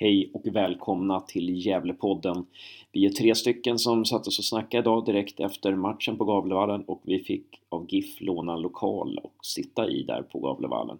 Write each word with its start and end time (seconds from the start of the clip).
Hej 0.00 0.30
och 0.32 0.46
välkomna 0.46 1.20
till 1.20 1.66
Gävlepodden. 1.66 2.46
Vi 2.92 3.06
är 3.06 3.10
tre 3.10 3.34
stycken 3.34 3.78
som 3.78 4.04
satt 4.04 4.26
oss 4.26 4.38
och 4.38 4.44
snackade 4.44 4.80
idag 4.80 5.04
direkt 5.04 5.40
efter 5.40 5.74
matchen 5.74 6.16
på 6.16 6.24
Gavlevallen 6.24 6.82
och 6.82 7.00
vi 7.02 7.18
fick 7.18 7.60
av 7.68 7.86
GIF 7.88 8.20
låna 8.20 8.52
en 8.52 8.60
lokal 8.60 9.20
och 9.22 9.34
sitta 9.42 9.88
i 9.88 10.02
där 10.02 10.22
på 10.22 10.38
Gavlevallen. 10.38 10.98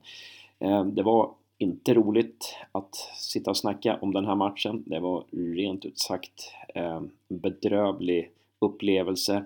Eh, 0.59 0.85
det 0.85 1.03
var 1.03 1.31
inte 1.59 1.95
roligt 1.95 2.57
att 2.73 2.95
sitta 3.17 3.51
och 3.51 3.57
snacka 3.57 3.99
om 4.01 4.13
den 4.13 4.27
här 4.27 4.35
matchen. 4.35 4.83
Det 4.87 5.01
var 5.01 5.25
rent 5.55 5.85
ut 5.85 5.99
sagt 5.99 6.53
eh, 6.75 6.97
en 6.97 7.11
bedrövlig 7.29 8.31
upplevelse 8.59 9.45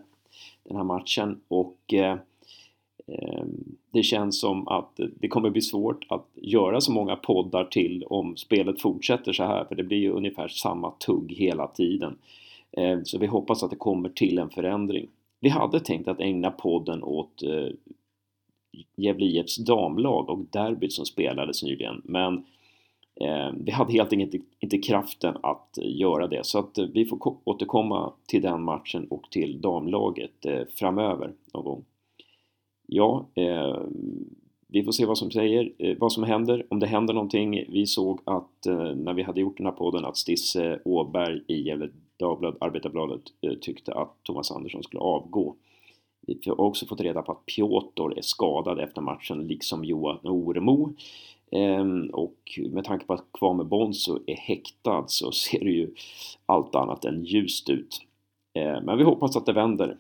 den 0.64 0.76
här 0.76 0.84
matchen 0.84 1.40
och 1.48 1.94
eh, 1.94 2.16
Ehm, 3.06 3.76
det 3.90 4.02
känns 4.02 4.40
som 4.40 4.68
att 4.68 5.00
det 5.20 5.28
kommer 5.28 5.50
bli 5.50 5.60
svårt 5.60 6.06
att 6.08 6.26
göra 6.34 6.80
så 6.80 6.92
många 6.92 7.16
poddar 7.16 7.64
till 7.64 8.04
om 8.04 8.36
spelet 8.36 8.80
fortsätter 8.80 9.32
så 9.32 9.44
här 9.44 9.64
för 9.64 9.74
det 9.74 9.82
blir 9.82 9.98
ju 9.98 10.10
ungefär 10.10 10.48
samma 10.48 10.90
tugg 10.90 11.32
hela 11.32 11.66
tiden. 11.66 12.18
Ehm, 12.72 13.04
så 13.04 13.18
vi 13.18 13.26
hoppas 13.26 13.62
att 13.62 13.70
det 13.70 13.76
kommer 13.76 14.08
till 14.08 14.38
en 14.38 14.50
förändring. 14.50 15.08
Vi 15.40 15.48
hade 15.48 15.80
tänkt 15.80 16.08
att 16.08 16.20
ägna 16.20 16.50
podden 16.50 17.02
åt 17.02 17.42
eh, 17.42 17.68
Gävle 18.96 19.26
IFs 19.26 19.56
damlag 19.56 20.30
och 20.30 20.38
derbyt 20.38 20.92
som 20.92 21.04
spelades 21.06 21.62
nyligen 21.62 22.02
men 22.04 22.44
ehm, 23.20 23.64
vi 23.64 23.70
hade 23.70 23.92
helt 23.92 24.12
enkelt 24.12 24.44
inte 24.60 24.78
kraften 24.78 25.36
att 25.42 25.78
göra 25.82 26.26
det 26.26 26.46
så 26.46 26.58
att 26.58 26.78
vi 26.78 27.04
får 27.04 27.36
återkomma 27.44 28.12
till 28.26 28.42
den 28.42 28.62
matchen 28.62 29.06
och 29.10 29.30
till 29.30 29.60
damlaget 29.60 30.46
eh, 30.46 30.62
framöver 30.74 31.32
någon 31.52 31.64
gång 31.64 31.84
ja, 32.94 33.26
eh, 33.34 33.76
vi 34.72 34.84
får 34.84 34.92
se 34.92 35.06
vad 35.06 35.18
som 35.18 35.30
säger, 35.30 35.72
eh, 35.78 35.96
vad 35.98 36.12
som 36.12 36.22
händer, 36.22 36.66
om 36.68 36.80
det 36.80 36.86
händer 36.86 37.14
någonting. 37.14 37.64
Vi 37.68 37.86
såg 37.86 38.20
att 38.24 38.66
eh, 38.66 38.94
när 38.94 39.14
vi 39.14 39.22
hade 39.22 39.40
gjort 39.40 39.56
den 39.56 39.66
här 39.66 39.72
podden 39.72 40.04
att 40.04 40.16
Stisse 40.16 40.80
Åberg 40.84 41.42
i 41.46 41.62
Gefle 41.62 41.88
Dagblad, 42.16 42.56
Arbetarbladet, 42.60 43.22
eh, 43.40 43.52
tyckte 43.52 43.94
att 43.94 44.16
Thomas 44.22 44.50
Andersson 44.50 44.82
skulle 44.82 45.00
avgå. 45.00 45.54
Vi 46.26 46.38
har 46.46 46.60
också 46.60 46.86
fått 46.86 47.00
reda 47.00 47.22
på 47.22 47.32
att 47.32 47.46
Piotr 47.46 48.18
är 48.18 48.22
skadad 48.22 48.78
efter 48.78 49.00
matchen, 49.00 49.46
liksom 49.46 49.84
Johan 49.84 50.18
Oremo. 50.22 50.94
Ehm, 51.50 52.10
och 52.12 52.60
med 52.70 52.84
tanke 52.84 53.06
på 53.06 53.12
att 53.12 53.24
Kwame 53.32 53.64
Bonzo 53.64 54.18
är 54.26 54.36
häktad 54.36 55.04
så 55.06 55.32
ser 55.32 55.60
det 55.60 55.70
ju 55.70 55.94
allt 56.46 56.74
annat 56.74 57.04
än 57.04 57.24
ljust 57.24 57.70
ut. 57.70 58.00
Ehm, 58.54 58.84
men 58.84 58.98
vi 58.98 59.04
hoppas 59.04 59.36
att 59.36 59.46
det 59.46 59.52
vänder. 59.52 59.96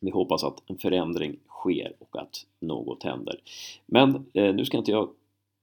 Vi 0.00 0.10
hoppas 0.10 0.44
att 0.44 0.70
en 0.70 0.78
förändring 0.78 1.36
sker 1.58 1.92
och 1.98 2.22
att 2.22 2.46
något 2.60 3.02
händer. 3.02 3.40
Men 3.86 4.14
eh, 4.34 4.54
nu 4.54 4.64
ska 4.64 4.78
inte 4.78 4.90
jag 4.90 5.08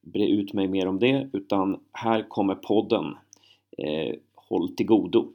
bre 0.02 0.28
ut 0.28 0.54
mig 0.54 0.68
mer 0.68 0.88
om 0.88 1.00
det 1.00 1.30
utan 1.34 1.80
här 1.92 2.30
kommer 2.30 2.56
podden. 2.56 3.18
Eh, 3.78 4.16
håll 4.36 4.76
till 4.76 4.86
godo! 4.86 5.32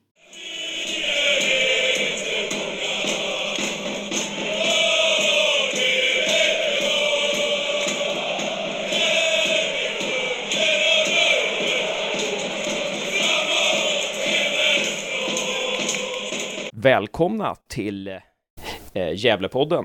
Välkomna 16.72 17.54
till 17.68 18.08
eh, 18.08 19.12
Gävlepodden. 19.14 19.84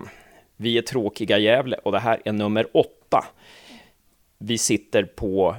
Vi 0.57 0.77
är 0.77 0.81
tråkiga 0.81 1.37
Gävle 1.37 1.77
och 1.77 1.91
det 1.91 1.99
här 1.99 2.21
är 2.25 2.31
nummer 2.31 2.77
åtta. 2.77 3.25
Vi 4.37 4.57
sitter 4.57 5.03
på 5.03 5.55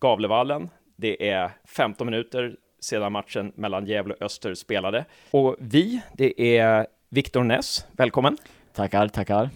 Gavlevallen. 0.00 0.68
Det 0.96 1.28
är 1.30 1.50
15 1.64 2.06
minuter 2.06 2.56
sedan 2.80 3.12
matchen 3.12 3.52
mellan 3.54 3.86
Gävle 3.86 4.14
och 4.14 4.22
Öster 4.22 4.54
spelade. 4.54 5.04
Och 5.30 5.56
vi, 5.58 6.00
det 6.14 6.58
är 6.58 6.86
Viktor 7.08 7.44
Ness. 7.44 7.86
Välkommen! 7.92 8.36
Tackar, 8.74 9.08
tackar! 9.08 9.50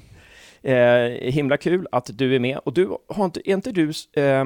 Eh, 0.62 1.32
himla 1.32 1.56
kul 1.56 1.88
att 1.92 2.10
du 2.18 2.34
är 2.34 2.38
med. 2.38 2.58
Och 2.58 2.72
du, 2.72 2.96
har 3.08 3.24
inte, 3.24 3.50
är 3.50 3.54
inte 3.54 3.72
du, 3.72 3.88
eh, 4.12 4.44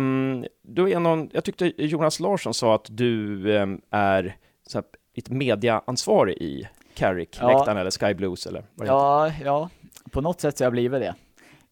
du 0.62 0.92
är 0.92 1.00
någon, 1.00 1.30
jag 1.32 1.44
tyckte 1.44 1.72
Jonas 1.76 2.20
Larsson 2.20 2.54
sa 2.54 2.74
att 2.74 2.86
du 2.90 3.56
eh, 3.56 3.66
är 3.90 4.36
så 4.66 4.78
här, 4.78 4.84
lite 5.16 5.32
mediaansvarig 5.32 6.36
i 6.36 6.68
Carrick-läktaren 6.94 7.76
ja. 7.76 7.80
eller 7.80 7.90
Sky 7.90 8.14
Blues 8.14 8.46
eller 8.46 8.64
vad 8.74 8.86
det 8.86 8.92
ja, 8.92 9.26
heter. 9.26 9.46
Ja, 9.46 9.68
på 10.10 10.20
något 10.20 10.40
sätt 10.40 10.58
så 10.58 10.64
har 10.64 10.66
jag 10.66 10.72
blivit 10.72 11.00
det. 11.00 11.14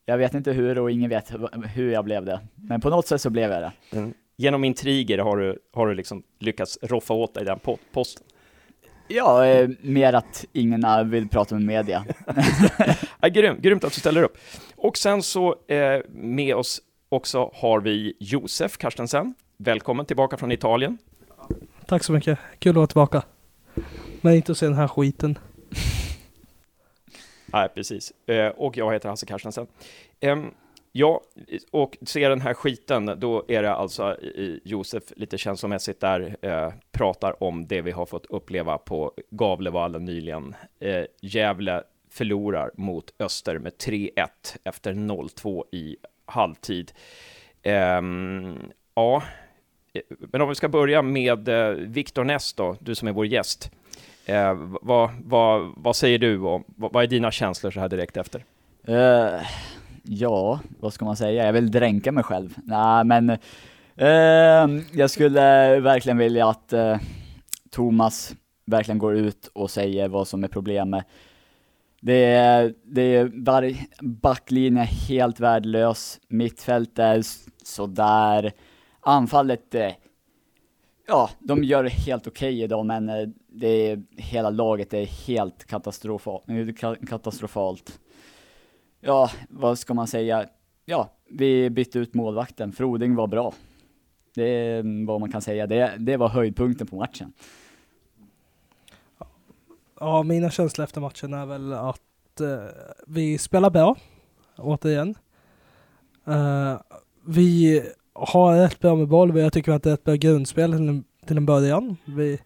Jag 0.07 0.19
vet 0.19 0.35
inte 0.35 0.53
hur 0.53 0.79
och 0.79 0.91
ingen 0.91 1.11
vet 1.11 1.33
hur 1.75 1.93
jag 1.93 2.05
blev 2.05 2.25
det. 2.25 2.41
Men 2.55 2.81
på 2.81 2.91
något 2.91 3.07
sätt 3.07 3.21
så 3.21 3.31
blev 3.31 3.51
jag 3.51 3.63
det. 3.63 3.99
Mm. 3.99 4.15
Genom 4.37 4.65
intriger 4.65 5.19
har 5.19 5.37
du, 5.37 5.59
har 5.73 5.87
du 5.87 5.95
liksom 5.95 6.23
lyckats 6.39 6.79
roffa 6.83 7.15
åt 7.15 7.35
dig 7.35 7.45
den 7.45 7.59
posten? 7.93 8.27
Ja, 9.09 9.47
eh, 9.47 9.69
mer 9.81 10.13
att 10.13 10.45
ingen 10.53 11.11
vill 11.11 11.29
prata 11.29 11.55
med 11.55 11.65
media. 11.65 12.05
ja, 13.21 13.29
grym, 13.29 13.61
grymt 13.61 13.85
att 13.85 13.93
du 13.93 14.01
ställer 14.01 14.23
upp. 14.23 14.39
Och 14.77 14.99
sen 14.99 15.23
så 15.23 15.57
eh, 15.69 16.01
med 16.09 16.55
oss 16.55 16.81
också 17.09 17.51
har 17.55 17.81
vi 17.81 18.17
Josef 18.21 18.77
Karstensen. 18.77 19.35
Välkommen 19.57 20.07
tillbaka 20.07 20.37
från 20.37 20.53
Italien. 20.53 20.99
Tack 21.87 22.05
så 22.05 22.13
mycket. 22.13 22.39
Kul 22.59 22.71
att 22.71 22.77
vara 22.77 22.87
tillbaka. 22.87 23.23
Men 24.21 24.35
inte 24.35 24.53
att 24.53 24.59
se 24.59 24.67
den 24.67 24.75
här 24.75 24.89
skiten. 24.89 25.39
Nej, 27.55 27.69
precis. 27.69 28.13
Eh, 28.27 28.49
och 28.49 28.77
jag 28.77 28.93
heter 28.93 29.09
Hasse 29.09 29.27
Carstensen. 29.27 29.67
Ehm, 30.21 30.51
ja, 30.93 31.21
och 31.71 31.97
ser 32.07 32.31
den 32.31 32.41
här 32.41 32.55
skiten, 32.55 33.15
då 33.17 33.45
är 33.49 33.63
det 33.63 33.75
alltså 33.75 34.17
Josef 34.65 35.03
lite 35.17 35.39
känslomässigt 35.39 36.01
där, 36.01 36.37
eh, 36.43 36.73
pratar 36.93 37.43
om 37.43 37.67
det 37.67 37.83
vi 37.83 37.91
har 37.91 38.07
fått 38.07 38.27
uppleva 38.27 38.79
på 38.79 39.13
Gavlevallen 39.31 40.05
nyligen. 40.05 40.55
Eh, 40.81 41.05
Gävle 41.21 41.83
förlorar 42.11 42.71
mot 42.75 43.15
Öster 43.19 43.59
med 43.59 43.79
3-1 43.79 44.57
efter 44.65 44.95
0-2 44.95 45.65
i 45.73 45.97
halvtid. 46.27 46.93
Ehm, 47.63 48.59
ja, 48.95 49.23
eh, 49.93 50.03
men 50.09 50.41
om 50.41 50.49
vi 50.49 50.55
ska 50.55 50.69
börja 50.69 51.03
med 51.03 51.49
Viktor 51.79 52.25
Ness 52.25 52.53
då, 52.53 52.77
du 52.81 52.95
som 52.95 53.09
är 53.09 53.13
vår 53.13 53.27
gäst. 53.27 53.71
Eh, 54.27 54.55
vad, 54.83 55.11
vad, 55.25 55.73
vad 55.77 55.97
säger 55.97 56.19
du 56.19 56.41
och 56.41 56.63
vad, 56.77 57.03
är 57.03 57.07
dina 57.07 57.31
känslor 57.31 57.71
så 57.71 57.81
här 57.81 57.89
direkt 57.89 58.17
efter? 58.17 58.45
Uh, 58.89 59.43
ja, 60.03 60.61
vad 60.81 60.93
ska 60.93 61.05
man 61.05 61.17
säga? 61.17 61.47
Jag 61.47 61.53
vill 61.53 61.71
dränka 61.71 62.13
mig 62.13 62.25
själv. 62.25 62.55
Nej, 62.65 63.05
men 63.05 63.31
uh, 63.31 64.83
jag 64.93 65.11
skulle 65.11 65.81
verkligen 65.81 66.19
vilja 66.19 66.49
att 66.49 66.73
uh, 66.73 66.97
Thomas 67.71 68.35
verkligen 68.67 68.99
går 68.99 69.17
ut 69.17 69.51
och 69.53 69.71
säger 69.71 70.09
vad 70.09 70.29
som 70.29 70.45
är 70.45 70.49
problemet. 70.49 71.05
Det 72.01 72.25
är, 72.25 72.75
det 72.85 73.17
är 73.17 73.31
backlinjen 74.01 74.77
är 74.77 75.09
helt 75.09 75.41
värdelös, 75.41 76.21
Mittfältet 76.29 76.99
är 76.99 77.23
sådär, 77.65 78.53
anfallet 79.01 79.75
är 79.75 79.95
Ja, 81.07 81.31
de 81.39 81.65
gör 81.65 81.83
det 81.83 81.89
helt 81.89 82.27
okej 82.27 82.55
okay 82.55 82.65
idag, 82.65 82.87
men 82.87 83.09
eh, 83.09 83.29
det 83.49 83.69
är, 83.69 84.03
hela 84.17 84.51
laget 84.51 84.95
är 84.95 85.05
helt 85.05 85.65
katastrofalt. 85.65 86.45
Eh, 86.49 86.97
katastrofalt. 87.07 88.01
Ja, 89.01 89.31
vad 89.49 89.79
ska 89.79 89.95
man 89.95 90.07
säga? 90.07 90.47
Ja, 90.85 91.11
vi 91.31 91.71
bytte 91.71 91.99
ut 91.99 92.15
målvakten. 92.15 92.73
Froding 92.73 93.15
var 93.15 93.27
bra. 93.27 93.55
Det 94.35 94.49
är 94.49 94.81
mm, 94.81 95.07
vad 95.07 95.21
man 95.21 95.33
kan 95.33 95.43
säga. 95.43 95.67
Det, 95.67 95.95
det 95.99 96.17
var 96.17 96.29
höjdpunkten 96.29 96.87
på 96.87 96.97
matchen. 96.97 97.33
Ja, 100.01 100.23
mina 100.23 100.51
känslor 100.51 100.85
efter 100.85 101.01
matchen 101.01 101.35
är 101.35 101.47
väl 101.47 101.73
att 101.73 102.41
eh, 102.41 102.65
vi 103.07 103.39
spelar 103.39 103.71
bra, 103.71 103.97
återigen. 104.57 105.15
Eh, 106.25 106.81
vi 107.27 107.83
har 108.15 108.57
rätt 108.57 108.81
bra 108.81 108.97
med 108.97 109.09
boll. 109.09 109.39
Jag 109.39 109.53
tycker 109.53 109.67
vi 109.67 109.73
har 109.73 109.79
ett 109.79 109.87
rätt 109.87 110.05
bra 110.05 110.15
grundspel 110.15 110.73
till 110.73 110.89
en, 110.89 111.05
till 111.27 111.37
en 111.37 111.47
början. 111.47 111.97
Vi, 112.05 112.39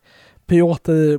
Piotr 0.46 1.18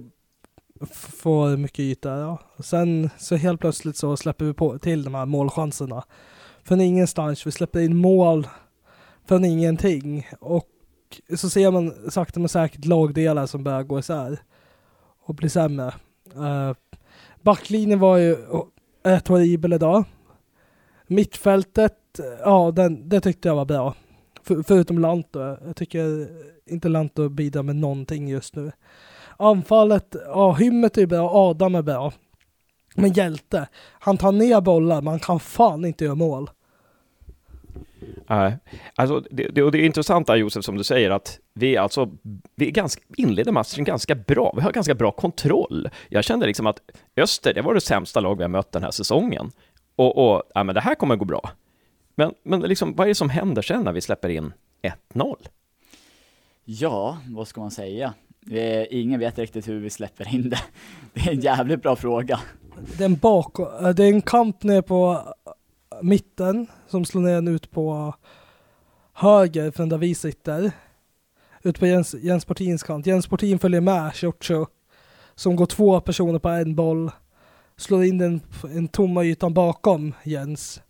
får 0.85 1.57
mycket 1.57 1.79
yta. 1.79 2.19
Ja. 2.19 2.39
Sen 2.59 3.09
så 3.17 3.35
helt 3.35 3.61
plötsligt 3.61 3.97
så 3.97 4.17
släpper 4.17 4.45
vi 4.45 4.53
på 4.53 4.79
till 4.79 5.03
de 5.03 5.15
här 5.15 5.25
målchanserna. 5.25 6.03
Från 6.63 6.81
ingenstans. 6.81 7.47
Vi 7.47 7.51
släpper 7.51 7.79
in 7.79 7.97
mål 7.97 8.47
från 9.27 9.45
ingenting. 9.45 10.27
Och 10.39 10.67
så 11.35 11.49
ser 11.49 11.71
man 11.71 12.11
sakta 12.11 12.39
men 12.39 12.49
säkert 12.49 12.85
lagdelar 12.85 13.45
som 13.45 13.63
börjar 13.63 13.83
gå 13.83 13.99
isär 13.99 14.39
och 15.25 15.35
bli 15.35 15.49
sämre. 15.49 15.93
Uh, 16.35 16.73
backlinjen 17.41 17.99
var 17.99 18.17
ju 18.17 18.37
rätt 19.03 19.27
horribel 19.27 19.73
idag. 19.73 20.03
Mittfältet, 21.07 22.19
ja, 22.39 22.71
den, 22.71 23.09
det 23.09 23.21
tyckte 23.21 23.47
jag 23.47 23.55
var 23.55 23.65
bra. 23.65 23.95
För, 24.43 24.63
förutom 24.63 24.99
Lanto. 24.99 25.39
Jag 25.39 25.75
tycker 25.75 26.27
inte 26.65 26.89
Lanto 26.89 27.29
bidrar 27.29 27.63
med 27.63 27.75
någonting 27.75 28.27
just 28.27 28.55
nu. 28.55 28.71
Anfallet, 29.37 30.15
ja, 30.25 30.53
Hymmet 30.53 30.97
är 30.97 31.05
bra, 31.05 31.29
Adam 31.33 31.75
är 31.75 31.81
bra. 31.81 32.13
Men 32.95 33.13
Hjälte, 33.13 33.67
han 33.99 34.17
tar 34.17 34.31
ner 34.31 34.61
bollar, 34.61 35.01
man 35.01 35.19
kan 35.19 35.39
fan 35.39 35.85
inte 35.85 36.05
göra 36.05 36.15
mål. 36.15 36.49
Nej, 38.29 38.57
alltså 38.95 39.23
det, 39.31 39.47
det, 39.47 39.63
och 39.63 39.71
det 39.71 39.77
är 39.77 39.85
intressant 39.85 40.27
där 40.27 40.35
Josef, 40.35 40.65
som 40.65 40.77
du 40.77 40.83
säger, 40.83 41.09
att 41.09 41.39
vi 41.53 41.77
alltså 41.77 42.09
vi 42.55 42.71
ganska, 42.71 43.01
inleder 43.17 43.51
matchen 43.51 43.83
ganska 43.83 44.15
bra. 44.15 44.53
Vi 44.55 44.61
har 44.61 44.71
ganska 44.71 44.95
bra 44.95 45.11
kontroll. 45.11 45.89
Jag 46.09 46.23
kände 46.23 46.45
liksom 46.45 46.67
att 46.67 46.79
Öster, 47.17 47.53
det 47.53 47.61
var 47.61 47.73
det 47.73 47.81
sämsta 47.81 48.19
lag 48.19 48.35
vi 48.35 48.43
har 48.43 48.49
mött 48.49 48.71
den 48.71 48.83
här 48.83 48.91
säsongen. 48.91 49.51
Och, 49.95 50.17
och 50.17 50.43
ja, 50.53 50.63
men 50.63 50.75
det 50.75 50.81
här 50.81 50.95
kommer 50.95 51.15
gå 51.15 51.25
bra. 51.25 51.51
Men, 52.19 52.33
men 52.43 52.61
liksom, 52.61 52.95
vad 52.95 53.07
är 53.07 53.09
det 53.09 53.15
som 53.15 53.29
händer 53.29 53.61
sen 53.61 53.83
när 53.83 53.91
vi 53.91 54.01
släpper 54.01 54.29
in 54.29 54.53
1-0? 55.13 55.35
Ja, 56.65 57.17
vad 57.27 57.47
ska 57.47 57.61
man 57.61 57.71
säga? 57.71 58.13
Ingen 58.89 59.19
vet 59.19 59.39
riktigt 59.39 59.67
hur 59.67 59.79
vi 59.79 59.89
släpper 59.89 60.35
in 60.35 60.49
det. 60.49 60.59
Det 61.13 61.19
är 61.19 61.31
en 61.31 61.39
jävligt 61.39 61.81
bra 61.81 61.95
fråga. 61.95 62.39
Det 62.97 63.03
är 63.03 63.05
en, 63.05 63.15
bak 63.15 63.57
det 63.95 64.03
är 64.03 64.09
en 64.09 64.21
kamp 64.21 64.63
ner 64.63 64.81
på 64.81 65.21
mitten 66.01 66.67
som 66.87 67.05
slår 67.05 67.21
ner 67.21 67.37
en 67.37 67.47
ut 67.47 67.71
på 67.71 68.15
höger 69.13 69.71
från 69.71 69.89
där 69.89 69.97
vi 69.97 70.15
sitter. 70.15 70.71
Ut 71.63 71.79
på 71.79 71.87
Jens, 71.87 72.15
Jens 72.21 72.45
Portins 72.45 72.83
kant. 72.83 73.07
Jens 73.07 73.27
Portin 73.27 73.59
följer 73.59 73.81
med 73.81 74.15
Cioccio 74.15 74.67
som 75.35 75.55
går 75.55 75.65
två 75.65 76.01
personer 76.01 76.39
på 76.39 76.49
en 76.49 76.75
boll. 76.75 77.11
Slår 77.77 78.03
in 78.03 78.17
den, 78.17 78.41
en 78.63 78.87
tomma 78.87 79.23
ytan 79.23 79.53
bakom 79.53 80.13
Jens. 80.23 80.81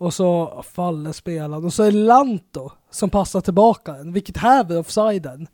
Och 0.00 0.14
så 0.14 0.62
faller 0.62 1.12
spelaren. 1.12 1.64
Och 1.64 1.72
så 1.72 1.82
är 1.82 1.92
det 1.92 1.98
Lanto 1.98 2.70
som 2.90 3.10
passar 3.10 3.40
tillbaka 3.40 3.92
den, 3.92 4.12
vilket 4.12 4.36
häver 4.36 4.78
offsiden. 4.78 5.48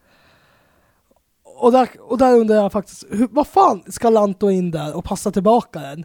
Och 1.45 1.73
där, 1.73 1.89
och 2.01 2.19
där 2.19 2.35
undrar 2.37 2.57
jag 2.57 2.73
faktiskt, 2.73 3.05
hur, 3.11 3.29
vad 3.31 3.47
fan 3.47 3.83
ska 3.89 4.11
Lanto 4.11 4.51
in 4.51 4.71
där 4.71 4.97
och 4.97 5.05
passa 5.05 5.31
tillbaka 5.31 5.81
den? 5.81 6.05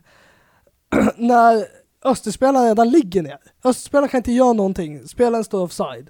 När 1.16 1.66
Österspelaren 2.06 2.68
redan 2.68 2.90
ligger 2.90 3.22
ner. 3.22 3.38
Österspelaren 3.64 4.10
kan 4.10 4.18
inte 4.18 4.32
göra 4.32 4.54
någonting. 4.54 5.08
Spelaren 5.08 5.44
står 5.44 5.64
offside. 5.64 6.10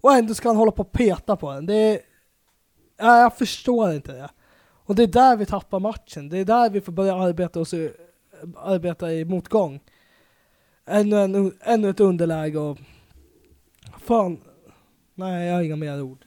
Och 0.00 0.12
ändå 0.12 0.34
ska 0.34 0.48
han 0.48 0.56
hålla 0.56 0.72
på 0.72 0.82
och 0.82 0.92
peta 0.92 1.36
på 1.36 1.52
den. 1.52 1.66
Det 1.66 1.74
är... 1.74 2.00
Ja, 2.98 3.20
jag 3.20 3.36
förstår 3.36 3.92
inte 3.92 4.12
det. 4.12 4.28
Och 4.86 4.94
det 4.94 5.02
är 5.02 5.06
där 5.06 5.36
vi 5.36 5.46
tappar 5.46 5.80
matchen. 5.80 6.28
Det 6.28 6.38
är 6.38 6.44
där 6.44 6.70
vi 6.70 6.80
får 6.80 6.92
börja 6.92 7.14
arbeta, 7.14 7.60
oss, 7.60 7.74
arbeta 8.56 9.12
i 9.12 9.24
motgång. 9.24 9.80
Ännu, 10.86 11.16
en, 11.16 11.52
ännu 11.60 11.90
ett 11.90 12.00
underläge 12.00 12.58
och... 12.58 12.78
Fan. 13.98 14.40
Nej, 15.14 15.46
jag 15.46 15.54
har 15.54 15.62
inga 15.62 15.76
mer 15.76 16.02
ord. 16.02 16.24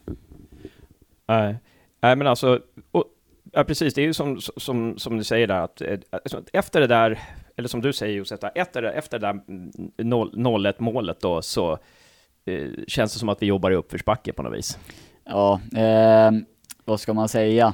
Nej, 1.28 1.58
Nej 2.02 2.16
men 2.16 2.28
alltså... 2.28 2.60
Och, 2.92 3.06
ja, 3.52 3.64
precis, 3.64 3.94
det 3.94 4.02
är 4.02 4.06
ju 4.06 4.14
som, 4.14 4.42
som, 4.42 4.98
som 4.98 5.18
du 5.18 5.24
säger 5.24 5.48
där, 5.48 5.62
att 5.62 5.82
alltså, 6.12 6.44
efter 6.54 6.82
det 6.82 6.88
där 6.88 7.20
eller 7.60 7.70
som 7.70 7.82
du 7.82 7.94
säger 7.94 8.16
Josef, 8.16 8.40
efter, 8.56 8.84
efter 8.84 9.20
det 9.20 9.28
där 9.28 9.34
0-1 10.04 10.74
målet 10.78 11.22
då, 11.22 11.42
så 11.42 11.72
eh, 12.46 12.68
känns 12.88 13.14
det 13.14 13.20
som 13.20 13.30
att 13.30 13.42
vi 13.42 13.46
jobbar 13.46 13.72
i 13.72 13.76
uppförsbacke 13.76 14.34
på 14.34 14.44
något 14.44 14.58
vis. 14.58 14.80
Ja, 15.24 15.62
eh, 15.76 16.32
vad 16.86 17.00
ska 17.00 17.14
man 17.14 17.30
säga? 17.30 17.74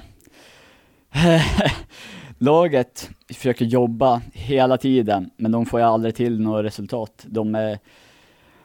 Laget 2.37 3.09
försöker 3.33 3.65
jobba 3.65 4.21
hela 4.33 4.77
tiden, 4.77 5.29
men 5.37 5.51
de 5.51 5.65
får 5.65 5.79
ju 5.79 5.85
aldrig 5.85 6.15
till 6.15 6.41
något 6.41 6.65
resultat. 6.65 7.25
De, 7.27 7.55
är, 7.55 7.79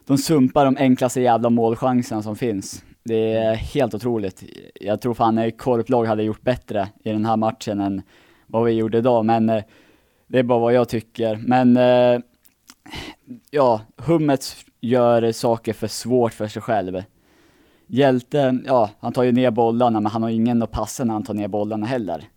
de 0.06 0.18
sumpar 0.18 0.64
de 0.64 0.76
enklaste 0.76 1.20
jävla 1.20 1.50
målchanserna 1.50 2.22
som 2.22 2.36
finns. 2.36 2.84
Det 3.02 3.32
är 3.32 3.54
helt 3.54 3.94
otroligt. 3.94 4.44
Jag 4.74 5.00
tror 5.00 5.14
fan 5.14 5.38
att 5.38 5.58
korplag 5.58 6.04
hade 6.04 6.22
gjort 6.22 6.42
bättre 6.42 6.88
i 7.04 7.12
den 7.12 7.24
här 7.24 7.36
matchen 7.36 7.80
än 7.80 8.02
vad 8.46 8.64
vi 8.64 8.72
gjorde 8.72 8.98
idag, 8.98 9.24
men 9.24 9.48
eh, 9.48 9.62
det 10.26 10.38
är 10.38 10.42
bara 10.42 10.58
vad 10.58 10.72
jag 10.72 10.88
tycker. 10.88 11.36
Men 11.36 11.76
eh, 11.76 12.20
ja, 13.50 13.80
Hummets 13.96 14.64
gör 14.80 15.32
saker 15.32 15.72
för 15.72 15.86
svårt 15.86 16.32
för 16.32 16.48
sig 16.48 16.62
själv. 16.62 17.02
Hjälten, 17.86 18.64
ja, 18.66 18.90
han 19.00 19.12
tar 19.12 19.22
ju 19.22 19.32
ner 19.32 19.50
bollarna, 19.50 20.00
men 20.00 20.12
han 20.12 20.22
har 20.22 20.30
ingen 20.30 20.62
att 20.62 20.70
passa 20.70 21.04
när 21.04 21.12
han 21.12 21.24
tar 21.24 21.34
ner 21.34 21.48
bollarna 21.48 21.86
heller. 21.86 22.28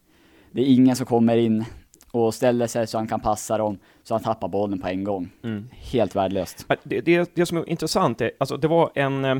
Det 0.53 0.61
är 0.61 0.65
ingen 0.65 0.95
som 0.95 1.05
kommer 1.05 1.37
in 1.37 1.65
och 2.11 2.33
ställer 2.33 2.67
sig 2.67 2.87
så 2.87 2.97
han 2.97 3.07
kan 3.07 3.19
passa 3.19 3.57
dem, 3.57 3.77
så 4.03 4.13
han 4.13 4.23
tappar 4.23 4.47
bollen 4.47 4.79
på 4.79 4.87
en 4.87 5.03
gång. 5.03 5.29
Mm. 5.43 5.69
Helt 5.71 6.15
värdelöst. 6.15 6.65
Det, 6.83 7.01
det, 7.01 7.31
det 7.35 7.45
som 7.45 7.57
är 7.57 7.69
intressant 7.69 8.21
är, 8.21 8.31
alltså 8.37 8.57
det 8.57 8.67
var 8.67 8.91
en, 8.95 9.25
eh, 9.25 9.37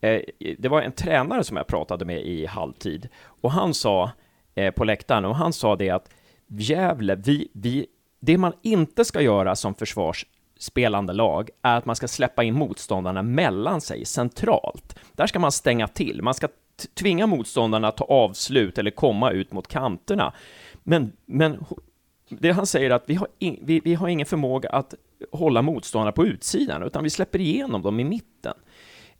eh, 0.00 0.20
det 0.58 0.68
var 0.68 0.82
en 0.82 0.92
tränare 0.92 1.44
som 1.44 1.56
jag 1.56 1.66
pratade 1.66 2.04
med 2.04 2.22
i 2.22 2.46
halvtid, 2.46 3.08
och 3.24 3.52
han 3.52 3.74
sa 3.74 4.10
eh, 4.54 4.70
på 4.70 4.84
läktaren, 4.84 5.24
och 5.24 5.36
han 5.36 5.52
sa 5.52 5.76
det 5.76 5.90
att 5.90 6.10
Gävle, 6.48 7.14
vi, 7.14 7.48
vi, 7.52 7.86
det 8.20 8.38
man 8.38 8.52
inte 8.62 9.04
ska 9.04 9.20
göra 9.20 9.56
som 9.56 9.74
försvarsspelande 9.74 11.12
lag 11.12 11.50
är 11.62 11.76
att 11.76 11.84
man 11.84 11.96
ska 11.96 12.08
släppa 12.08 12.44
in 12.44 12.54
motståndarna 12.54 13.22
mellan 13.22 13.80
sig 13.80 14.04
centralt. 14.04 14.98
Där 15.12 15.26
ska 15.26 15.38
man 15.38 15.52
stänga 15.52 15.88
till. 15.88 16.22
Man 16.22 16.34
ska 16.34 16.48
tvinga 16.94 17.26
motståndarna 17.26 17.88
att 17.88 17.96
ta 17.96 18.04
avslut 18.04 18.78
eller 18.78 18.90
komma 18.90 19.30
ut 19.30 19.52
mot 19.52 19.68
kanterna. 19.68 20.32
Men, 20.82 21.12
men 21.26 21.64
det 22.28 22.50
han 22.50 22.66
säger 22.66 22.90
är 22.90 22.94
att 22.94 23.04
vi 23.06 23.14
har, 23.14 23.28
in, 23.38 23.58
vi, 23.62 23.80
vi 23.80 23.94
har 23.94 24.08
ingen 24.08 24.26
förmåga 24.26 24.68
att 24.68 24.94
hålla 25.32 25.62
motståndarna 25.62 26.12
på 26.12 26.26
utsidan, 26.26 26.82
utan 26.82 27.04
vi 27.04 27.10
släpper 27.10 27.38
igenom 27.38 27.82
dem 27.82 28.00
i 28.00 28.04
mitten. 28.04 28.54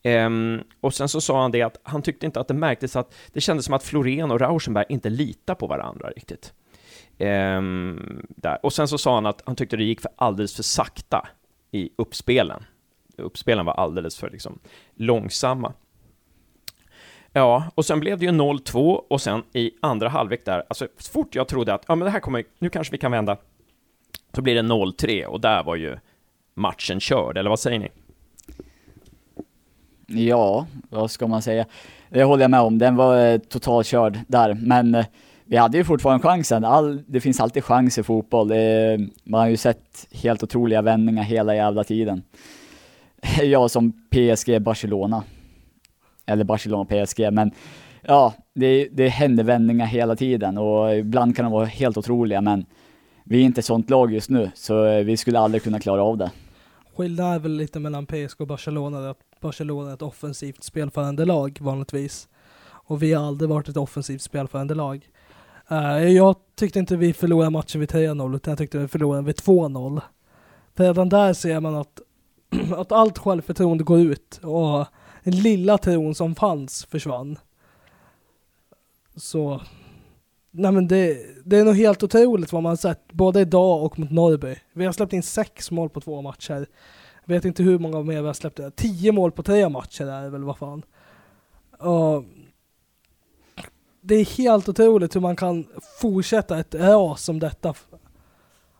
Um, 0.05 0.63
och 0.81 0.95
sen 0.95 1.09
så 1.09 1.21
sa 1.21 1.43
han 1.43 1.51
det 1.51 1.63
att 1.63 1.81
han 1.83 2.03
tyckte 2.03 2.27
inte 2.27 2.41
att 2.41 2.49
det 2.49 2.55
märktes 2.55 2.97
att 2.97 3.15
det 3.33 3.41
kändes 3.41 3.65
som 3.65 3.75
att 3.75 3.83
Florén 3.83 4.31
och 4.31 4.41
Rauschenberg 4.41 4.85
inte 4.89 5.11
litar 5.11 5.55
på 5.55 5.67
varandra 5.67 6.11
riktigt. 6.11 6.53
Um, 7.19 8.27
där. 8.29 8.59
Och 8.63 8.73
sen 8.73 8.89
så 8.89 8.99
sa 8.99 9.15
han 9.15 9.27
att 9.27 9.43
han 9.47 9.57
tyckte 9.57 9.77
det 9.77 9.85
gick 9.85 10.01
för 10.01 10.11
alldeles 10.17 10.57
för 10.57 10.63
sakta 10.63 11.29
i 11.71 11.91
uppspelen. 11.97 12.65
Uppspelen 13.17 13.67
var 13.67 13.73
alldeles 13.73 14.17
för 14.17 14.31
liksom, 14.31 14.59
långsamma. 14.95 15.73
Ja, 17.37 17.65
och 17.75 17.85
sen 17.85 18.01
blev 18.01 18.19
det 18.19 18.25
ju 18.25 18.31
0-2 18.31 19.01
och 19.09 19.21
sen 19.21 19.43
i 19.53 19.71
andra 19.81 20.09
halvlek 20.09 20.45
där, 20.45 20.65
alltså 20.69 20.89
så 20.99 21.13
fort 21.13 21.35
jag 21.35 21.49
trodde 21.49 21.75
att 21.75 21.85
ja, 21.89 21.95
men 21.95 22.05
det 22.05 22.11
här 22.11 22.21
kommer, 22.21 22.45
nu 22.59 22.69
kanske 22.71 22.93
vi 22.93 22.99
kan 22.99 23.13
vända, 23.13 23.37
så 24.35 24.43
blir 24.43 24.55
det 24.55 24.63
0-3 24.63 25.25
och 25.25 25.41
där 25.41 25.63
var 25.63 25.77
ju 25.77 25.97
matchen 26.55 27.01
körd, 27.01 27.39
eller 27.39 27.51
vad 27.51 27.61
säger 27.61 27.79
ni? 27.79 27.89
Ja, 30.07 30.67
vad 30.91 31.11
ska 31.11 31.27
man 31.27 31.43
säga? 31.43 31.67
Det 32.09 32.25
håller 32.25 32.45
jag 32.45 32.51
med 32.51 32.61
om, 32.61 32.79
den 32.79 32.97
var 32.97 33.27
eh, 33.27 33.39
totalt 33.39 33.87
körd 33.87 34.19
där, 34.27 34.55
men 34.55 34.95
eh, 34.95 35.07
vi 35.45 35.57
hade 35.57 35.79
ju 35.79 35.85
fortfarande 35.85 36.29
chansen. 36.29 36.65
All, 36.65 37.03
det 37.07 37.21
finns 37.21 37.41
alltid 37.41 37.65
chans 37.65 37.99
i 37.99 38.03
fotboll. 38.03 38.49
Det, 38.49 38.99
man 39.25 39.41
har 39.41 39.49
ju 39.49 39.57
sett 39.57 40.07
helt 40.13 40.43
otroliga 40.43 40.83
vändningar 40.83 41.23
hela 41.23 41.55
jävla 41.55 41.85
tiden. 41.85 42.23
Ja, 43.43 43.69
som 43.69 43.93
PSG, 43.93 44.63
Barcelona. 44.63 45.23
Eller 46.27 46.45
Barcelona, 46.45 46.85
PSG, 46.85 47.33
men 47.33 47.51
ja, 48.03 48.35
det, 48.55 48.89
det 48.93 49.09
händer 49.09 49.45
vändningar 49.45 49.87
hela 49.87 50.17
tiden 50.17 50.59
och 50.59 50.97
ibland 50.97 51.37
kan 51.37 51.45
de 51.45 51.53
vara 51.53 51.65
helt 51.65 51.97
otroliga, 51.97 52.41
men 52.41 52.67
vi 53.25 53.41
är 53.41 53.45
inte 53.45 53.61
ett 53.61 53.65
sånt 53.65 53.91
lag 53.91 54.13
just 54.13 54.31
nu, 54.31 54.51
så 54.55 55.03
vi 55.03 55.17
skulle 55.17 55.39
aldrig 55.39 55.63
kunna 55.63 55.81
klara 55.81 56.03
av 56.03 56.19
det. 56.19 56.31
Skillnaden 56.97 57.33
är 57.33 57.39
väl 57.39 57.53
lite 57.53 57.81
mellan 57.81 58.07
PSG 58.07 58.41
och 58.41 58.47
Barcelona, 58.47 59.11
att 59.11 59.19
Barcelona 59.41 59.91
är 59.91 59.95
ett 59.95 60.03
offensivt 60.03 60.63
spelförande 60.65 61.25
lag 61.25 61.59
vanligtvis. 61.61 62.29
Och 62.69 63.03
vi 63.03 63.13
har 63.13 63.27
aldrig 63.27 63.51
varit 63.51 63.69
ett 63.69 63.77
offensivt 63.77 64.23
spelförande 64.23 64.75
lag. 64.75 65.09
Uh, 65.73 66.13
jag 66.13 66.37
tyckte 66.55 66.79
inte 66.79 66.97
vi 66.97 67.13
förlorade 67.13 67.51
matchen 67.51 67.81
vid 67.81 67.91
3-0 67.91 68.37
utan 68.37 68.51
jag 68.51 68.59
tyckte 68.59 68.79
vi 68.79 68.89
förlorade 68.89 69.23
vid 69.23 69.35
2-0. 69.37 70.01
Redan 70.75 71.09
där 71.09 71.33
ser 71.33 71.61
man 71.61 71.75
att, 71.75 72.01
att 72.77 72.93
allt 72.93 73.19
självförtroende 73.19 73.85
går 73.85 73.99
ut 73.99 74.41
och 74.43 74.87
den 75.27 75.37
lilla 75.37 75.79
tron 75.79 76.15
som 76.15 76.35
fanns 76.35 76.85
försvann. 76.85 77.39
Så, 79.17 79.61
nej 80.51 80.73
men 80.73 80.89
det, 80.89 81.27
det 81.45 81.59
är 81.59 81.65
nog 81.65 81.77
helt 81.77 82.03
otroligt 82.03 82.53
vad 82.53 82.63
man 82.63 82.71
har 82.71 82.77
sett 82.77 83.13
både 83.13 83.41
idag 83.41 83.85
och 83.85 83.99
mot 83.99 84.11
Norrby. 84.11 84.57
Vi 84.73 84.85
har 84.85 84.93
släppt 84.93 85.13
in 85.13 85.23
sex 85.23 85.71
mål 85.71 85.91
på 85.91 86.01
två 86.01 86.23
matcher. 86.23 86.67
Jag 87.25 87.35
vet 87.35 87.45
inte 87.45 87.63
hur 87.63 87.79
många 87.79 88.03
mer 88.03 88.21
vi 88.21 88.27
har 88.27 88.35
släppt. 88.35 88.59
in. 88.59 88.73
Tio 88.73 89.13
mål 89.13 89.33
på 89.33 89.43
tre 89.43 89.69
matcher 89.69 90.05
är 90.05 90.23
det 90.23 90.31
väl, 90.31 90.45
vad 90.45 90.59
fan. 90.59 90.83
Och 91.79 92.25
det 94.01 94.15
är 94.15 94.25
helt 94.25 94.69
otroligt 94.69 95.17
hur 95.17 95.21
man 95.21 95.37
kan 95.37 95.67
fortsätta 96.01 96.59
ett 96.59 96.75
ras 96.75 97.25
som 97.25 97.39
detta. 97.39 97.75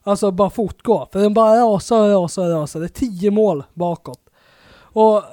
Alltså 0.03 0.31
bara 0.31 0.49
fortgå. 0.49 1.07
För 1.11 1.19
den 1.19 1.33
bara 1.33 1.61
rasar 1.61 2.15
och 2.15 2.21
rasar 2.21 2.43
och 2.43 2.61
rasar. 2.61 2.79
Det 2.79 2.85
är 2.85 2.87
tio 2.87 3.31
mål 3.31 3.63
bakåt. 3.73 4.29
Och 4.73 5.23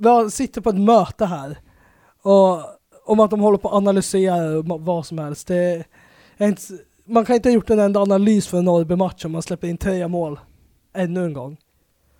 vi 0.00 0.30
sitter 0.30 0.60
på 0.60 0.70
ett 0.70 0.78
möte 0.78 1.26
här. 1.26 1.58
Och 2.22 2.62
om 3.04 3.20
att 3.20 3.30
de 3.30 3.40
håller 3.40 3.58
på 3.58 3.68
att 3.68 3.74
analysera 3.74 4.62
vad 4.62 5.06
som 5.06 5.18
helst. 5.18 5.46
Det 5.46 5.84
är 6.36 6.48
inte, 6.48 6.62
man 7.04 7.24
kan 7.24 7.36
inte 7.36 7.48
ha 7.48 7.54
gjort 7.54 7.70
en 7.70 7.78
enda 7.78 8.00
analys 8.00 8.48
för 8.48 8.58
en 8.58 8.64
Norrby-match 8.64 9.24
om 9.24 9.32
man 9.32 9.42
släpper 9.42 9.68
in 9.68 9.76
tre 9.76 10.08
mål 10.08 10.40
ännu 10.92 11.24
en 11.24 11.32
gång. 11.32 11.56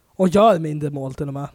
Och 0.07 0.29
gör 0.29 0.59
mindre 0.59 0.91
mål 0.91 1.15
till 1.15 1.29
och 1.29 1.35
med. 1.35 1.49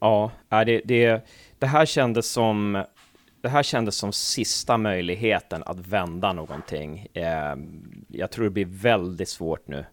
Ja, 0.00 0.30
det, 0.48 0.80
det, 0.84 1.26
det 1.58 1.66
här 1.66 1.86
kändes 1.86 2.30
som 2.30 2.84
det 3.40 3.48
här 3.48 3.62
kändes 3.62 3.96
som 3.96 4.12
sista 4.12 4.76
möjligheten 4.78 5.62
att 5.66 5.86
vända 5.86 6.32
någonting. 6.32 7.06
Eh, 7.12 7.56
jag 8.08 8.30
tror 8.30 8.44
det 8.44 8.50
blir 8.50 8.66
väldigt 8.66 9.28
svårt 9.28 9.68
nu. 9.68 9.84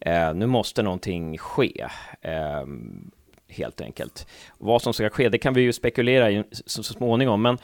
Eh, 0.00 0.34
nu 0.34 0.46
måste 0.46 0.82
någonting 0.82 1.38
ske, 1.38 1.88
eh, 2.20 2.64
helt 3.50 3.80
enkelt. 3.80 4.26
Vad 4.58 4.82
som 4.82 4.94
ska 4.94 5.10
ske, 5.10 5.28
det 5.28 5.38
kan 5.38 5.54
vi 5.54 5.60
ju 5.60 5.72
spekulera 5.72 6.30
i 6.30 6.44
så, 6.50 6.82
så 6.82 6.92
småningom, 6.92 7.42
men 7.42 7.58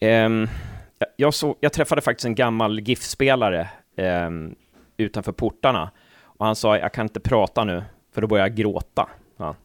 eh, 0.00 0.50
jag, 1.16 1.34
så, 1.34 1.56
jag 1.60 1.72
träffade 1.72 2.00
faktiskt 2.00 2.26
en 2.26 2.34
gammal 2.34 2.80
GIF-spelare 2.80 3.68
eh, 3.96 4.30
utanför 4.96 5.32
portarna 5.32 5.90
och 6.38 6.46
han 6.46 6.56
sa 6.56 6.78
jag 6.78 6.92
kan 6.92 7.06
inte 7.06 7.20
prata 7.20 7.64
nu, 7.64 7.82
för 8.12 8.20
då 8.20 8.26
börjar 8.26 8.46
jag 8.46 8.56
gråta. 8.56 9.08
Ja. 9.36 9.56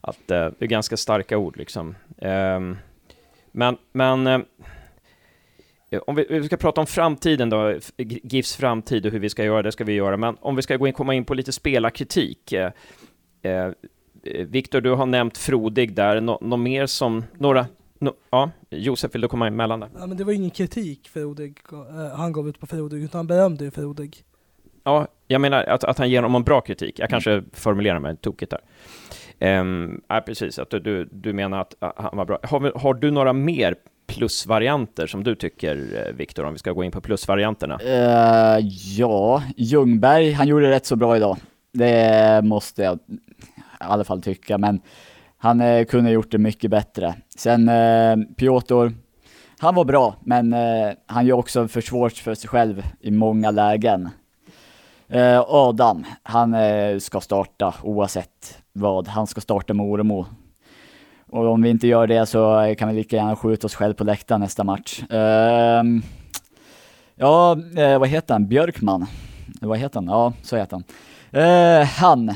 Att, 0.00 0.30
eh, 0.30 0.48
det 0.58 0.64
är 0.64 0.66
ganska 0.66 0.96
starka 0.96 1.38
ord 1.38 1.56
liksom. 1.56 1.94
Ehm, 2.18 2.76
men, 3.52 3.76
men 3.92 4.26
eh, 4.26 4.40
om 6.06 6.14
vi, 6.14 6.26
vi, 6.30 6.44
ska 6.44 6.56
prata 6.56 6.80
om 6.80 6.86
framtiden 6.86 7.50
då, 7.50 7.78
GIFs 7.96 8.56
framtid 8.56 9.06
och 9.06 9.12
hur 9.12 9.18
vi 9.18 9.30
ska 9.30 9.44
göra 9.44 9.62
det 9.62 9.72
ska 9.72 9.84
vi 9.84 9.92
göra, 9.92 10.16
men 10.16 10.36
om 10.40 10.56
vi 10.56 10.62
ska 10.62 10.76
gå 10.76 10.86
in, 10.86 10.92
komma 10.92 11.14
in 11.14 11.24
på 11.24 11.34
lite 11.34 11.52
spelarkritik. 11.52 12.52
Eh, 12.52 12.72
eh, 13.42 13.70
Viktor, 14.34 14.80
du 14.80 14.90
har 14.90 15.06
nämnt 15.06 15.38
Frodig 15.38 15.94
där, 15.94 16.20
Nå, 16.20 16.38
något 16.42 16.60
mer 16.60 16.86
som, 16.86 17.24
några, 17.38 17.66
no, 17.98 18.12
ja, 18.30 18.50
Josef, 18.70 19.14
vill 19.14 19.20
du 19.20 19.28
komma 19.28 19.46
emellan 19.46 19.80
där? 19.80 19.88
Ja, 19.98 20.06
men 20.06 20.16
det 20.16 20.24
var 20.24 20.32
ingen 20.32 20.50
kritik 20.50 21.08
Frodig, 21.08 21.58
eh, 21.72 22.16
han 22.16 22.32
gav 22.32 22.48
ut 22.48 22.60
på 22.60 22.66
Frodig, 22.66 23.02
utan 23.02 23.18
han 23.18 23.26
berömde 23.26 23.64
ju 23.64 23.70
Frodig. 23.70 24.24
Ja, 24.84 25.06
jag 25.26 25.40
menar 25.40 25.64
att, 25.64 25.84
att 25.84 25.98
han 25.98 26.10
ger 26.10 26.22
honom 26.22 26.42
bra 26.42 26.60
kritik. 26.60 26.98
Jag 26.98 27.10
kanske 27.10 27.42
formulerar 27.52 27.98
mig 27.98 28.16
tokigt 28.16 28.52
där. 28.52 28.60
Um, 29.60 30.00
ja, 30.08 30.20
precis, 30.26 30.58
att 30.58 30.70
du, 30.70 30.80
du, 30.80 31.08
du 31.12 31.32
menar 31.32 31.60
att 31.60 31.74
han 31.96 32.16
var 32.16 32.24
bra. 32.24 32.38
Har, 32.42 32.78
har 32.78 32.94
du 32.94 33.10
några 33.10 33.32
mer 33.32 33.74
plusvarianter 34.06 35.06
som 35.06 35.24
du 35.24 35.34
tycker, 35.34 36.06
eh, 36.06 36.12
Viktor, 36.12 36.44
om 36.44 36.52
vi 36.52 36.58
ska 36.58 36.72
gå 36.72 36.84
in 36.84 36.90
på 36.90 37.00
plusvarianterna? 37.00 37.78
Uh, 37.84 38.66
ja, 38.98 39.42
Ljungberg, 39.56 40.32
han 40.32 40.48
gjorde 40.48 40.70
rätt 40.70 40.86
så 40.86 40.96
bra 40.96 41.16
idag. 41.16 41.36
Det 41.72 42.40
måste 42.44 42.82
jag 42.82 42.98
alla 43.86 44.04
fall 44.04 44.22
tycka, 44.22 44.58
men 44.58 44.80
han 45.38 45.60
eh, 45.60 45.84
kunde 45.84 46.10
gjort 46.10 46.30
det 46.30 46.38
mycket 46.38 46.70
bättre. 46.70 47.14
Sen 47.36 47.68
eh, 47.68 48.16
Piotr, 48.36 48.92
han 49.58 49.74
var 49.74 49.84
bra, 49.84 50.14
men 50.20 50.52
eh, 50.52 50.90
han 51.06 51.26
gör 51.26 51.36
också 51.36 51.68
för 51.68 51.80
svårt 51.80 52.12
för 52.12 52.34
sig 52.34 52.48
själv 52.48 52.82
i 53.00 53.10
många 53.10 53.50
lägen. 53.50 54.08
Eh, 55.08 55.40
Adam, 55.48 56.04
han 56.22 56.54
eh, 56.54 56.98
ska 56.98 57.20
starta 57.20 57.74
oavsett 57.82 58.58
vad. 58.72 59.08
Han 59.08 59.26
ska 59.26 59.40
starta 59.40 59.74
med 59.74 59.86
Oremo 59.86 60.26
och 61.30 61.46
om 61.46 61.62
vi 61.62 61.70
inte 61.70 61.86
gör 61.86 62.06
det 62.06 62.26
så 62.26 62.60
eh, 62.60 62.74
kan 62.74 62.88
vi 62.88 62.94
lika 62.94 63.16
gärna 63.16 63.36
skjuta 63.36 63.66
oss 63.66 63.74
själv 63.74 63.94
på 63.94 64.04
läktaren 64.04 64.40
nästa 64.40 64.64
match. 64.64 65.02
Ehm, 65.10 66.02
ja, 67.14 67.56
vad 67.98 68.08
heter 68.08 68.34
han? 68.34 68.48
Björkman? 68.48 69.06
Vad 69.60 69.78
heter 69.78 70.00
han? 70.00 70.06
Ja, 70.08 70.32
så 70.42 70.56
heter 70.56 70.76
han. 70.76 70.84
Han, 71.86 72.34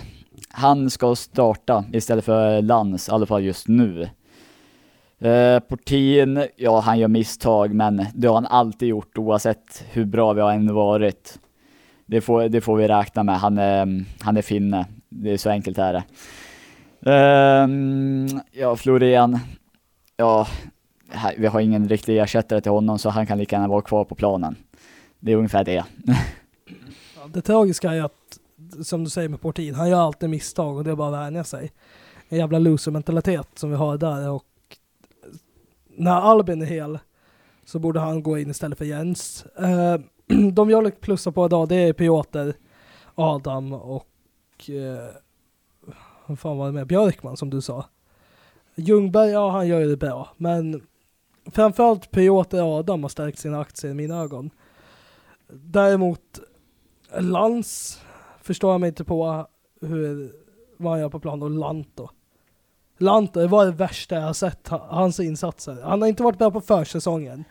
han 0.53 0.91
ska 0.91 1.17
starta 1.17 1.85
istället 1.93 2.25
för 2.25 2.63
Lans, 2.63 3.09
i 3.09 3.13
alla 3.13 3.27
fall 3.27 3.45
just 3.45 3.69
nu. 3.69 4.09
Eh, 5.19 5.61
Portin, 5.61 6.47
ja 6.57 6.81
han 6.81 6.99
gör 6.99 7.09
misstag, 7.09 7.75
men 7.75 8.07
det 8.15 8.27
har 8.27 8.35
han 8.35 8.47
alltid 8.47 8.89
gjort 8.89 9.19
oavsett 9.19 9.85
hur 9.91 10.05
bra 10.05 10.33
vi 10.33 10.41
har 10.41 10.53
än 10.53 10.75
varit. 10.75 11.39
Det 12.07 12.21
får, 12.21 12.49
det 12.49 12.61
får 12.61 12.77
vi 12.77 12.89
räkna 12.89 13.23
med, 13.23 13.39
han 13.39 13.59
är, 13.59 14.05
han 14.21 14.37
är 14.37 14.43
finne. 14.43 14.87
Det 15.09 15.31
är 15.31 15.37
så 15.37 15.51
enkelt 15.51 15.79
är 15.79 15.93
det. 15.93 16.05
Eh, 17.07 17.69
ja, 18.53 18.77
Florén. 18.77 19.39
Ja, 20.17 20.47
vi 21.37 21.47
har 21.47 21.61
ingen 21.61 21.89
riktig 21.89 22.19
ersättare 22.19 22.61
till 22.61 22.73
honom 22.73 22.99
så 22.99 23.11
han 23.11 23.27
kan 23.27 23.39
lika 23.39 23.57
gärna 23.57 23.69
vara 23.69 23.83
kvar 23.83 24.05
på 24.05 24.15
planen. 24.15 24.57
Det 25.21 25.33
är 25.33 25.37
ungefär 25.37 25.65
det. 25.65 25.85
det 27.33 27.43
tragiska 27.43 27.93
är 27.93 28.03
att, 28.03 28.40
som 28.83 29.05
du 29.05 29.11
säger 29.11 29.29
med 29.29 29.41
Portin, 29.41 29.75
han 29.75 29.91
gör 29.91 30.01
alltid 30.01 30.31
misstag 30.31 30.77
och 30.77 30.85
det 30.85 30.91
är 30.91 30.97
bara 30.97 31.19
att 31.19 31.27
vänja 31.27 31.45
sig. 31.45 31.73
En 32.29 32.39
jävla 32.39 32.59
loser-mentalitet 32.59 33.49
som 33.55 33.71
vi 33.71 33.77
har 33.77 33.99
där 33.99 34.31
och 34.31 34.45
när 35.97 36.21
Albin 36.21 36.63
är 36.63 36.67
hel 36.67 36.99
så 37.65 37.79
borde 37.79 38.01
han 38.01 38.23
gå 38.23 38.39
in 38.39 38.51
istället 38.51 38.79
för 38.79 38.85
Jens. 38.85 39.45
Uh, 39.61 39.97
de 40.53 40.71
jag 40.71 40.83
vill 40.83 40.93
plussa 40.93 41.33
på 41.33 41.47
idag 41.47 41.69
det 41.69 41.77
är 41.77 41.93
Piotr, 41.93 42.53
Adam 43.15 43.73
och 43.73 44.07
eh, 44.69 44.75
uh, 44.75 45.09
vad 46.27 46.39
fan 46.39 46.59
var 46.59 46.67
det 46.67 46.73
med? 46.73 46.87
Björkman 46.87 47.37
som 47.37 47.51
du 47.51 47.61
sa. 47.61 47.85
Ljungberg, 48.75 49.31
ja 49.31 49.51
han 49.51 49.69
gör 49.69 49.87
det 49.87 49.97
bra, 49.97 50.29
men 50.37 50.83
framförallt 51.53 52.11
Piotr 52.11 52.79
Adam 52.79 53.03
har 53.03 53.09
stärkt 53.09 53.39
sina 53.39 53.61
aktier 53.61 53.91
i 53.91 53.95
mina 53.95 54.23
ögon. 54.23 54.51
Däremot 55.53 56.41
Lans 57.19 58.01
förstår 58.51 58.73
jag 58.73 58.81
mig 58.81 58.89
inte 58.89 59.05
på 59.05 59.47
hur, 59.81 60.33
vad 60.77 60.93
han 60.93 61.01
gör 61.01 61.09
på 61.09 61.21
plan 61.21 61.43
och 61.43 61.51
Lanto. 61.51 62.09
Lanto, 62.99 63.41
det 63.41 63.47
var 63.47 63.65
det 63.65 63.73
värsta 63.73 64.15
jag 64.15 64.23
har 64.23 64.33
sett, 64.33 64.69
hans 64.69 65.21
insatser. 65.21 65.83
Han 65.83 66.03
har 66.03 66.09
inte 66.09 66.23
varit 66.23 66.39
bra 66.39 66.51
på 66.51 66.61
försäsongen. 66.61 67.45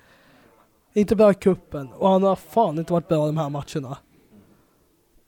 Inte 0.94 1.15
bra 1.15 1.32
i 1.32 1.34
kuppen 1.34 1.94
och 1.94 2.10
han 2.10 2.24
har 2.24 2.36
fan 2.36 2.79
inte 2.79 2.94
varit 2.94 3.08
bra 3.08 3.25
de 3.25 3.38
här 3.38 3.50
matcherna. 3.50 3.98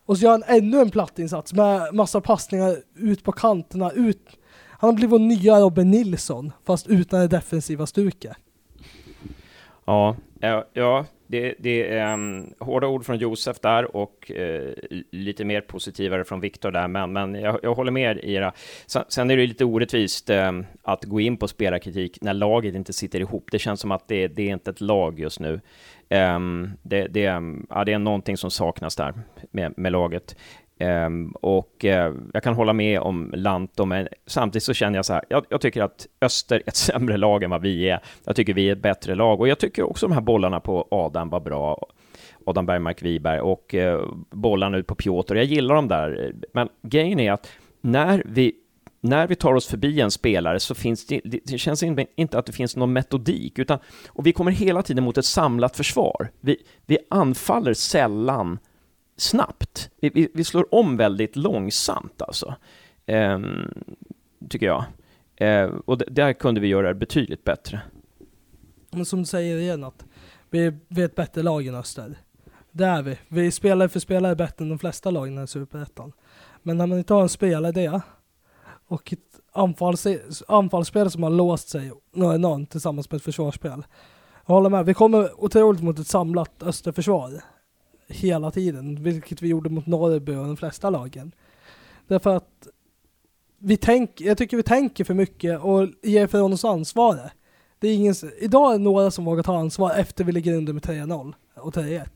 Och 0.05 0.17
så 0.17 0.23
gör 0.23 0.31
han 0.31 0.43
ännu 0.47 0.79
en 0.79 0.89
plattinsats 0.89 1.53
med 1.53 1.93
massa 1.93 2.21
passningar 2.21 2.77
ut 2.95 3.23
på 3.23 3.31
kanterna. 3.31 3.91
Ut. 3.91 4.39
Han 4.69 4.89
har 4.89 4.95
blivit 4.95 5.11
vår 5.11 5.19
nya 5.19 5.59
Robin 5.59 5.91
Nilsson, 5.91 6.51
fast 6.63 6.87
utan 6.87 7.19
det 7.19 7.27
defensiva 7.27 7.85
stuket. 7.85 8.37
Ja, 9.85 10.15
ja 10.73 11.05
det, 11.31 11.55
det 11.59 11.89
är 11.89 12.13
um, 12.13 12.53
hårda 12.59 12.87
ord 12.87 13.05
från 13.05 13.17
Josef 13.17 13.59
där 13.59 13.95
och 13.95 14.31
uh, 14.39 14.73
lite 15.11 15.45
mer 15.45 15.61
positivare 15.61 16.23
från 16.23 16.39
Viktor 16.39 16.71
där, 16.71 16.87
men, 16.87 17.13
men 17.13 17.35
jag, 17.35 17.59
jag, 17.63 17.73
håller 17.73 17.91
med 17.91 18.19
er. 18.23 18.51
Sen, 18.85 19.03
sen 19.07 19.31
är 19.31 19.37
det 19.37 19.47
lite 19.47 19.65
orättvist 19.65 20.29
um, 20.29 20.65
att 20.83 21.03
gå 21.03 21.19
in 21.19 21.37
på 21.37 21.47
spelarkritik 21.47 22.17
när 22.21 22.33
laget 22.33 22.75
inte 22.75 22.93
sitter 22.93 23.19
ihop. 23.19 23.47
Det 23.51 23.59
känns 23.59 23.79
som 23.79 23.91
att 23.91 24.07
det, 24.07 24.27
det 24.27 24.49
är 24.49 24.53
inte 24.53 24.71
ett 24.71 24.81
lag 24.81 25.19
just 25.19 25.39
nu. 25.39 25.61
Um, 26.09 26.71
det, 26.81 27.07
det, 27.07 27.21
ja, 27.69 27.83
det 27.85 27.93
är 27.93 27.99
någonting 27.99 28.37
som 28.37 28.51
saknas 28.51 28.95
där 28.95 29.13
med, 29.51 29.73
med 29.77 29.91
laget. 29.91 30.35
Um, 30.81 31.31
och 31.31 31.83
uh, 31.83 32.13
jag 32.33 32.43
kan 32.43 32.53
hålla 32.53 32.73
med 32.73 32.99
om 32.99 33.31
Lanto, 33.33 33.85
men 33.85 34.07
samtidigt 34.25 34.63
så 34.63 34.73
känner 34.73 34.97
jag 34.97 35.05
så 35.05 35.13
här, 35.13 35.23
jag, 35.29 35.45
jag, 35.49 35.61
tycker 35.61 35.83
att 35.83 36.07
Öster 36.21 36.55
är 36.55 36.63
ett 36.65 36.75
sämre 36.75 37.17
lag 37.17 37.43
än 37.43 37.49
vad 37.49 37.61
vi 37.61 37.89
är. 37.89 37.99
Jag 38.23 38.35
tycker 38.35 38.53
vi 38.53 38.69
är 38.69 38.73
ett 38.73 38.81
bättre 38.81 39.15
lag 39.15 39.39
och 39.39 39.47
jag 39.47 39.59
tycker 39.59 39.83
också 39.83 40.07
de 40.07 40.13
här 40.13 40.21
bollarna 40.21 40.59
på 40.59 40.87
Adam 40.91 41.29
var 41.29 41.39
bra. 41.39 41.87
Adam 42.45 42.65
Bergmark 42.65 43.01
Wiberg 43.01 43.39
och 43.39 43.73
uh, 43.73 44.13
bollarna 44.31 44.77
ut 44.77 44.87
på 44.87 44.95
Piotr. 44.95 45.35
Jag 45.35 45.45
gillar 45.45 45.75
dem 45.75 45.87
där, 45.87 46.33
men 46.53 46.69
grejen 46.81 47.19
är 47.19 47.31
att 47.31 47.51
när 47.81 48.23
vi 48.25 48.53
när 49.03 49.27
vi 49.27 49.35
tar 49.35 49.53
oss 49.53 49.67
förbi 49.67 50.01
en 50.01 50.11
spelare 50.11 50.59
så 50.59 50.75
finns 50.75 51.05
det, 51.05 51.21
det 51.23 51.57
känns 51.57 51.83
inte 52.15 52.39
att 52.39 52.45
det 52.45 52.51
finns 52.51 52.75
någon 52.75 52.93
metodik, 52.93 53.59
utan, 53.59 53.79
och 54.07 54.27
vi 54.27 54.31
kommer 54.33 54.51
hela 54.51 54.81
tiden 54.83 55.03
mot 55.03 55.17
ett 55.17 55.25
samlat 55.25 55.77
försvar. 55.77 56.31
Vi, 56.39 56.57
vi 56.85 56.97
anfaller 57.09 57.73
sällan 57.73 58.59
snabbt. 59.21 59.89
Vi, 59.99 60.09
vi, 60.09 60.29
vi 60.33 60.43
slår 60.43 60.75
om 60.75 60.97
väldigt 60.97 61.35
långsamt 61.35 62.21
alltså, 62.21 62.55
ehm, 63.05 63.83
tycker 64.49 64.65
jag. 64.65 64.85
Ehm, 65.35 65.79
och 65.85 65.97
där 65.97 66.33
kunde 66.33 66.61
vi 66.61 66.67
göra 66.67 66.87
det 66.87 66.95
betydligt 66.95 67.43
bättre. 67.43 67.81
Men 68.89 69.05
som 69.05 69.19
du 69.19 69.25
säger 69.25 69.57
igen 69.57 69.83
att 69.83 70.05
vi, 70.49 70.73
vi 70.87 71.01
är 71.01 71.05
ett 71.05 71.15
bättre 71.15 71.43
lag 71.43 71.67
än 71.67 71.75
Öster. 71.75 72.17
Det 72.71 72.85
är 72.85 73.01
vi. 73.01 73.17
Vi 73.27 73.51
spelar 73.51 73.87
för 73.87 73.99
spelare 73.99 74.35
bättre 74.35 74.63
än 74.63 74.69
de 74.69 74.79
flesta 74.79 75.11
lagen 75.11 75.43
i 75.43 75.47
Superettan. 75.47 76.13
Men 76.63 76.77
när 76.77 76.87
man 76.87 76.97
inte 76.97 77.13
har 77.13 77.21
en 77.21 77.29
spelare 77.29 78.01
och 78.87 79.13
ett 79.13 79.19
anfalls, 79.51 80.07
anfallsspel 80.47 81.11
som 81.11 81.23
har 81.23 81.29
låst 81.29 81.69
sig 81.69 81.91
någon 82.13 82.65
tillsammans 82.65 83.11
med 83.11 83.17
ett 83.17 83.23
försvarsspel. 83.23 83.83
Jag 84.45 84.55
håller 84.55 84.69
med, 84.69 84.85
vi 84.85 84.93
kommer 84.93 85.43
otroligt 85.43 85.83
mot 85.83 85.99
ett 85.99 86.07
samlat 86.07 86.63
Österförsvar 86.63 87.41
hela 88.11 88.51
tiden, 88.51 89.03
vilket 89.03 89.41
vi 89.41 89.47
gjorde 89.47 89.69
mot 89.69 89.85
Norrby 89.85 90.35
och 90.35 90.45
de 90.45 90.57
flesta 90.57 90.89
lagen. 90.89 91.31
Därför 92.07 92.35
att 92.35 92.67
vi 93.57 93.77
tänk, 93.77 94.21
jag 94.21 94.37
tycker 94.37 94.57
vi 94.57 94.63
tänker 94.63 95.03
för 95.03 95.13
mycket 95.13 95.59
och 95.59 95.87
ger 96.01 96.25
ifrån 96.25 96.53
oss 96.53 96.65
ansvaret. 96.65 97.31
Det 97.79 97.87
är 97.87 97.95
ingen, 97.95 98.15
idag 98.39 98.73
är 98.73 98.77
det 98.77 98.83
några 98.83 99.11
som 99.11 99.25
vågar 99.25 99.43
ta 99.43 99.57
ansvar 99.57 99.95
efter 99.95 100.23
vi 100.23 100.31
ligger 100.31 100.57
under 100.57 100.73
med 100.73 100.83
3-0 100.83 101.33
och 101.55 101.73
3-1. 101.73 102.07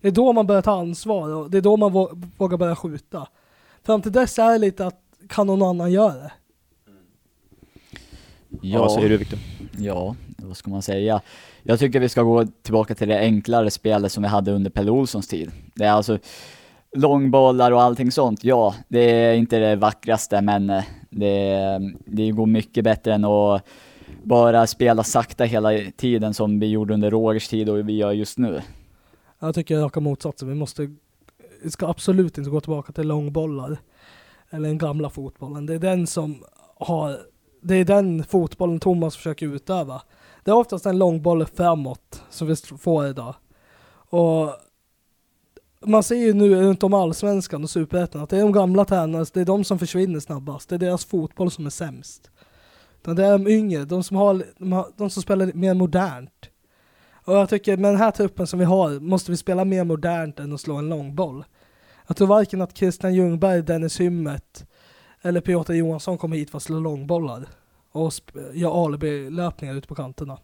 Det 0.00 0.08
är 0.08 0.12
då 0.12 0.32
man 0.32 0.46
börjar 0.46 0.62
ta 0.62 0.80
ansvar 0.80 1.28
och 1.34 1.50
det 1.50 1.58
är 1.58 1.62
då 1.62 1.76
man 1.76 1.92
vågar 2.36 2.56
börja 2.56 2.76
skjuta. 2.76 3.28
Fram 3.82 4.02
till 4.02 4.12
dess 4.12 4.38
är 4.38 4.52
det 4.52 4.58
lite 4.58 4.86
att 4.86 5.02
kan 5.28 5.46
någon 5.46 5.62
annan 5.62 5.92
göra 5.92 6.14
det? 6.14 6.32
Ja, 8.62 8.78
vad 8.78 8.92
säger 8.92 9.08
du 9.08 9.16
Viktor? 9.16 9.38
Ja, 9.78 10.16
vad 10.36 10.56
ska 10.56 10.70
man 10.70 10.82
säga? 10.82 11.20
Jag 11.62 11.78
tycker 11.78 12.00
vi 12.00 12.08
ska 12.08 12.22
gå 12.22 12.44
tillbaka 12.62 12.94
till 12.94 13.08
det 13.08 13.18
enklare 13.18 13.70
spelet 13.70 14.12
som 14.12 14.22
vi 14.22 14.28
hade 14.28 14.52
under 14.52 14.70
Pelle 14.70 14.90
Olssons 14.90 15.28
tid. 15.28 15.50
Det 15.74 15.84
är 15.84 15.92
alltså 15.92 16.18
långbollar 16.96 17.72
och 17.72 17.82
allting 17.82 18.12
sånt. 18.12 18.44
Ja, 18.44 18.74
det 18.88 19.00
är 19.00 19.34
inte 19.34 19.58
det 19.58 19.76
vackraste, 19.76 20.40
men 20.40 20.70
eh, 20.70 20.84
det, 21.10 21.78
det 22.04 22.30
går 22.30 22.46
mycket 22.46 22.84
bättre 22.84 23.14
än 23.14 23.24
att 23.24 23.62
bara 24.22 24.66
spela 24.66 25.04
sakta 25.04 25.44
hela 25.44 25.70
tiden 25.96 26.34
som 26.34 26.60
vi 26.60 26.66
gjorde 26.66 26.94
under 26.94 27.10
Rogers 27.10 27.48
tid 27.48 27.68
och 27.68 27.88
vi 27.88 27.96
gör 27.96 28.12
just 28.12 28.38
nu. 28.38 28.62
Jag 29.38 29.54
tycker 29.54 29.78
raka 29.78 30.00
motsatsen. 30.00 30.48
Vi 30.48 30.54
måste 30.54 30.96
vi 31.62 31.70
ska 31.70 31.88
absolut 31.88 32.38
inte 32.38 32.50
gå 32.50 32.60
tillbaka 32.60 32.92
till 32.92 33.08
långbollar. 33.08 33.78
Eller 34.50 34.68
den 34.68 34.78
gamla 34.78 35.10
fotbollen. 35.10 35.66
Det 35.66 35.74
är 35.74 35.78
den 35.78 36.06
som 36.06 36.44
har, 36.76 37.18
det 37.60 37.74
är 37.74 37.84
den 37.84 38.24
fotbollen 38.24 38.80
Thomas 38.80 39.16
försöker 39.16 39.46
utöva. 39.46 40.02
Det 40.44 40.50
är 40.50 40.54
oftast 40.54 40.86
en 40.86 40.98
långboll 40.98 41.46
framåt 41.46 42.22
som 42.30 42.48
vi 42.48 42.56
får 42.56 43.06
idag. 43.06 43.34
Och 44.10 44.50
man 45.84 46.02
ser 46.02 46.16
ju 46.16 46.32
nu 46.32 46.54
runt 46.54 46.82
om 46.82 46.94
allsvenskan 46.94 47.64
och 47.64 47.70
superettan 47.70 48.22
att 48.22 48.30
det 48.30 48.36
är 48.36 48.42
de 48.42 48.52
gamla 48.52 48.84
tränarna, 48.84 49.26
det 49.32 49.40
är 49.40 49.44
de 49.44 49.64
som 49.64 49.78
försvinner 49.78 50.20
snabbast. 50.20 50.68
Det 50.68 50.74
är 50.74 50.78
deras 50.78 51.04
fotboll 51.04 51.50
som 51.50 51.66
är 51.66 51.70
sämst. 51.70 52.30
Utan 53.00 53.16
det 53.16 53.24
är 53.24 53.32
de 53.32 53.48
yngre, 53.48 53.84
de 53.84 54.02
som, 54.02 54.16
har, 54.16 54.42
de, 54.58 54.72
har, 54.72 54.86
de 54.96 55.10
som 55.10 55.22
spelar 55.22 55.52
mer 55.54 55.74
modernt. 55.74 56.50
Och 57.24 57.34
jag 57.34 57.48
tycker 57.48 57.76
med 57.76 57.90
den 57.90 58.00
här 58.00 58.10
truppen 58.10 58.46
som 58.46 58.58
vi 58.58 58.64
har 58.64 59.00
måste 59.00 59.30
vi 59.30 59.36
spela 59.36 59.64
mer 59.64 59.84
modernt 59.84 60.40
än 60.40 60.52
att 60.52 60.60
slå 60.60 60.76
en 60.76 60.88
långboll. 60.88 61.44
Jag 62.06 62.16
tror 62.16 62.28
varken 62.28 62.62
att 62.62 62.76
Christian 62.76 63.14
Ljungberg, 63.14 63.62
Dennis 63.62 64.00
Hymmet 64.00 64.66
eller 65.22 65.40
Piotr 65.40 65.72
Johansson 65.72 66.18
kommer 66.18 66.36
hit 66.36 66.50
för 66.50 66.56
att 66.56 66.62
slå 66.62 66.80
långbollar 66.80 67.46
och 67.92 68.12
gör 68.52 68.84
alibi-löpningar 68.84 69.74
ute 69.74 69.88
på 69.88 69.94
kanterna. 69.94 70.38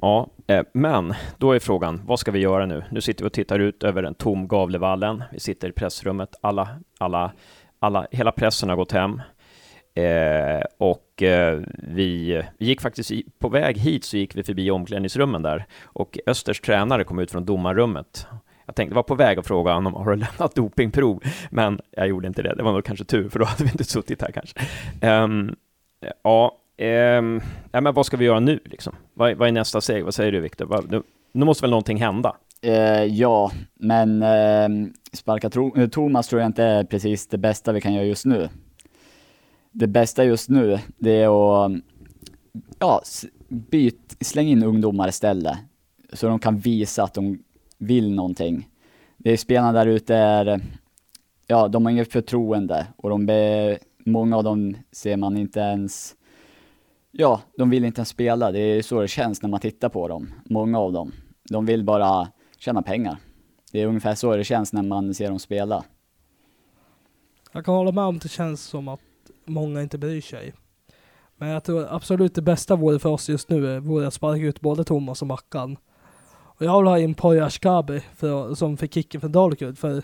Ja, 0.00 0.30
eh, 0.46 0.62
men 0.72 1.14
då 1.38 1.52
är 1.52 1.58
frågan, 1.58 2.02
vad 2.06 2.18
ska 2.18 2.30
vi 2.30 2.38
göra 2.38 2.66
nu? 2.66 2.84
Nu 2.90 3.00
sitter 3.00 3.24
vi 3.24 3.28
och 3.28 3.32
tittar 3.32 3.58
ut 3.58 3.82
över 3.82 4.02
den 4.02 4.14
tom 4.14 4.48
Gavlevallen. 4.48 5.24
Vi 5.32 5.40
sitter 5.40 5.68
i 5.68 5.72
pressrummet. 5.72 6.34
Alla, 6.40 6.68
alla, 6.98 7.32
alla, 7.78 8.06
hela 8.10 8.32
pressen 8.32 8.68
har 8.68 8.76
gått 8.76 8.92
hem. 8.92 9.22
Eh, 9.94 10.62
och 10.78 11.22
eh, 11.22 11.60
vi, 11.72 12.42
vi 12.58 12.66
gick 12.66 12.80
faktiskt 12.80 13.10
i, 13.10 13.24
på 13.38 13.48
väg 13.48 13.78
hit 13.78 14.04
så 14.04 14.16
gick 14.16 14.36
vi 14.36 14.42
förbi 14.42 14.70
omklädningsrummen 14.70 15.42
där 15.42 15.66
och 15.84 16.18
Östers 16.26 16.60
tränare 16.60 17.04
kom 17.04 17.18
ut 17.18 17.30
från 17.30 17.44
domarrummet. 17.44 18.26
Jag 18.66 18.74
tänkte 18.74 18.94
var 18.94 19.02
på 19.02 19.14
väg 19.14 19.38
att 19.38 19.46
fråga 19.46 19.72
honom, 19.72 19.94
har 19.94 20.10
du 20.10 20.16
lämnat 20.16 20.54
dopingprov? 20.54 21.22
Men 21.50 21.80
jag 21.90 22.08
gjorde 22.08 22.28
inte 22.28 22.42
det. 22.42 22.54
Det 22.54 22.62
var 22.62 22.72
nog 22.72 22.84
kanske 22.84 23.04
tur, 23.04 23.28
för 23.28 23.38
då 23.38 23.44
hade 23.44 23.64
vi 23.64 23.70
inte 23.70 23.84
suttit 23.84 24.22
här 24.22 24.32
kanske. 24.32 24.60
Um, 25.22 25.56
ja, 26.22 26.58
ehm, 26.76 27.24
um, 27.24 27.40
ja, 27.72 27.80
men 27.80 27.94
vad 27.94 28.06
ska 28.06 28.16
vi 28.16 28.24
göra 28.24 28.40
nu 28.40 28.60
liksom? 28.64 28.94
Vad, 29.14 29.36
vad 29.36 29.48
är 29.48 29.52
nästa 29.52 29.80
steg? 29.80 30.04
Vad 30.04 30.14
säger 30.14 30.32
du 30.32 30.40
Viktor? 30.40 30.86
Nu, 30.90 31.02
nu 31.32 31.44
måste 31.44 31.62
väl 31.62 31.70
någonting 31.70 31.98
hända? 31.98 32.36
Eh, 32.62 33.04
ja, 33.04 33.52
men 33.74 34.22
ehm, 34.22 34.84
eh, 34.84 34.90
sparka 35.12 35.50
Thomas 35.90 36.28
tror 36.28 36.40
jag 36.40 36.48
inte 36.48 36.64
är 36.64 36.84
precis 36.84 37.26
det 37.26 37.38
bästa 37.38 37.72
vi 37.72 37.80
kan 37.80 37.94
göra 37.94 38.04
just 38.04 38.24
nu 38.24 38.48
det 39.78 39.86
bästa 39.86 40.24
just 40.24 40.48
nu, 40.48 40.78
det 40.98 41.10
är 41.10 41.64
att 41.64 41.72
ja, 42.78 43.02
byt, 43.48 44.16
släng 44.20 44.48
in 44.48 44.62
ungdomar 44.62 45.08
istället. 45.08 45.58
Så 46.12 46.28
de 46.28 46.38
kan 46.38 46.58
visa 46.58 47.02
att 47.02 47.14
de 47.14 47.38
vill 47.78 48.14
någonting. 48.14 48.68
Det 49.16 49.32
är 49.32 49.36
spelarna 49.36 49.72
där 49.72 49.86
ute 49.86 50.14
är, 50.14 50.60
ja, 51.46 51.68
de 51.68 51.84
har 51.84 51.92
inget 51.92 52.12
förtroende 52.12 52.86
och 52.96 53.10
de 53.10 53.26
be, 53.26 53.78
många 54.06 54.36
av 54.36 54.44
dem 54.44 54.76
ser 54.92 55.16
man 55.16 55.36
inte 55.36 55.60
ens, 55.60 56.16
ja, 57.10 57.40
de 57.56 57.70
vill 57.70 57.84
inte 57.84 57.98
ens 57.98 58.08
spela. 58.08 58.52
Det 58.52 58.60
är 58.60 58.82
så 58.82 59.00
det 59.00 59.08
känns 59.08 59.42
när 59.42 59.48
man 59.48 59.60
tittar 59.60 59.88
på 59.88 60.08
dem, 60.08 60.34
många 60.44 60.78
av 60.78 60.92
dem. 60.92 61.12
De 61.50 61.66
vill 61.66 61.84
bara 61.84 62.28
tjäna 62.58 62.82
pengar. 62.82 63.18
Det 63.72 63.82
är 63.82 63.86
ungefär 63.86 64.14
så 64.14 64.36
det 64.36 64.44
känns 64.44 64.72
när 64.72 64.82
man 64.82 65.14
ser 65.14 65.28
dem 65.28 65.38
spela. 65.38 65.84
Jag 67.52 67.64
kan 67.64 67.74
hålla 67.74 67.92
med 67.92 68.04
om 68.04 68.18
det 68.18 68.28
känns 68.28 68.62
som 68.62 68.88
att 68.88 69.00
många 69.44 69.82
inte 69.82 69.98
bryr 69.98 70.20
sig. 70.20 70.54
Men 71.36 71.48
jag 71.48 71.64
tror 71.64 71.86
absolut 71.90 72.34
det 72.34 72.42
bästa 72.42 72.76
vore 72.76 72.98
för 72.98 73.08
oss 73.08 73.28
just 73.28 73.50
nu 73.50 73.80
vore 73.80 74.06
att 74.06 74.14
sparka 74.14 74.42
ut 74.42 74.60
både 74.60 74.84
Thomas 74.84 75.22
och 75.22 75.28
Mackan. 75.28 75.76
Och 76.58 76.64
jag 76.64 76.78
vill 76.78 76.86
ha 76.86 76.98
in 76.98 77.14
Poya 77.14 77.44
Ashkabi 77.44 78.00
som 78.56 78.76
fick 78.76 78.94
kicken 78.94 79.20
från 79.20 79.32
Dalkurd 79.32 79.78
för 79.78 80.02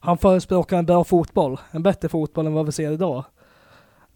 han 0.00 0.18
förespråkar 0.18 0.78
en 0.78 0.86
bra 0.86 1.04
fotboll, 1.04 1.60
en 1.70 1.82
bättre 1.82 2.08
fotboll 2.08 2.46
än 2.46 2.52
vad 2.52 2.66
vi 2.66 2.72
ser 2.72 2.92
idag. 2.92 3.24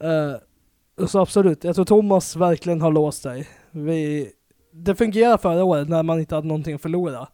Uh, 0.04 1.06
så 1.06 1.20
absolut, 1.20 1.64
jag 1.64 1.74
tror 1.74 1.84
Thomas 1.84 2.36
verkligen 2.36 2.80
har 2.80 2.92
låst 2.92 3.22
sig. 3.22 3.48
Vi, 3.70 4.32
det 4.72 4.94
fungerade 4.94 5.38
förra 5.38 5.64
året 5.64 5.88
när 5.88 6.02
man 6.02 6.20
inte 6.20 6.34
hade 6.34 6.48
någonting 6.48 6.74
att 6.74 6.82
förlora. 6.82 7.28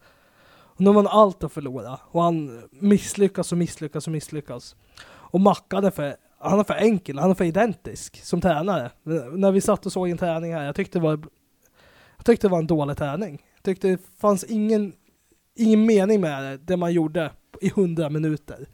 Och 0.51 0.81
nu 0.81 0.87
har 0.87 0.95
man 0.95 1.07
allt 1.07 1.45
att 1.45 1.53
förlora 1.53 2.01
och 2.05 2.23
han 2.23 2.63
misslyckas 2.71 3.53
och 3.53 3.59
misslyckas 3.59 4.07
och 4.07 4.13
misslyckas. 4.13 4.77
Och 5.07 5.41
Mackan 5.41 5.85
är 5.85 5.91
för 5.91 6.17
han 6.41 6.61
är 6.61 6.65
för 6.65 6.75
enkel, 6.75 7.19
han 7.19 7.31
är 7.31 7.35
för 7.35 7.45
identisk 7.45 8.25
som 8.25 8.41
tränare. 8.41 8.91
När 9.33 9.53
vi 9.53 9.61
satt 9.61 9.87
och 9.87 9.93
såg 9.93 10.09
en 10.09 10.19
träning 10.19 10.55
här, 10.55 10.65
jag 10.65 10.75
tyckte 10.75 10.99
det 10.99 11.03
var, 11.03 11.21
jag 12.17 12.27
tyckte 12.27 12.47
det 12.47 12.51
var 12.51 12.59
en 12.59 12.67
dålig 12.67 12.97
träning. 12.97 13.43
Jag 13.55 13.63
tyckte 13.63 13.89
det 13.89 13.99
fanns 14.21 14.45
ingen, 14.45 14.93
ingen 15.55 15.87
mening 15.87 16.21
med 16.21 16.43
det, 16.43 16.57
det 16.57 16.77
man 16.77 16.93
gjorde 16.93 17.31
i 17.61 17.69
hundra 17.69 18.11
minuter. 18.11 18.69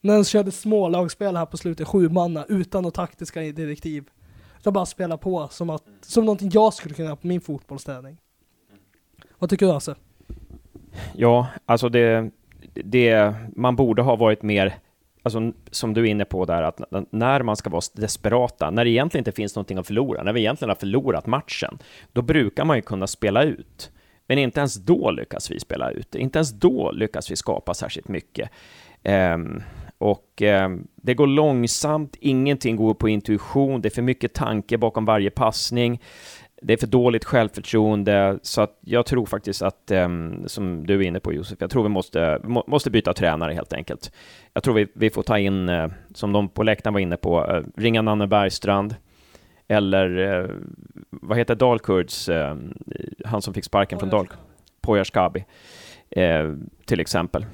När 0.00 0.14
de 0.14 0.24
körde 0.24 0.50
smålagsspel 0.50 1.36
här 1.36 1.46
på 1.46 1.56
slutet, 1.56 1.88
sju 1.88 2.08
manna 2.08 2.44
utan 2.48 2.82
några 2.82 2.94
taktiska 2.94 3.40
direktiv. 3.40 4.04
Jag 4.62 4.74
bara 4.74 4.86
spelar 4.86 5.16
på 5.16 5.48
som, 5.48 5.70
att, 5.70 5.84
som 6.00 6.24
någonting 6.24 6.50
jag 6.52 6.74
skulle 6.74 6.94
kunna 6.94 7.06
göra 7.06 7.16
på 7.16 7.26
min 7.26 7.40
fotbollsträning. 7.40 8.16
Vad 9.38 9.50
tycker 9.50 9.66
du 9.66 9.72
Hasse? 9.72 9.94
Ja, 11.14 11.46
alltså 11.66 11.88
det, 11.88 12.30
det, 12.74 13.34
man 13.56 13.76
borde 13.76 14.02
ha 14.02 14.16
varit 14.16 14.42
mer 14.42 14.78
alltså, 15.22 15.52
som 15.70 15.94
du 15.94 16.00
är 16.00 16.10
inne 16.10 16.24
på 16.24 16.44
där, 16.44 16.62
att 16.62 16.80
när 17.10 17.42
man 17.42 17.56
ska 17.56 17.70
vara 17.70 17.82
desperata, 17.94 18.70
när 18.70 18.84
det 18.84 18.90
egentligen 18.90 19.20
inte 19.20 19.32
finns 19.32 19.54
någonting 19.54 19.78
att 19.78 19.86
förlora, 19.86 20.22
när 20.22 20.32
vi 20.32 20.40
egentligen 20.40 20.70
har 20.70 20.76
förlorat 20.76 21.26
matchen, 21.26 21.78
då 22.12 22.22
brukar 22.22 22.64
man 22.64 22.76
ju 22.76 22.82
kunna 22.82 23.06
spela 23.06 23.42
ut. 23.42 23.90
Men 24.28 24.38
inte 24.38 24.60
ens 24.60 24.74
då 24.74 25.10
lyckas 25.10 25.50
vi 25.50 25.60
spela 25.60 25.90
ut. 25.90 26.10
det, 26.10 26.18
Inte 26.18 26.38
ens 26.38 26.52
då 26.52 26.92
lyckas 26.92 27.30
vi 27.30 27.36
skapa 27.36 27.74
särskilt 27.74 28.08
mycket. 28.08 28.50
Um, 29.34 29.62
och 29.98 30.42
um, 30.42 30.88
det 30.96 31.14
går 31.14 31.26
långsamt, 31.26 32.16
ingenting 32.20 32.76
går 32.76 32.94
på 32.94 33.08
intuition, 33.08 33.80
det 33.80 33.88
är 33.88 33.94
för 33.94 34.02
mycket 34.02 34.34
tanke 34.34 34.78
bakom 34.78 35.04
varje 35.04 35.30
passning 35.30 36.00
det 36.62 36.72
är 36.72 36.76
för 36.76 36.86
dåligt 36.86 37.24
självförtroende, 37.24 38.38
så 38.42 38.60
att 38.60 38.78
jag 38.80 39.06
tror 39.06 39.26
faktiskt 39.26 39.62
att, 39.62 39.90
um, 39.90 40.42
som 40.46 40.86
du 40.86 40.94
är 40.94 41.02
inne 41.02 41.20
på 41.20 41.32
Josef, 41.32 41.58
jag 41.60 41.70
tror 41.70 41.82
vi 41.82 41.88
måste, 41.88 42.40
må, 42.44 42.64
måste 42.66 42.90
byta 42.90 43.12
tränare 43.12 43.52
helt 43.52 43.72
enkelt. 43.72 44.12
Jag 44.52 44.62
tror 44.62 44.74
vi, 44.74 44.86
vi 44.94 45.10
får 45.10 45.22
ta 45.22 45.38
in, 45.38 45.68
uh, 45.68 45.90
som 46.14 46.32
de 46.32 46.48
på 46.48 46.62
läktaren 46.62 46.94
var 46.94 47.00
inne 47.00 47.16
på, 47.16 47.44
uh, 47.44 47.64
ringa 47.76 48.02
Nanne 48.02 48.26
Bergstrand, 48.26 48.94
eller 49.68 50.18
uh, 50.18 50.50
vad 51.10 51.38
heter 51.38 51.54
Dalkurds, 51.54 52.30
han 53.24 53.42
som 53.42 53.54
fick 53.54 53.64
sparken 53.64 53.98
från 53.98 54.08
Dal, 54.08 54.28
Pojarskabi, 54.80 55.44
till 56.86 57.00
exempel. 57.00 57.46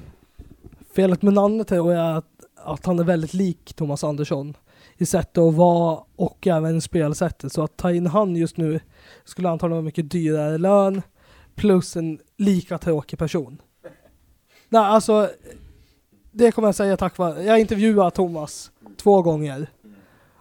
Felet 0.95 1.21
med 1.21 1.33
Nanne 1.33 1.63
tror 1.63 1.93
jag 1.93 2.05
är 2.05 2.17
att, 2.17 2.25
att 2.55 2.85
han 2.85 2.99
är 2.99 3.03
väldigt 3.03 3.33
lik 3.33 3.73
Thomas 3.73 4.03
Andersson 4.03 4.53
i 4.97 5.05
sättet 5.05 5.37
att 5.37 5.53
vara 5.53 6.03
och 6.15 6.47
även 6.47 6.81
spelsättet. 6.81 7.53
Så 7.53 7.63
att 7.63 7.77
ta 7.77 7.91
in 7.91 8.07
han 8.07 8.35
just 8.35 8.57
nu 8.57 8.79
skulle 9.23 9.49
antagligen 9.49 9.75
vara 9.77 9.85
mycket 9.85 10.11
dyrare 10.11 10.57
lön 10.57 11.01
plus 11.55 11.95
en 11.95 12.19
lika 12.37 12.77
tråkig 12.77 13.19
person. 13.19 13.61
Nej, 14.69 14.81
alltså 14.81 15.29
det 16.31 16.51
kommer 16.51 16.67
jag 16.67 16.75
säga 16.75 16.97
tack 16.97 17.17
vare. 17.17 17.43
Jag 17.43 17.59
intervjuade 17.59 18.11
Thomas 18.11 18.71
två 18.97 19.21
gånger 19.21 19.67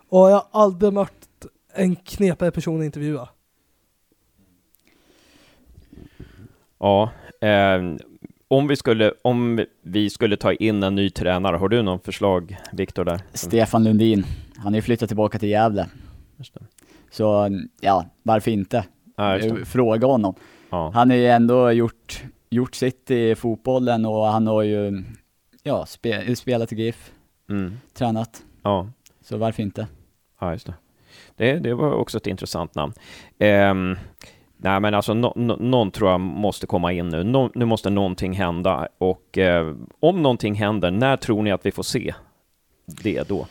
och 0.08 0.30
jag 0.30 0.34
har 0.34 0.46
aldrig 0.50 0.92
mött 0.92 1.28
en 1.74 1.96
knepigare 1.96 2.50
person 2.50 2.80
att 2.80 2.84
intervjua. 2.84 3.28
Ja, 6.78 7.10
eh, 7.40 7.82
om 8.48 8.66
vi, 8.66 8.76
skulle, 8.76 9.12
om 9.22 9.64
vi 9.82 10.10
skulle 10.10 10.36
ta 10.36 10.52
in 10.52 10.82
en 10.82 10.94
ny 10.94 11.10
tränare, 11.10 11.56
har 11.56 11.68
du 11.68 11.82
någon 11.82 12.00
förslag, 12.00 12.56
Viktor? 12.72 13.04
där? 13.04 13.20
Stefan 13.32 13.84
Lundin. 13.84 14.24
Han 14.56 14.72
har 14.72 14.78
ju 14.78 14.82
flyttat 14.82 15.08
tillbaka 15.08 15.38
till 15.38 15.48
Gävle. 15.48 15.86
Så 17.10 17.50
ja, 17.80 18.06
varför 18.22 18.50
inte? 18.50 18.84
Ja, 19.16 19.38
Fråga 19.64 20.06
honom. 20.06 20.34
Ja. 20.70 20.90
Han 20.94 21.10
har 21.10 21.16
ju 21.16 21.26
ändå 21.26 21.72
gjort, 21.72 22.22
gjort 22.50 22.74
sitt 22.74 23.10
i 23.10 23.34
fotbollen 23.34 24.06
och 24.06 24.26
han 24.26 24.46
har 24.46 24.62
ju 24.62 25.04
ja, 25.62 25.86
spe, 25.86 26.36
spelat 26.36 26.72
i 26.72 26.76
GIF, 26.76 27.12
mm. 27.48 27.76
tränat. 27.94 28.42
Ja. 28.62 28.90
Så 29.20 29.36
varför 29.36 29.62
inte? 29.62 29.86
Ja, 30.40 30.52
just 30.52 30.66
det. 30.66 30.74
Det, 31.36 31.58
det 31.58 31.74
var 31.74 31.92
också 31.92 32.16
ett 32.16 32.26
intressant 32.26 32.74
namn. 32.74 32.92
Um, 33.38 33.96
nej, 34.56 34.80
men 34.80 34.94
alltså 34.94 35.14
no, 35.14 35.32
no, 35.36 35.56
någon 35.60 35.90
tror 35.90 36.10
jag 36.10 36.20
måste 36.20 36.66
komma 36.66 36.92
in 36.92 37.08
nu. 37.08 37.24
No, 37.24 37.50
nu 37.54 37.64
måste 37.64 37.90
någonting 37.90 38.32
hända 38.32 38.88
och 38.98 39.38
uh, 39.38 39.76
om 40.00 40.22
någonting 40.22 40.54
händer, 40.54 40.90
när 40.90 41.16
tror 41.16 41.42
ni 41.42 41.52
att 41.52 41.66
vi 41.66 41.70
får 41.70 41.82
se 41.82 42.14
det 42.86 43.28
då? 43.28 43.46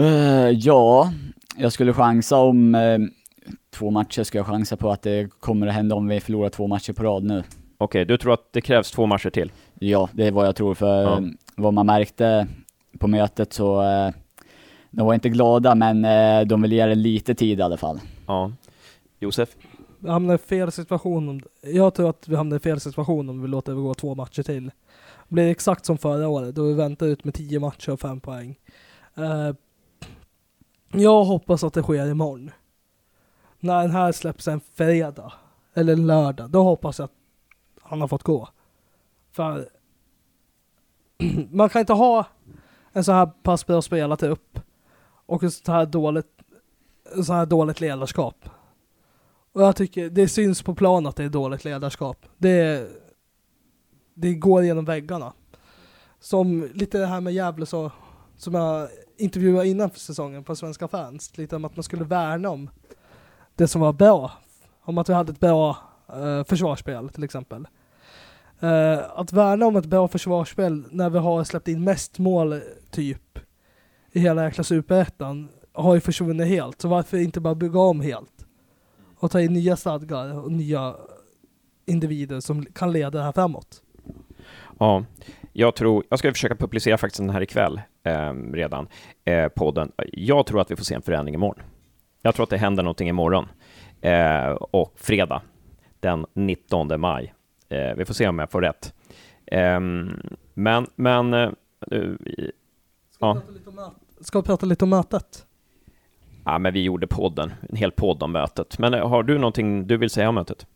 Uh, 0.00 0.50
ja, 0.50 1.12
jag 1.56 1.72
skulle 1.72 1.92
chansa 1.92 2.36
om 2.36 2.74
uh, 2.74 2.98
två 3.70 3.90
matcher, 3.90 4.22
ska 4.22 4.38
jag 4.38 4.46
chansa 4.46 4.76
på 4.76 4.90
att 4.90 5.02
det 5.02 5.30
kommer 5.40 5.66
att 5.66 5.74
hända 5.74 5.94
om 5.94 6.08
vi 6.08 6.20
förlorar 6.20 6.48
två 6.48 6.66
matcher 6.66 6.92
på 6.92 7.02
rad 7.02 7.24
nu. 7.24 7.42
Okej, 7.78 8.04
du 8.04 8.16
tror 8.16 8.32
att 8.32 8.52
det 8.52 8.60
krävs 8.60 8.90
två 8.90 9.06
matcher 9.06 9.30
till? 9.30 9.52
Ja, 9.78 10.08
det 10.12 10.26
är 10.26 10.30
vad 10.30 10.46
jag 10.46 10.56
tror, 10.56 10.74
för 10.74 11.02
ja. 11.02 11.20
vad 11.56 11.74
man 11.74 11.86
märkte 11.86 12.46
på 12.98 13.08
mötet 13.08 13.52
så 13.52 13.82
de 14.90 15.06
var 15.06 15.14
inte 15.14 15.28
glada, 15.28 15.74
men 15.74 16.02
de 16.48 16.62
vill 16.62 16.72
ge 16.72 16.86
det 16.86 16.94
lite 16.94 17.34
tid 17.34 17.58
i 17.58 17.62
alla 17.62 17.76
fall. 17.76 18.00
Ja. 18.26 18.52
Josef? 19.18 19.56
Vi 19.98 20.10
hamnar 20.10 20.34
i 20.34 20.38
fel 20.38 20.72
situation. 20.72 21.42
Jag 21.60 21.94
tror 21.94 22.10
att 22.10 22.28
vi 22.28 22.36
hamnar 22.36 22.56
i 22.56 22.60
fel 22.60 22.80
situation 22.80 23.28
om 23.28 23.42
vi 23.42 23.48
låter 23.48 23.72
det 23.72 23.80
gå 23.80 23.94
två 23.94 24.14
matcher 24.14 24.42
till. 24.42 24.70
blir 25.28 25.50
exakt 25.50 25.86
som 25.86 25.98
förra 25.98 26.28
året 26.28 26.54
då 26.54 26.62
vi 26.62 26.74
väntar 26.74 27.06
ut 27.06 27.24
med 27.24 27.34
10 27.34 27.60
matcher 27.60 27.92
och 27.92 28.00
5 28.00 28.20
poäng. 28.20 28.58
Eh, 29.14 29.54
jag 30.92 31.24
hoppas 31.24 31.64
att 31.64 31.74
det 31.74 31.82
sker 31.82 32.10
imorgon. 32.10 32.50
När 33.60 33.82
den 33.82 33.90
här 33.90 34.12
släpps 34.12 34.48
en 34.48 34.60
fredag 34.74 35.32
eller 35.74 35.92
en 35.92 36.06
lördag, 36.06 36.50
då 36.50 36.62
hoppas 36.62 36.98
jag 36.98 37.04
att 37.04 37.14
han 37.82 38.00
har 38.00 38.08
fått 38.08 38.22
gå. 38.22 38.48
För 39.32 39.68
man 41.50 41.68
kan 41.68 41.80
inte 41.80 41.92
ha 41.92 42.26
en 42.92 43.04
så 43.04 43.12
här 43.12 43.26
pass 43.26 43.66
bra 43.66 43.82
spelare 43.82 44.28
upp 44.28 44.58
och 45.30 45.42
ett 45.42 45.52
så 45.52 45.72
här 45.72 45.86
dåligt, 45.86 46.26
sånt 47.14 47.28
här 47.28 47.46
dåligt 47.46 47.80
ledarskap. 47.80 48.48
Och 49.52 49.62
jag 49.62 49.76
tycker 49.76 50.10
det 50.10 50.28
syns 50.28 50.62
på 50.62 50.74
plan 50.74 51.06
att 51.06 51.16
det 51.16 51.24
är 51.24 51.28
dåligt 51.28 51.64
ledarskap. 51.64 52.26
Det, 52.38 52.88
det 54.14 54.34
går 54.34 54.64
genom 54.64 54.84
väggarna. 54.84 55.32
Som 56.20 56.68
lite 56.74 56.98
det 56.98 57.06
här 57.06 57.20
med 57.20 57.32
Gävle 57.32 57.66
så, 57.66 57.92
som 58.36 58.54
jag 58.54 58.88
intervjuade 59.16 59.68
innan 59.68 59.90
för 59.90 60.00
säsongen 60.00 60.44
på 60.44 60.56
Svenska 60.56 60.88
fans. 60.88 61.38
Lite 61.38 61.56
om 61.56 61.64
att 61.64 61.76
man 61.76 61.82
skulle 61.82 62.04
värna 62.04 62.50
om 62.50 62.70
det 63.54 63.68
som 63.68 63.80
var 63.80 63.92
bra. 63.92 64.32
Om 64.82 64.98
att 64.98 65.08
vi 65.08 65.12
hade 65.12 65.32
ett 65.32 65.40
bra 65.40 65.76
eh, 66.08 66.44
försvarsspel 66.44 67.08
till 67.08 67.24
exempel. 67.24 67.68
Eh, 68.60 68.98
att 69.14 69.32
värna 69.32 69.66
om 69.66 69.76
ett 69.76 69.86
bra 69.86 70.08
försvarsspel 70.08 70.84
när 70.90 71.10
vi 71.10 71.18
har 71.18 71.44
släppt 71.44 71.68
in 71.68 71.84
mest 71.84 72.18
mål 72.18 72.60
typ 72.90 73.29
i 74.12 74.20
hela 74.20 74.44
jäkla 74.44 74.64
superettan 74.64 75.48
har 75.72 75.94
ju 75.94 76.00
försvunnit 76.00 76.46
helt. 76.46 76.80
Så 76.80 76.88
varför 76.88 77.18
inte 77.18 77.40
bara 77.40 77.54
bygga 77.54 77.80
om 77.80 78.00
helt? 78.00 78.46
Och 79.16 79.30
ta 79.30 79.40
in 79.40 79.52
nya 79.52 79.76
stadgar 79.76 80.38
och 80.44 80.52
nya 80.52 80.94
individer 81.86 82.40
som 82.40 82.64
kan 82.64 82.92
leda 82.92 83.18
det 83.18 83.24
här 83.24 83.32
framåt. 83.32 83.82
Ja, 84.78 85.04
jag 85.52 85.74
tror, 85.74 86.04
jag 86.08 86.18
ska 86.18 86.32
försöka 86.32 86.54
publicera 86.54 86.98
faktiskt 86.98 87.20
den 87.20 87.30
här 87.30 87.42
ikväll 87.42 87.80
eh, 88.02 88.32
redan, 88.52 88.88
eh, 89.24 89.48
podden. 89.48 89.92
Jag 90.12 90.46
tror 90.46 90.60
att 90.60 90.70
vi 90.70 90.76
får 90.76 90.84
se 90.84 90.94
en 90.94 91.02
förändring 91.02 91.34
imorgon. 91.34 91.64
Jag 92.22 92.34
tror 92.34 92.44
att 92.44 92.50
det 92.50 92.56
händer 92.56 92.82
någonting 92.82 93.08
imorgon 93.08 93.48
eh, 94.00 94.50
och 94.50 94.94
fredag 94.96 95.42
den 96.00 96.26
19 96.32 97.00
maj. 97.00 97.34
Eh, 97.68 97.94
vi 97.96 98.04
får 98.04 98.14
se 98.14 98.28
om 98.28 98.38
jag 98.38 98.50
får 98.50 98.62
rätt. 98.62 98.94
Ehm, 99.46 100.20
men, 100.54 100.86
men... 100.96 101.34
Eh, 101.34 101.50
ja. 103.18 103.42
Ska 104.20 104.40
vi 104.40 104.46
prata 104.46 104.66
lite 104.66 104.84
om 104.84 104.90
mötet? 104.90 105.46
Ja, 106.44 106.58
men 106.58 106.72
vi 106.72 106.82
gjorde 106.82 107.06
podden, 107.06 107.52
en 107.68 107.76
hel 107.76 107.92
podd 107.92 108.22
om 108.22 108.32
mötet. 108.32 108.78
Men 108.78 108.94
eh, 108.94 109.08
har 109.08 109.22
du 109.22 109.38
någonting 109.38 109.86
du 109.86 109.96
vill 109.96 110.10
säga 110.10 110.28
om 110.28 110.34
mötet? 110.34 110.66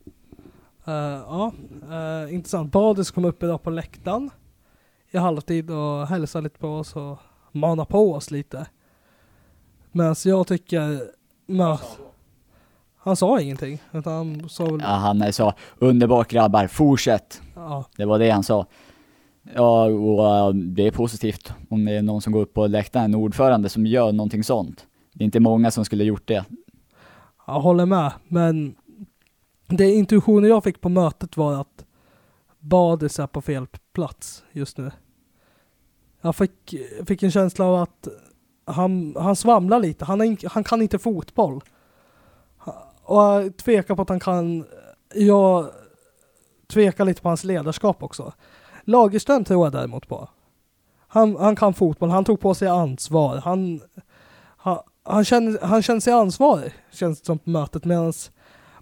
Uh, 0.87 0.93
ja, 0.93 1.51
uh, 1.89 2.33
intressant. 2.33 2.71
Badis 2.71 3.11
kom 3.11 3.25
upp 3.25 3.43
idag 3.43 3.63
på 3.63 3.69
läktaren 3.69 4.29
i 5.11 5.17
halvtid 5.17 5.71
och 5.71 6.07
hälsade 6.07 6.43
lite 6.43 6.59
på 6.59 6.67
oss 6.67 6.95
och 6.95 7.19
manade 7.51 7.89
på 7.91 8.13
oss 8.13 8.31
lite. 8.31 8.67
Men 9.91 10.15
jag 10.25 10.47
tycker 10.47 11.01
möt... 11.45 11.99
Han 12.97 13.15
sa 13.15 13.39
ingenting, 13.39 13.81
utan 13.91 14.13
han 14.13 14.49
sa 14.49 14.65
väl... 14.65 14.79
Ja, 14.81 14.87
han 14.87 15.33
sa 15.33 15.53
underbart 15.77 16.27
grabbar, 16.27 16.67
fortsätt. 16.67 17.41
Ja. 17.55 17.85
Det 17.97 18.05
var 18.05 18.19
det 18.19 18.29
han 18.29 18.43
sa. 18.43 18.65
Ja, 19.53 19.85
och 19.85 20.27
eh, 20.27 20.53
det 20.53 20.87
är 20.87 20.91
positivt 20.91 21.53
om 21.69 21.85
det 21.85 21.91
är 21.91 22.01
någon 22.01 22.21
som 22.21 22.33
går 22.33 22.41
upp 22.41 22.53
på 22.53 22.67
läktaren, 22.67 23.05
en 23.05 23.15
ordförande 23.15 23.69
som 23.69 23.85
gör 23.85 24.11
någonting 24.11 24.43
sånt. 24.43 24.85
Det 25.13 25.23
är 25.23 25.25
inte 25.25 25.39
många 25.39 25.71
som 25.71 25.85
skulle 25.85 26.03
gjort 26.03 26.27
det. 26.27 26.45
Jag 27.47 27.59
håller 27.59 27.85
med, 27.85 28.11
men 28.27 28.75
det 29.67 29.91
intuitionen 29.91 30.49
jag 30.49 30.63
fick 30.63 30.81
på 30.81 30.89
mötet 30.89 31.37
var 31.37 31.61
att 31.61 31.85
Badis 32.59 33.19
är 33.19 33.27
på 33.27 33.41
fel 33.41 33.67
plats 33.93 34.43
just 34.51 34.77
nu. 34.77 34.91
Jag 36.21 36.35
fick, 36.35 36.75
fick 37.07 37.23
en 37.23 37.31
känsla 37.31 37.65
av 37.65 37.75
att 37.75 38.07
han, 38.65 39.15
han 39.19 39.35
svamlar 39.35 39.79
lite. 39.79 40.05
Han, 40.05 40.21
är, 40.21 40.49
han 40.49 40.63
kan 40.63 40.81
inte 40.81 40.99
fotboll. 40.99 41.61
Och 43.03 43.21
jag 43.21 43.57
tvekar 43.57 43.95
på 43.95 44.01
att 44.01 44.09
han 44.09 44.19
kan... 44.19 44.65
Jag 45.13 45.69
tvekar 46.67 47.05
lite 47.05 47.21
på 47.21 47.27
hans 47.27 47.43
ledarskap 47.43 48.03
också. 48.03 48.33
Lagerström 48.85 49.43
tror 49.43 49.65
jag 49.65 49.73
däremot 49.73 50.07
på. 50.07 50.29
Han, 51.07 51.35
han 51.35 51.55
kan 51.55 51.73
fotboll, 51.73 52.09
han 52.09 52.25
tog 52.25 52.39
på 52.39 52.53
sig 52.53 52.67
ansvar. 52.67 53.37
Han, 53.37 53.81
han, 54.57 54.79
han, 55.03 55.25
känner, 55.25 55.59
han 55.61 55.81
känner 55.81 55.99
sig 55.99 56.13
ansvarig, 56.13 56.73
känns 56.91 57.19
det 57.19 57.25
som 57.25 57.39
på 57.39 57.49
mötet. 57.49 57.85
Medan 57.85 58.13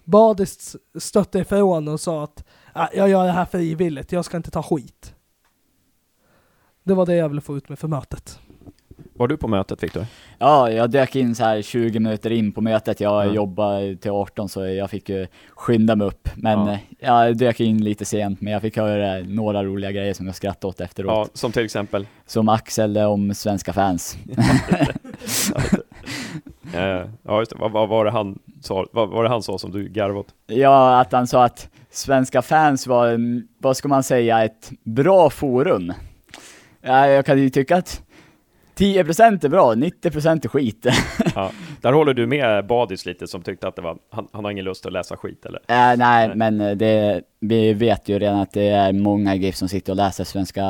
Badis 0.04 0.76
stötte 0.98 1.38
ifrån 1.38 1.88
och 1.88 2.00
sa 2.00 2.24
att 2.24 2.44
äh, 2.74 2.86
jag 2.94 3.08
gör 3.08 3.24
det 3.24 3.32
här 3.32 3.44
frivilligt, 3.44 4.12
jag 4.12 4.24
ska 4.24 4.36
inte 4.36 4.50
ta 4.50 4.62
skit. 4.62 5.14
Det 6.82 6.94
var 6.94 7.06
det 7.06 7.14
jag 7.14 7.28
ville 7.28 7.40
få 7.40 7.56
ut 7.56 7.68
med 7.68 7.78
för 7.78 7.88
mötet. 7.88 8.38
Var 9.16 9.28
du 9.28 9.36
på 9.36 9.48
mötet 9.48 9.82
Viktor? 9.82 10.06
Ja, 10.38 10.70
jag 10.70 10.90
dök 10.90 11.16
in 11.16 11.34
så 11.34 11.44
här 11.44 11.62
20 11.62 12.00
minuter 12.00 12.30
in 12.30 12.52
på 12.52 12.60
mötet. 12.60 13.00
Jag 13.00 13.22
mm. 13.22 13.34
jobbar 13.34 13.96
till 13.96 14.10
18 14.10 14.48
så 14.48 14.66
jag 14.66 14.90
fick 14.90 15.08
ju 15.08 15.26
skynda 15.50 15.96
mig 15.96 16.06
upp. 16.06 16.28
Men 16.36 16.66
ja. 16.66 16.72
Eh, 16.72 16.78
jag 16.98 17.36
dök 17.36 17.60
in 17.60 17.84
lite 17.84 18.04
sent, 18.04 18.40
men 18.40 18.52
jag 18.52 18.62
fick 18.62 18.76
höra 18.76 19.22
några 19.26 19.64
roliga 19.64 19.92
grejer 19.92 20.14
som 20.14 20.26
jag 20.26 20.34
skrattade 20.34 20.66
åt 20.66 20.80
efteråt. 20.80 21.12
Ja, 21.12 21.26
som 21.34 21.52
till 21.52 21.64
exempel? 21.64 22.06
Som 22.26 22.48
Axel 22.48 22.96
om 22.98 23.34
svenska 23.34 23.72
fans. 23.72 24.16
ja, 27.22 27.38
just 27.38 27.50
det. 27.50 27.56
Vad, 27.58 27.72
vad, 27.72 27.88
var 27.88 28.04
det 28.04 28.10
han 28.10 28.38
sa, 28.62 28.86
vad 28.92 29.08
var 29.08 29.22
det 29.22 29.28
han 29.28 29.42
sa 29.42 29.58
som 29.58 29.70
du 29.70 29.88
garvade 29.88 30.20
åt? 30.20 30.34
Ja, 30.46 31.00
att 31.00 31.12
han 31.12 31.26
sa 31.26 31.44
att 31.44 31.68
svenska 31.90 32.42
fans 32.42 32.86
var, 32.86 33.18
vad 33.58 33.76
ska 33.76 33.88
man 33.88 34.02
säga, 34.02 34.44
ett 34.44 34.70
bra 34.82 35.30
forum. 35.30 35.92
Ja, 36.80 37.08
jag 37.08 37.26
kan 37.26 37.38
ju 37.38 37.50
tycka 37.50 37.76
att 37.76 38.03
10% 38.76 39.44
är 39.44 39.48
bra, 39.48 39.74
90% 39.74 40.44
är 40.44 40.48
skit. 40.48 40.86
ja, 41.34 41.50
där 41.80 41.92
håller 41.92 42.14
du 42.14 42.26
med 42.26 42.66
Badis 42.66 43.06
lite 43.06 43.26
som 43.26 43.42
tyckte 43.42 43.68
att 43.68 43.76
det 43.76 43.82
var, 43.82 43.98
han, 44.10 44.28
han 44.32 44.44
har 44.44 44.50
ingen 44.50 44.64
lust 44.64 44.86
att 44.86 44.92
läsa 44.92 45.16
skit 45.16 45.46
eller? 45.46 45.60
Äh, 45.68 45.96
nej, 45.98 46.34
men 46.34 46.60
eh, 46.60 46.76
det, 46.76 47.22
vi 47.40 47.72
vet 47.72 48.08
ju 48.08 48.18
redan 48.18 48.40
att 48.40 48.52
det 48.52 48.68
är 48.68 48.92
många 48.92 49.34
GIF 49.34 49.56
som 49.56 49.68
sitter 49.68 49.92
och 49.92 49.96
läser 49.96 50.24
svenska 50.24 50.64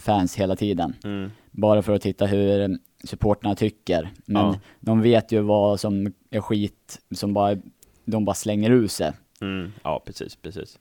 fans 0.00 0.36
hela 0.36 0.56
tiden. 0.56 0.94
Mm. 1.04 1.30
Bara 1.50 1.82
för 1.82 1.94
att 1.94 2.02
titta 2.02 2.26
hur 2.26 2.78
supporterna 3.04 3.54
tycker. 3.54 4.08
Men 4.24 4.46
ja. 4.46 4.58
de 4.80 5.02
vet 5.02 5.32
ju 5.32 5.40
vad 5.40 5.80
som 5.80 6.12
är 6.30 6.40
skit 6.40 6.98
som 7.10 7.34
bara, 7.34 7.56
de 8.04 8.24
bara 8.24 8.34
slänger 8.34 8.70
ur 8.70 8.88
sig. 8.88 9.12
Mm, 9.40 9.72
ja, 9.82 10.02
precis, 10.06 10.36
precis. 10.36 10.78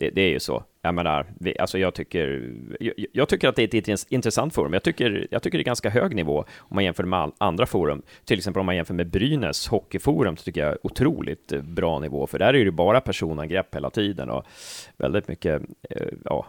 Det, 0.00 0.10
det, 0.10 0.20
är 0.20 0.28
ju 0.28 0.40
så. 0.40 0.64
Jag 0.82 0.94
menar, 0.94 1.26
vi, 1.40 1.58
alltså 1.58 1.78
jag 1.78 1.94
tycker, 1.94 2.54
jag, 2.80 2.94
jag, 3.12 3.28
tycker 3.28 3.48
att 3.48 3.56
det 3.56 3.74
är 3.74 3.92
ett 3.92 4.06
intressant 4.08 4.54
forum. 4.54 4.72
Jag 4.72 4.82
tycker, 4.82 5.26
jag 5.30 5.42
tycker 5.42 5.58
det 5.58 5.62
är 5.62 5.64
ganska 5.64 5.90
hög 5.90 6.14
nivå 6.14 6.44
om 6.58 6.74
man 6.74 6.84
jämför 6.84 7.04
med 7.04 7.32
andra 7.38 7.66
forum. 7.66 8.02
Till 8.24 8.38
exempel 8.38 8.60
om 8.60 8.66
man 8.66 8.76
jämför 8.76 8.94
med 8.94 9.10
Brynäs 9.10 9.68
hockeyforum, 9.68 10.36
så 10.36 10.44
tycker 10.44 10.66
jag 10.66 10.78
otroligt 10.82 11.52
eh, 11.52 11.62
bra 11.62 11.98
nivå, 11.98 12.26
för 12.26 12.38
där 12.38 12.54
är 12.54 12.64
det 12.64 12.70
bara 12.70 13.00
personangrepp 13.00 13.74
hela 13.74 13.90
tiden 13.90 14.30
och 14.30 14.44
väldigt 14.96 15.28
mycket, 15.28 15.62
eh, 15.90 16.08
ja, 16.24 16.46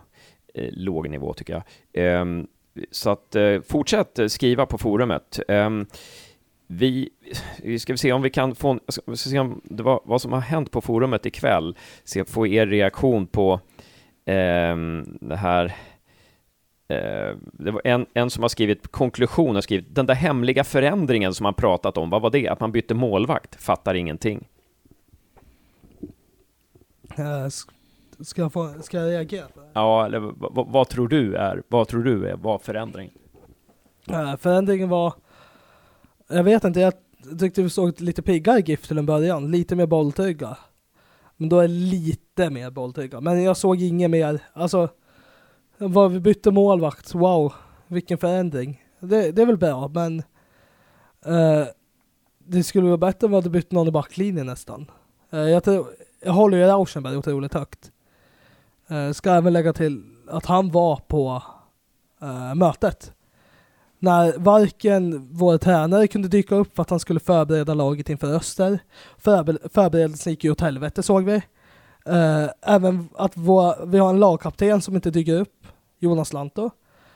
eh, 0.54 0.70
låg 0.72 1.10
nivå 1.10 1.34
tycker 1.34 1.54
jag. 1.54 1.64
Ehm, 1.94 2.48
så 2.92 3.10
att 3.10 3.36
fortsätt 3.68 4.20
skriva 4.28 4.66
på 4.66 4.78
forumet. 4.78 5.40
Ehm, 5.48 5.86
Ehm, 6.72 6.78
vi, 6.78 7.10
vi 7.64 7.80
ska 7.80 7.98
se 7.98 8.14
om 8.14 8.22
vi 8.22 8.30
kan 8.30 8.56
få, 8.56 8.80
ska 8.88 9.16
se 9.16 9.40
om 9.40 9.62
det 9.64 9.84
var, 9.84 10.02
vad 10.06 10.22
som 10.22 10.32
har 10.32 10.40
hänt 10.40 10.72
på 10.72 10.82
forumet 10.82 11.26
ikväll, 11.26 11.76
se, 12.04 12.26
få 12.26 12.48
er 12.48 12.68
reaktion 12.68 13.28
på 13.28 13.60
eh, 14.26 14.76
det 15.22 15.36
här 15.36 15.66
eh, 16.88 17.36
det 17.54 17.72
var 17.72 17.82
en, 17.84 18.06
en 18.14 18.30
som 18.30 18.44
har 18.44 18.50
skrivit 18.50 18.92
konklusion, 18.92 19.56
har 19.56 19.62
skrivit 19.62 19.96
den 19.96 20.06
där 20.06 20.16
hemliga 20.16 20.64
förändringen 20.64 21.34
som 21.34 21.44
man 21.44 21.54
pratat 21.54 21.98
om, 21.98 22.10
vad 22.10 22.22
var 22.22 22.30
det? 22.30 22.48
Att 22.48 22.60
man 22.60 22.72
bytte 22.72 22.94
målvakt, 22.94 23.64
fattar 23.64 23.94
ingenting. 23.94 24.48
Uh, 27.20 27.48
ska, 28.20 28.42
jag 28.42 28.54
få, 28.54 28.74
ska 28.82 28.98
jag 28.98 29.10
reagera? 29.10 29.46
Ja, 29.74 30.06
eller 30.06 30.20
vad, 30.20 30.68
vad, 30.68 30.90
tror 30.90 31.08
du 31.08 31.36
är, 31.36 31.64
vad 31.68 31.88
tror 31.88 32.04
du 32.04 32.28
är, 32.28 32.36
vad 32.36 32.62
förändring? 32.62 33.12
Uh, 34.10 34.36
förändringen 34.36 34.90
var 34.90 35.14
jag 36.32 36.44
vet 36.44 36.64
inte, 36.64 36.80
jag 36.80 36.94
tyckte 37.40 37.62
vi 37.62 37.70
såg 37.70 38.02
lite 38.02 38.22
piggare 38.22 38.60
GIF 38.60 38.88
till 38.88 38.98
en 38.98 39.06
början. 39.06 39.52
Lite 39.52 39.76
mer 39.76 39.86
bolltrygga. 39.86 40.58
Men 41.38 41.50
då 41.50 41.60
är 41.60 41.68
lite 41.68 42.50
mer 42.50 42.72
bolltrygga. 42.72 43.22
Men 43.22 43.44
jag 43.44 43.58
såg 43.58 43.82
inget 43.82 44.12
mer, 44.12 44.40
alltså 44.54 44.90
vad 45.78 46.12
vi 46.12 46.20
bytte 46.20 46.52
målvakt, 46.52 47.16
wow, 47.16 47.54
vilken 47.88 48.18
förändring. 48.18 48.84
Det, 49.00 49.32
det 49.32 49.42
är 49.42 49.46
väl 49.46 49.58
bra, 49.58 49.88
men 49.88 50.20
uh, 51.28 51.66
det 52.38 52.64
skulle 52.64 52.88
vara 52.88 52.98
bättre 52.98 53.26
om 53.26 53.32
vi 53.32 53.36
hade 53.36 53.50
bytt 53.50 53.72
någon 53.72 53.88
i 53.88 53.92
backlinjen 53.92 54.46
nästan. 54.46 54.92
Uh, 55.34 55.40
jag, 55.40 55.64
tror, 55.64 55.88
jag 56.20 56.34
håller 56.34 56.58
ju 56.58 56.64
Rauschenberg 56.64 57.18
otroligt 57.18 57.54
högt. 57.54 57.92
Uh, 58.92 59.12
ska 59.12 59.32
även 59.32 59.54
lägga 59.54 59.74
till 59.74 60.04
att 60.28 60.46
han 60.46 60.72
var 60.72 60.96
på 60.96 61.44
mötet 62.56 63.14
när 64.02 64.38
varken 64.38 65.28
vår 65.32 65.58
tränare 65.58 66.08
kunde 66.08 66.28
dyka 66.28 66.56
upp 66.56 66.76
för 66.76 66.82
att 66.82 66.90
han 66.90 67.00
skulle 67.00 67.20
förbereda 67.20 67.74
laget 67.74 68.10
inför 68.10 68.36
Öster. 68.36 68.80
Förber 69.18 69.60
förberedelsen 69.74 70.34
gick 70.34 70.44
ju 70.44 70.52
åt 70.52 70.62
helvete 70.62 71.04
såg 71.04 71.24
vi. 71.24 71.36
Uh, 72.10 72.50
även 72.62 73.10
att 73.16 73.32
vår, 73.38 73.86
vi 73.86 73.98
har 73.98 74.10
en 74.10 74.20
lagkapten 74.20 74.82
som 74.82 74.96
inte 74.96 75.12
dyker 75.12 75.40
upp 75.40 75.68
Jonas 76.00 76.34
Lantto. 76.34 76.70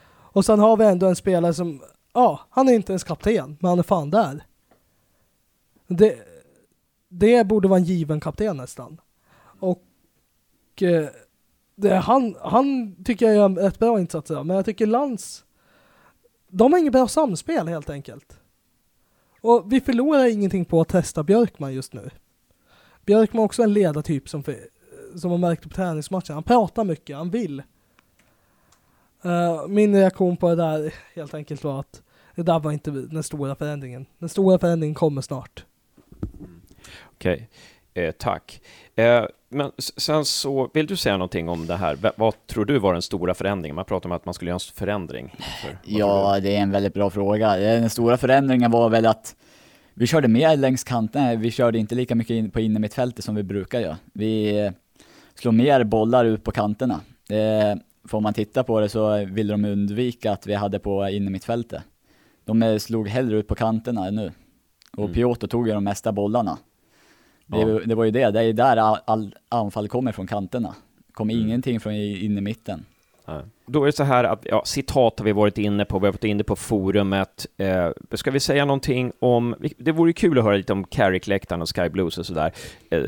Och 0.08 0.45
sen 0.45 0.60
har 0.60 0.78
vi 0.78 0.86
ändå 0.86 1.08
en 1.08 1.15
spelare 1.15 1.54
som, 1.54 1.82
ja, 2.13 2.39
han 2.50 2.69
är 2.69 2.74
inte 2.74 2.91
ens 2.91 3.04
kapten, 3.04 3.58
men 3.60 3.69
han 3.69 3.80
är 3.80 3.84
fan 3.84 4.10
där. 4.10 4.43
Det, 5.88 6.15
det 7.10 7.48
borde 7.48 7.67
vara 7.67 7.80
en 7.80 7.86
given 7.86 8.19
kapten 8.19 8.58
nästan. 8.58 9.02
Och 9.60 9.84
uh, 10.82 11.08
det, 11.76 11.95
han, 11.95 12.36
han 12.41 12.95
tycker 13.04 13.26
jag 13.26 13.36
gör 13.36 13.67
ett 13.67 13.80
bra 13.80 14.00
insats 14.00 14.30
men 14.30 14.50
jag 14.50 14.65
tycker 14.65 14.86
Lantz 14.86 15.44
de 16.58 16.74
har 16.74 16.80
inget 16.80 16.94
bra 16.94 17.08
samspel 17.08 17.68
helt 17.68 17.89
enkelt. 17.89 18.39
Och 19.41 19.74
vi 19.74 19.82
förlorar 19.82 20.26
ingenting 20.26 20.65
på 20.65 20.82
att 20.82 20.88
testa 20.88 21.24
Björkman 21.24 21.74
just 21.74 21.94
nu. 21.94 22.10
Björkman 23.06 23.41
är 23.41 23.46
också 23.46 23.63
en 23.63 23.74
ledartyp 23.74 24.30
som, 24.30 24.44
för, 24.44 24.58
som 25.15 25.32
man 25.32 25.39
märkte 25.39 25.68
på 25.68 25.76
träningsmatchen. 25.76 26.34
Han 26.34 26.44
pratar 26.44 26.84
mycket, 26.84 27.18
han 27.18 27.30
vill. 27.30 27.63
Uh, 29.26 29.68
min 29.68 29.96
reaktion 29.96 30.38
på 30.38 30.50
det 30.50 30.56
där 30.56 30.94
helt 31.15 31.34
enkelt 31.34 31.63
var 31.63 31.80
att 31.80 32.02
det 32.36 32.44
där 32.44 32.60
var 32.60 32.72
inte 32.72 32.91
den 32.91 33.24
stora 33.24 33.56
förändringen. 33.56 34.06
Den 34.18 34.30
stora 34.30 34.60
förändringen 34.60 34.96
kommer 34.96 35.22
snart. 35.22 35.65
Mm. 36.39 36.62
Okej, 37.06 37.34
okay 37.34 37.48
eh, 37.95 38.12
tack. 38.12 38.62
Eh, 38.95 39.25
men 39.49 39.71
sen 39.77 40.25
så, 40.25 40.69
vill 40.73 40.88
du 40.88 40.95
säga 40.95 41.17
någonting 41.17 41.49
om 41.49 41.67
det 41.67 41.75
här? 41.75 41.95
V 41.95 42.10
vad 42.15 42.47
tror 42.47 42.65
du 42.65 42.79
var 42.79 42.93
den 42.93 43.01
stora 43.01 43.34
förändringen? 43.34 43.75
Man 43.75 43.86
pratar 43.86 44.10
om 44.10 44.15
att 44.15 44.25
man 44.25 44.34
skulle 44.34 44.49
göra 44.49 44.60
en 44.69 44.77
förändring. 44.77 45.36
För, 45.62 45.77
ja, 45.84 46.39
det 46.39 46.55
är 46.55 46.62
en 46.62 46.71
väldigt 46.71 46.93
bra 46.93 47.10
fråga. 47.10 47.55
Den 47.58 47.89
stora 47.89 48.17
förändringen 48.17 48.71
var 48.71 48.89
väl 48.89 49.05
att 49.05 49.36
vi 49.93 50.08
körde 50.08 50.27
mer 50.27 50.58
längs 50.58 50.84
kanterna, 50.84 51.36
vi 51.36 51.51
körde 51.51 51.79
inte 51.79 51.95
lika 51.95 52.15
mycket 52.15 52.34
in 52.34 52.51
på 52.51 52.60
innermittfältet 52.60 53.25
som 53.25 53.36
vi 53.36 53.43
brukar 53.43 53.79
göra. 53.79 53.97
Vi 54.13 54.60
eh, 54.60 54.71
slår 55.36 55.51
mer 55.51 55.84
bollar 55.84 56.25
ut 56.25 56.43
på 56.43 56.51
kanterna. 56.51 57.01
Eh, 57.29 57.79
får 58.08 58.21
man 58.21 58.34
titta 58.34 58.63
på 58.63 58.79
det 58.79 58.89
så 58.89 59.25
ville 59.25 59.53
de 59.53 59.65
undvika 59.65 60.31
att 60.31 60.47
vi 60.47 60.53
hade 60.53 60.79
på 60.79 61.10
innermittfältet. 61.10 61.84
De 62.45 62.63
eh, 62.63 62.77
slog 62.77 63.08
hellre 63.08 63.38
ut 63.38 63.47
på 63.47 63.55
kanterna 63.55 64.10
nu. 64.10 64.31
Och 64.97 65.03
mm. 65.03 65.13
Piotr 65.13 65.47
tog 65.47 65.67
ju 65.67 65.73
de 65.73 65.84
mesta 65.84 66.12
bollarna. 66.12 66.58
Det, 67.45 67.60
ja. 67.60 67.79
det, 67.86 67.95
var 67.95 68.03
ju 68.03 68.12
det, 68.12 68.31
det 68.31 68.41
är 68.41 68.53
där 68.53 68.77
all, 68.77 68.97
all 69.05 69.36
anfall 69.49 69.88
kommer 69.88 70.12
från 70.12 70.27
kanterna. 70.27 70.75
kom 71.13 71.29
mm. 71.29 71.41
ingenting 71.41 71.79
från 71.79 71.93
in 71.93 72.38
i 72.38 72.41
mitten. 72.41 72.86
Då 73.67 73.81
är 73.81 73.86
det 73.86 73.91
så 73.91 74.03
här 74.03 74.23
att, 74.23 74.45
ja, 74.49 74.62
citat 74.65 75.19
har 75.19 75.25
vi 75.25 75.31
varit 75.31 75.58
inne 75.58 75.86
på, 75.86 75.99
vi 75.99 76.05
har 76.05 76.13
varit 76.13 76.23
inne 76.23 76.43
på 76.43 76.55
forumet. 76.55 77.45
Eh, 77.58 77.89
ska 78.12 78.31
vi 78.31 78.39
säga 78.39 78.65
någonting 78.65 79.12
om, 79.19 79.55
det 79.77 79.91
vore 79.91 80.13
kul 80.13 80.38
att 80.38 80.43
höra 80.43 80.55
lite 80.55 80.73
om 80.73 80.84
Carrick-läktaren 80.84 81.62
och 81.62 81.75
Sky 81.75 81.89
Blues 81.89 82.17
och 82.17 82.25
sådär, 82.25 82.51
eh, 82.89 82.99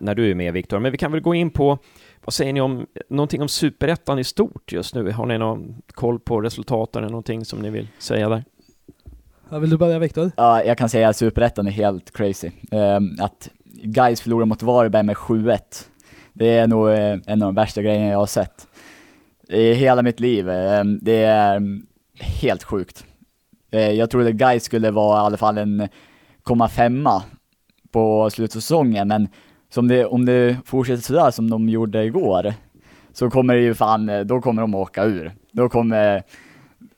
när 0.00 0.14
du 0.14 0.30
är 0.30 0.34
med 0.34 0.52
Viktor, 0.52 0.78
men 0.78 0.92
vi 0.92 0.98
kan 0.98 1.12
väl 1.12 1.20
gå 1.20 1.34
in 1.34 1.50
på, 1.50 1.78
vad 2.24 2.34
säger 2.34 2.52
ni 2.52 2.60
om, 2.60 2.86
någonting 3.08 3.42
om 3.42 3.48
superettan 3.48 4.18
i 4.18 4.24
stort 4.24 4.72
just 4.72 4.94
nu? 4.94 5.10
Har 5.10 5.26
ni 5.26 5.38
någon 5.38 5.82
koll 5.86 6.20
på 6.20 6.40
resultaten 6.40 7.02
eller 7.02 7.10
någonting 7.10 7.44
som 7.44 7.58
ni 7.58 7.70
vill 7.70 7.88
säga 7.98 8.28
där? 8.28 8.44
Ja, 9.52 9.58
vill 9.58 9.70
du 9.70 9.76
börja 9.76 9.98
Viktor? 9.98 10.30
Ja, 10.36 10.64
jag 10.64 10.78
kan 10.78 10.88
säga 10.88 11.08
att 11.08 11.16
superettan 11.16 11.66
är 11.66 11.70
helt 11.70 12.12
crazy. 12.12 12.50
Ehm, 12.70 13.16
att 13.20 13.50
Guys 13.82 14.20
förlorar 14.20 14.46
mot 14.46 14.62
Varberg 14.62 15.02
med 15.02 15.16
7-1. 15.16 15.58
Det 16.32 16.48
är 16.48 16.66
nog 16.66 16.88
eh, 16.88 17.18
en 17.26 17.42
av 17.42 17.48
de 17.48 17.54
värsta 17.54 17.82
grejerna 17.82 18.06
jag 18.06 18.18
har 18.18 18.26
sett 18.26 18.66
i 19.48 19.72
hela 19.72 20.02
mitt 20.02 20.20
liv. 20.20 20.48
Ehm, 20.48 20.98
det 21.02 21.22
är 21.22 21.80
helt 22.20 22.62
sjukt. 22.62 23.04
Eh, 23.70 23.90
jag 23.90 24.10
trodde 24.10 24.32
Guys 24.32 24.64
skulle 24.64 24.90
vara 24.90 25.22
i 25.22 25.26
alla 25.26 25.36
fall 25.36 25.58
en 25.58 25.88
komma 26.42 26.68
femma 26.68 27.22
på 27.90 28.30
slutsäsongen, 28.30 29.08
men 29.08 29.28
som 29.70 29.88
det, 29.88 30.06
om 30.06 30.26
det 30.26 30.56
fortsätter 30.64 31.02
sådär 31.02 31.30
som 31.30 31.50
de 31.50 31.68
gjorde 31.68 32.04
igår, 32.04 32.54
så 33.12 33.30
kommer 33.30 33.54
det 33.54 33.60
ju 33.60 33.74
fan, 33.74 34.08
eh, 34.08 34.20
då 34.20 34.40
kommer 34.40 34.62
de 34.62 34.74
åka 34.74 35.04
ur. 35.04 35.32
Då 35.52 35.68
kommer 35.68 36.22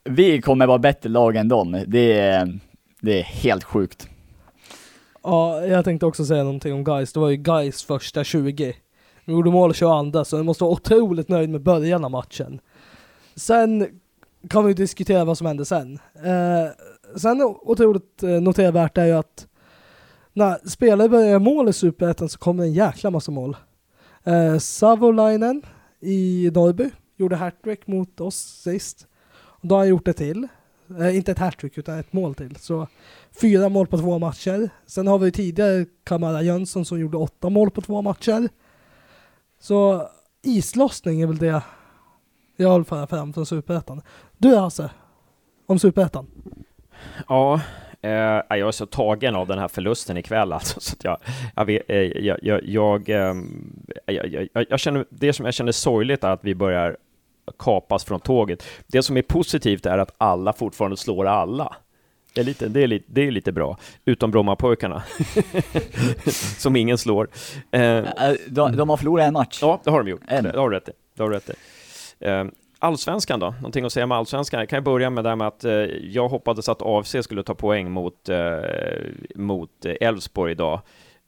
vi 0.05 0.41
kommer 0.41 0.67
vara 0.67 0.79
bättre 0.79 1.09
lag 1.09 1.37
än 1.37 1.49
dem. 1.49 1.85
Det 1.87 2.19
är, 2.19 2.59
det 3.01 3.19
är 3.19 3.23
helt 3.23 3.65
sjukt. 3.65 4.09
Ja, 5.23 5.67
jag 5.67 5.85
tänkte 5.85 6.07
också 6.07 6.25
säga 6.25 6.45
någonting 6.45 6.73
om 6.75 6.85
guys. 6.85 7.13
Det 7.13 7.21
var 7.21 7.31
ju 7.31 7.37
guys 7.37 7.83
första 7.83 8.25
20. 8.25 8.75
De 9.25 9.33
gjorde 9.33 9.51
mål 9.51 9.75
22, 9.75 10.25
så 10.25 10.37
de 10.37 10.47
måste 10.47 10.65
vara 10.65 10.73
otroligt 10.73 11.29
nöjd 11.29 11.51
med 11.51 11.63
början 11.63 12.05
av 12.05 12.11
matchen. 12.11 12.61
Sen 13.35 14.01
kan 14.51 14.65
vi 14.65 14.75
diskutera 14.75 15.25
vad 15.25 15.39
som 15.39 15.47
hände 15.47 15.65
sen. 15.65 15.99
Eh, 16.15 16.69
sen 17.17 17.43
otroligt 17.43 18.23
eh, 18.23 18.29
notervärt 18.31 18.99
är 18.99 19.07
ju 19.07 19.13
att 19.13 19.47
när 20.33 20.69
spelare 20.69 21.09
börjar 21.09 21.29
göra 21.29 21.39
mål 21.39 21.69
i 21.69 21.73
Superettan 21.73 22.29
så 22.29 22.39
kommer 22.39 22.65
en 22.65 22.73
jäkla 22.73 23.11
massa 23.11 23.31
mål. 23.31 23.57
Eh, 24.25 24.59
Savolainen 24.59 25.63
i 26.01 26.51
Norrby 26.55 26.91
gjorde 27.17 27.37
hattrick 27.37 27.87
mot 27.87 28.21
oss 28.21 28.37
sist. 28.37 29.07
Då 29.65 29.75
har 29.75 29.81
han 29.81 29.89
gjort 29.89 30.05
det 30.05 30.13
till. 30.13 30.49
Eh, 31.01 31.17
inte 31.17 31.33
ett 31.33 31.39
hattrick 31.39 31.79
utan 31.79 31.99
ett 31.99 32.13
mål 32.13 32.35
till. 32.35 32.57
Så 32.57 32.89
fyra 33.41 33.69
mål 33.69 33.87
på 33.87 33.99
två 33.99 34.19
matcher. 34.19 34.71
Sen 34.87 35.07
har 35.07 35.19
vi 35.19 35.33
tidigare 35.33 35.87
Kamara 36.05 36.43
Jönsson 36.43 36.85
som 36.85 37.01
gjorde 37.01 37.17
åtta 37.17 37.49
mål 37.49 37.71
på 37.71 37.81
två 37.81 38.03
matcher. 38.03 38.49
Så 39.61 40.09
islossning 40.43 41.21
är 41.21 41.27
väl 41.27 41.39
det 41.39 41.63
jag 42.57 42.79
vill 42.79 42.85
föra 42.85 43.07
fram 43.07 43.33
från 43.33 43.47
Superettan. 43.47 44.03
Du 44.39 44.57
Hasse, 44.57 44.91
om 45.67 45.79
Superettan? 45.79 46.27
Ja, 47.29 47.61
eh, 48.01 48.11
jag 48.11 48.59
är 48.59 48.71
så 48.71 48.87
tagen 48.87 49.35
av 49.35 49.47
den 49.47 49.59
här 49.59 49.69
förlusten 49.69 50.17
ikväll 50.17 50.53
alltså, 50.53 50.81
så 50.81 50.93
att 50.93 51.05
jag, 51.05 51.19
jag, 51.57 51.65
vet, 51.65 51.91
eh, 51.91 51.97
jag, 51.97 52.39
jag, 52.65 53.09
ehm, 53.09 53.73
jag, 54.07 54.33
jag, 54.33 54.49
jag, 54.53 54.67
jag, 54.71 54.81
känner, 54.81 55.07
det 55.11 55.33
som 55.33 55.45
jag 55.45 55.55
känner 55.55 55.73
sorgligt 55.73 56.25
är 56.25 56.31
att 56.31 56.45
vi 56.45 56.55
börjar 56.55 56.97
kapas 57.59 58.05
från 58.05 58.21
tåget. 58.21 58.67
Det 58.87 59.03
som 59.03 59.17
är 59.17 59.23
positivt 59.23 59.87
är 59.87 59.99
att 59.99 60.15
alla 60.19 60.53
fortfarande 60.53 60.97
slår 60.97 61.27
alla. 61.27 61.77
Det 62.35 62.41
är 62.41 62.45
lite, 62.45 62.69
det 62.69 62.83
är 62.83 62.87
lite, 62.87 63.05
det 63.09 63.27
är 63.27 63.31
lite 63.31 63.53
bra, 63.53 63.79
utom 64.05 64.31
Brommapojkarna, 64.31 65.03
som 66.59 66.77
ingen 66.77 66.99
slår. 66.99 67.29
Eh, 67.71 68.05
de, 68.49 68.77
de, 68.77 68.89
har 68.89 68.97
förlorat 68.97 69.27
en 69.27 69.33
match. 69.33 69.59
Ja, 69.63 69.81
det 69.85 69.91
har 69.91 70.03
de 70.03 70.11
gjort. 70.11 70.21
En. 70.29 70.45
Det 70.45 70.59
har 70.59 70.71
du 70.71 70.77
rätt 70.77 70.89
i. 70.89 70.93
Det 71.17 71.23
har 71.23 71.31
rätt 71.31 71.51
i. 71.51 71.55
Eh, 72.21 72.45
allsvenskan 72.79 73.41
då? 73.41 73.47
Någonting 73.51 73.85
att 73.85 73.93
säga 73.93 74.05
om 74.05 74.13
allsvenskan? 74.13 74.61
Jag 74.61 74.69
kan 74.69 74.85
börja 74.85 75.11
med 75.11 75.25
det 75.25 75.37
med 75.37 75.47
att 75.47 75.65
eh, 75.65 75.73
jag 76.03 76.29
hoppades 76.29 76.69
att 76.69 76.83
AFC 76.83 77.17
skulle 77.23 77.43
ta 77.43 77.55
poäng 77.55 77.91
mot, 77.91 78.29
eh, 78.29 78.39
mot 79.35 79.85
Elfsborg 80.01 80.53
idag. 80.53 80.81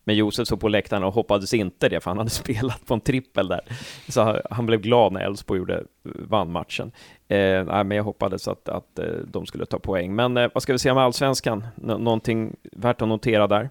Men 0.06 0.16
Josef 0.16 0.48
såg 0.48 0.60
på 0.60 0.68
läktaren 0.68 1.04
och 1.04 1.14
hoppades 1.14 1.54
inte 1.54 1.88
det, 1.88 2.00
för 2.00 2.10
han 2.10 2.18
hade 2.18 2.30
spelat 2.44 2.86
på 2.86 2.94
en 2.94 3.00
trippel 3.00 3.48
där. 3.48 3.60
Så 4.08 4.40
han 4.50 4.66
blev 4.66 4.80
glad 4.80 5.12
när 5.12 5.20
Elfsborg 5.20 5.58
gjorde, 5.58 5.74
eh, 5.74 6.10
vann 6.28 6.52
matchen. 6.52 6.92
Eh, 7.28 7.64
nej, 7.64 7.84
men 7.84 7.90
jag 7.90 8.04
hoppades 8.04 8.48
att, 8.48 8.68
att 8.68 8.98
eh, 8.98 9.04
de 9.26 9.46
skulle 9.46 9.66
ta 9.66 9.78
poäng. 9.78 10.14
Men 10.14 10.36
eh, 10.36 10.50
vad 10.54 10.62
ska 10.62 10.72
vi 10.72 10.78
säga 10.78 10.94
med 10.94 11.04
allsvenskan? 11.04 11.66
N 11.82 11.86
någonting 11.86 12.56
värt 12.72 13.02
att 13.02 13.08
notera 13.08 13.46
där? 13.46 13.70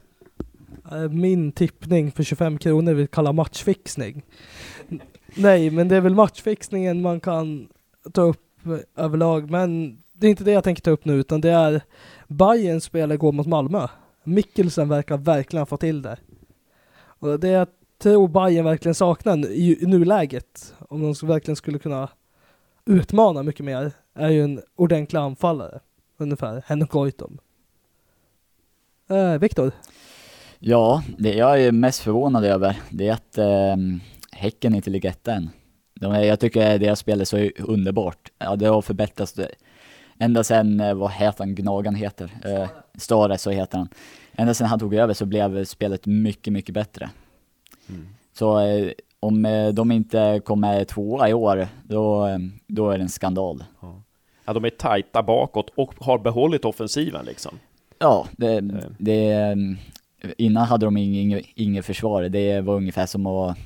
Eh, 0.91 1.09
min 1.09 1.51
tippning 1.51 2.11
för 2.11 2.23
25 2.23 2.57
kronor 2.57 2.93
vill 2.93 3.07
kalla 3.07 3.33
matchfixning. 3.33 4.21
Nej, 5.35 5.69
men 5.69 5.87
det 5.87 5.95
är 5.95 6.01
väl 6.01 6.15
matchfixningen 6.15 7.01
man 7.01 7.19
kan 7.19 7.67
ta 8.13 8.21
upp 8.21 8.41
överlag, 8.95 9.51
men 9.51 9.97
det 10.13 10.27
är 10.27 10.31
inte 10.31 10.43
det 10.43 10.51
jag 10.51 10.63
tänker 10.63 10.81
ta 10.81 10.91
upp 10.91 11.05
nu, 11.05 11.13
utan 11.13 11.41
det 11.41 11.51
är 11.51 11.81
Bayern 12.27 12.81
spelar 12.81 13.15
går 13.15 13.31
mot 13.31 13.47
Malmö. 13.47 13.87
Mikkelsen 14.25 14.89
verkar 14.89 15.17
verkligen 15.17 15.61
ha 15.61 15.65
fått 15.65 15.79
till 15.79 16.01
det. 16.01 16.17
Och 16.97 17.39
det 17.39 17.47
jag 17.47 17.67
tror 17.97 18.27
Bayern 18.27 18.65
verkligen 18.65 18.95
saknar 18.95 19.47
i, 19.47 19.83
i 19.83 19.85
nuläget, 19.85 20.73
om 20.89 21.01
de 21.01 21.27
verkligen 21.27 21.55
skulle 21.55 21.79
kunna 21.79 22.09
utmana 22.85 23.43
mycket 23.43 23.65
mer, 23.65 23.91
är 24.13 24.29
ju 24.29 24.43
en 24.43 24.61
ordentlig 24.75 25.19
anfallare. 25.19 25.79
Ungefär, 26.17 26.63
Henrik 26.65 26.89
Goitom. 26.89 27.37
Eh, 29.09 29.37
Viktor? 29.37 29.71
Ja, 30.59 31.03
det 31.17 31.33
jag 31.33 31.61
är 31.61 31.71
mest 31.71 31.99
förvånad 31.99 32.45
över, 32.45 32.79
det 32.89 33.07
är 33.07 33.13
att 33.13 33.37
eh, 33.37 33.75
Häcken 34.31 34.75
inte 34.75 34.89
ligger 34.89 35.09
etta 35.09 35.33
än. 35.33 35.49
De, 35.99 36.25
jag 36.25 36.39
tycker 36.39 36.79
deras 36.79 36.99
spel 36.99 37.21
är 37.21 37.25
så 37.25 37.49
underbart. 37.57 38.31
Ja, 38.37 38.55
det 38.55 38.65
har 38.65 38.81
förbättrats 38.81 39.33
ända 40.19 40.43
sen, 40.43 40.79
eh, 40.79 40.93
vad 40.93 41.11
heter 41.11 41.43
han, 41.43 41.55
Gnagan 41.55 41.95
heter? 41.95 42.31
Eh, 42.45 42.67
Stare, 42.97 43.37
så 43.37 43.51
heter 43.51 43.77
han. 43.77 43.89
Ända 44.33 44.53
sen 44.53 44.67
han 44.67 44.79
tog 44.79 44.95
över 44.95 45.13
så 45.13 45.25
blev 45.25 45.65
spelet 45.65 46.05
mycket, 46.05 46.53
mycket 46.53 46.73
bättre. 46.73 47.09
Mm. 47.89 48.07
Så 48.33 48.59
eh, 48.59 48.91
om 49.19 49.45
eh, 49.45 49.67
de 49.67 49.91
inte 49.91 50.41
kommer 50.45 50.83
tvåa 50.83 51.29
i 51.29 51.33
år, 51.33 51.67
då, 51.83 52.27
då 52.67 52.89
är 52.89 52.97
det 52.97 53.03
en 53.03 53.09
skandal. 53.09 53.63
Ja. 53.81 54.01
ja, 54.45 54.53
de 54.53 54.65
är 54.65 54.69
tajta 54.69 55.23
bakåt 55.23 55.69
och 55.75 55.93
har 55.99 56.17
behållit 56.17 56.65
offensiven 56.65 57.25
liksom. 57.25 57.59
Ja, 57.99 58.27
det, 58.31 58.61
det 58.97 59.57
innan 60.37 60.65
hade 60.65 60.85
de 60.85 60.97
inget, 60.97 61.45
inget 61.55 61.85
försvar. 61.85 62.23
Det 62.23 62.61
var 62.61 62.75
ungefär 62.75 63.05
som 63.05 63.25
att, 63.25 63.57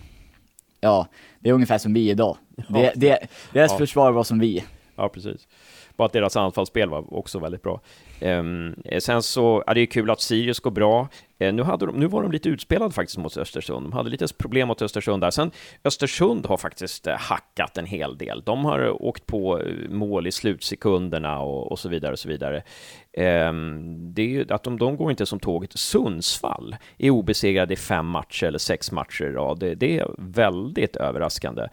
ja, 0.82 1.08
det 1.40 1.50
är 1.50 1.54
ungefär 1.54 1.78
som 1.78 1.94
vi 1.94 2.10
idag. 2.10 2.38
Ja. 2.56 2.64
Det, 2.70 2.94
det, 2.96 3.28
deras 3.54 3.72
ja. 3.72 3.78
försvar 3.78 4.12
var 4.12 4.24
som 4.24 4.40
vi. 4.40 4.64
Ja, 4.96 5.10
precis. 5.10 5.48
Bara 6.00 6.06
att 6.06 6.14
deras 6.14 6.38
anfallsspel 6.38 6.90
var 6.90 7.14
också 7.14 7.40
väldigt 7.40 7.64
bra. 7.64 7.82
Um, 8.22 8.76
sen 9.00 9.24
så, 9.24 9.64
ja, 9.68 9.74
det 9.74 9.82
är 9.82 9.86
kul 9.86 10.10
att 10.10 10.22
Sirius 10.22 10.60
går 10.60 10.72
bra. 10.72 11.08
Eh, 11.40 11.54
nu, 11.54 11.64
hade 11.64 11.86
de, 11.86 11.96
nu 11.96 12.08
var 12.08 12.22
de 12.22 12.32
lite 12.32 12.50
utspelade 12.50 12.92
faktiskt 12.92 13.18
mot 13.18 13.38
Östersund. 13.38 13.86
De 13.86 13.94
hade 13.94 14.10
lite 14.10 14.28
problem 14.38 14.68
mot 14.68 14.82
Östersund 14.82 15.22
där. 15.22 15.32
Sen 15.32 15.52
Östersund 15.84 16.46
har 16.46 16.58
faktiskt 16.58 17.08
eh, 17.08 17.16
hackat 17.18 17.78
en 17.78 17.86
hel 17.86 18.18
del. 18.18 18.44
De 18.46 18.66
har 18.66 18.80
eh, 18.80 18.96
åkt 19.00 19.26
på 19.26 19.62
mål 19.90 20.28
i 20.28 20.32
slutsekunderna 20.32 21.40
och, 21.40 21.72
och 21.72 21.80
så 21.80 21.90
vidare 21.90 22.12
och 22.12 22.20
så 22.20 22.30
vidare. 22.30 22.64
Ehm, 23.14 24.14
det 24.14 24.22
är 24.22 24.28
ju 24.28 24.46
att 24.50 24.64
de, 24.64 24.78
de 24.78 24.98
går 24.98 25.12
inte 25.12 25.26
som 25.26 25.40
tåget. 25.40 25.80
Sundsvall 25.80 26.76
är 26.98 27.10
obesegrade 27.10 27.74
i 27.74 27.78
fem 27.78 28.06
matcher 28.06 28.46
eller 28.46 28.60
sex 28.60 28.92
matcher 28.92 29.24
i 29.24 29.32
rad. 29.32 29.60
Det, 29.60 29.76
det 29.76 30.00
är 30.00 30.08
väldigt 30.18 30.96
överraskande. 30.96 31.68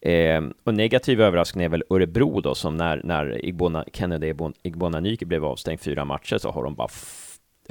Eh, 0.00 0.42
och 0.64 0.74
negativ 0.74 1.20
överraskning 1.20 1.64
är 1.64 1.68
väl 1.68 1.84
Örebro 1.90 2.40
då, 2.40 2.54
som 2.54 2.76
när, 2.76 3.00
när 3.04 3.44
Igbona, 3.44 3.84
Kennedy 3.92 4.34
Igbonanyike 4.62 5.26
blev 5.26 5.44
avstängd 5.44 5.80
fyra 5.80 6.04
matcher 6.04 6.38
så 6.38 6.50
har 6.50 6.64
de 6.64 6.74
bara 6.74 6.88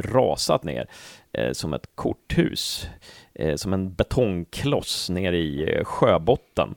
rasat 0.02 0.64
ner 0.64 0.90
eh, 1.34 1.52
som 1.52 1.74
ett 1.74 1.96
korthus, 1.96 2.88
eh, 3.34 3.56
som 3.56 3.74
en 3.74 3.94
betongkloss 3.94 5.10
ner 5.10 5.34
i 5.34 5.76
eh, 5.76 5.84
sjöbotten. 5.84 6.76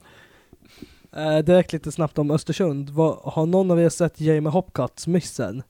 Eh, 1.16 1.38
direkt 1.38 1.72
lite 1.72 1.92
snabbt 1.92 2.18
om 2.18 2.30
Östersund. 2.30 2.90
Var, 2.90 3.20
har 3.24 3.46
någon 3.46 3.70
av 3.70 3.80
er 3.80 3.88
sett 3.88 4.20
Jamie 4.20 4.50
Hopcats 4.50 5.06
missen? 5.06 5.62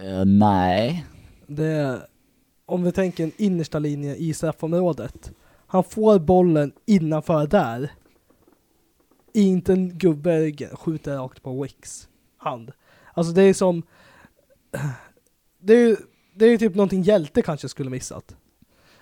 Uh, 0.00 0.24
nej. 0.24 1.06
Det 1.46 1.66
är, 1.66 1.98
om 2.66 2.82
vi 2.82 2.92
tänker 2.92 3.24
en 3.24 3.32
innersta 3.36 3.78
linje 3.78 4.14
i 4.14 4.34
straffområdet. 4.34 5.32
Han 5.66 5.84
får 5.84 6.18
bollen 6.18 6.72
innanför 6.86 7.46
där. 7.46 7.90
Inte 9.34 9.72
en 9.72 9.98
gubbe 9.98 10.52
skjuter 10.72 11.16
rakt 11.16 11.42
på 11.42 11.62
Wicks 11.62 12.08
hand. 12.36 12.72
Alltså 13.14 13.32
det 13.32 13.42
är 13.42 13.54
som... 13.54 13.82
Det 15.60 15.72
är 15.72 15.88
ju 15.88 15.96
det 16.38 16.46
är 16.46 16.58
typ 16.58 16.74
någonting 16.74 17.02
hjälte 17.02 17.42
kanske 17.42 17.68
skulle 17.68 17.90
missat. 17.90 18.36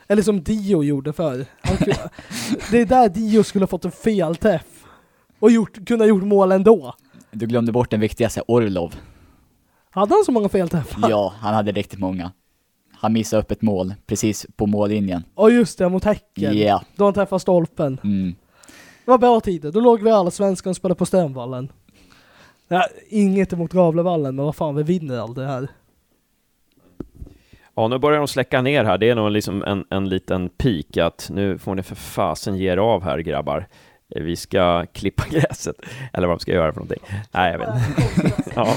Eller 0.08 0.22
som 0.22 0.42
Dio 0.42 0.82
gjorde 0.82 1.12
förr. 1.12 1.46
det 2.70 2.80
är 2.80 2.86
där 2.86 3.08
Dio 3.08 3.42
skulle 3.42 3.62
ha 3.62 3.68
fått 3.68 3.84
en 3.84 3.90
felträff. 3.90 4.84
Och 5.38 5.50
gjort, 5.50 5.86
kunna 5.86 6.06
gjort 6.06 6.22
mål 6.22 6.52
ändå. 6.52 6.94
Du 7.30 7.46
glömde 7.46 7.72
bort 7.72 7.90
den 7.90 8.00
viktigaste, 8.00 8.42
Orlov. 8.48 8.94
Hade 9.90 10.14
han 10.14 10.24
så 10.24 10.32
många 10.32 10.48
felträffar? 10.48 11.10
Ja, 11.10 11.34
han 11.38 11.54
hade 11.54 11.72
riktigt 11.72 11.98
många. 11.98 12.32
Han 12.92 13.12
missade 13.12 13.42
upp 13.42 13.50
ett 13.50 13.62
mål, 13.62 13.94
precis 14.06 14.46
på 14.56 14.66
mållinjen. 14.66 15.24
Ja 15.36 15.50
just 15.50 15.78
det, 15.78 15.88
mot 15.88 16.04
Häcken. 16.04 16.54
Yeah. 16.54 16.82
Då 16.96 17.04
han 17.04 17.14
träffade 17.14 17.40
stolpen. 17.40 18.00
Mm. 18.04 18.34
Det 19.04 19.10
var 19.10 19.18
bra 19.18 19.40
tider. 19.40 19.72
Då 19.72 19.80
låg 19.80 20.02
vi 20.02 20.10
alla 20.10 20.30
svenskar 20.30 20.70
och 20.70 20.76
spelade 20.76 20.98
på 20.98 21.06
Stenvallen. 21.06 21.72
Ja, 22.68 22.86
inget 23.08 23.52
emot 23.52 23.72
Gavlevallen, 23.72 24.36
men 24.36 24.44
vad 24.44 24.56
fan, 24.56 24.76
vi 24.76 24.82
vinner 24.82 25.18
aldrig 25.18 25.46
här. 25.46 25.68
Ja, 27.78 27.88
nu 27.88 27.98
börjar 27.98 28.18
de 28.18 28.28
släcka 28.28 28.62
ner 28.62 28.84
här. 28.84 28.98
Det 28.98 29.08
är 29.08 29.14
nog 29.14 29.30
liksom 29.30 29.64
en, 29.64 29.84
en 29.90 30.08
liten 30.08 30.48
pik 30.48 30.96
att 30.96 31.30
nu 31.32 31.58
får 31.58 31.74
ni 31.74 31.82
för 31.82 31.94
fasen 31.94 32.56
ge 32.56 32.72
er 32.72 32.76
av 32.76 33.04
här 33.04 33.18
grabbar. 33.18 33.66
Eh, 34.14 34.22
vi 34.22 34.36
ska 34.36 34.86
klippa 34.86 35.24
gräset, 35.30 35.76
eller 36.12 36.26
vad 36.26 36.36
de 36.36 36.40
ska 36.40 36.52
göra 36.52 36.72
för 36.72 36.80
någonting. 36.80 37.02
Nej, 37.32 37.52
jag 37.52 37.58
vet 37.58 37.68
inte. 37.68 38.52
ja, 38.54 38.74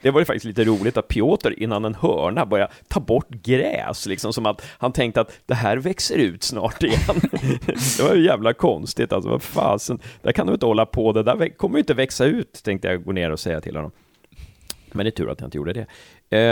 det 0.00 0.10
var 0.10 0.20
ju 0.20 0.24
faktiskt 0.24 0.44
lite 0.44 0.64
roligt 0.64 0.96
att 0.96 1.08
Piotr 1.08 1.52
innan 1.52 1.84
en 1.84 1.94
hörna 1.94 2.46
började 2.46 2.72
ta 2.88 3.00
bort 3.00 3.30
gräs, 3.30 4.06
liksom 4.06 4.32
som 4.32 4.46
att 4.46 4.62
han 4.78 4.92
tänkte 4.92 5.20
att 5.20 5.32
det 5.46 5.54
här 5.54 5.76
växer 5.76 6.16
ut 6.16 6.42
snart 6.42 6.82
igen. 6.82 7.20
det 7.96 8.02
var 8.02 8.14
ju 8.14 8.24
jävla 8.24 8.52
konstigt, 8.52 9.12
alltså 9.12 9.30
vad 9.30 9.42
fasen, 9.42 9.98
där 10.22 10.32
kan 10.32 10.46
du 10.46 10.52
inte 10.52 10.66
hålla 10.66 10.86
på, 10.86 11.12
det 11.12 11.22
där 11.22 11.56
kommer 11.56 11.76
ju 11.76 11.80
inte 11.80 11.94
växa 11.94 12.24
ut, 12.24 12.60
tänkte 12.64 12.88
jag 12.88 13.04
gå 13.04 13.12
ner 13.12 13.30
och 13.30 13.40
säga 13.40 13.60
till 13.60 13.76
honom. 13.76 13.92
Men 14.96 15.04
det 15.04 15.10
är 15.10 15.10
tur 15.10 15.30
att 15.30 15.40
jag 15.40 15.46
inte 15.46 15.56
gjorde 15.56 15.72
det. 15.72 15.86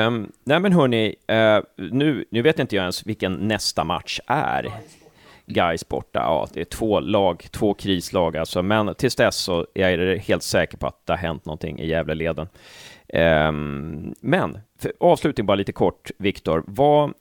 Um, 0.07 0.33
nej 0.44 0.61
men 0.61 0.72
hörni, 0.72 1.14
uh, 1.33 1.87
nu, 1.92 2.24
nu 2.30 2.42
vet 2.42 2.59
inte 2.59 2.76
jag 2.76 2.83
ens 2.83 3.07
vilken 3.07 3.33
nästa 3.33 3.85
match 3.85 4.20
är. 4.26 4.72
Guys 5.46 5.88
borta, 5.88 6.18
ja 6.18 6.48
det 6.52 6.61
är 6.61 6.64
två 6.64 7.00
lag, 7.00 7.46
två 7.50 7.74
krislag 7.74 8.37
alltså, 8.37 8.62
men 8.62 8.94
tills 8.94 9.16
dess 9.16 9.37
så 9.37 9.66
är 9.74 9.98
jag 9.98 10.18
helt 10.18 10.42
säker 10.42 10.76
på 10.76 10.87
att 10.87 11.07
det 11.07 11.12
har 11.12 11.18
hänt 11.18 11.44
någonting 11.44 11.80
i 11.80 11.87
Gävleleden. 11.87 12.48
Um, 13.14 14.14
men, 14.20 14.59
för 14.78 14.92
avslutning 15.00 15.46
bara 15.46 15.54
lite 15.54 15.72
kort, 15.72 16.11
Viktor, 16.18 16.64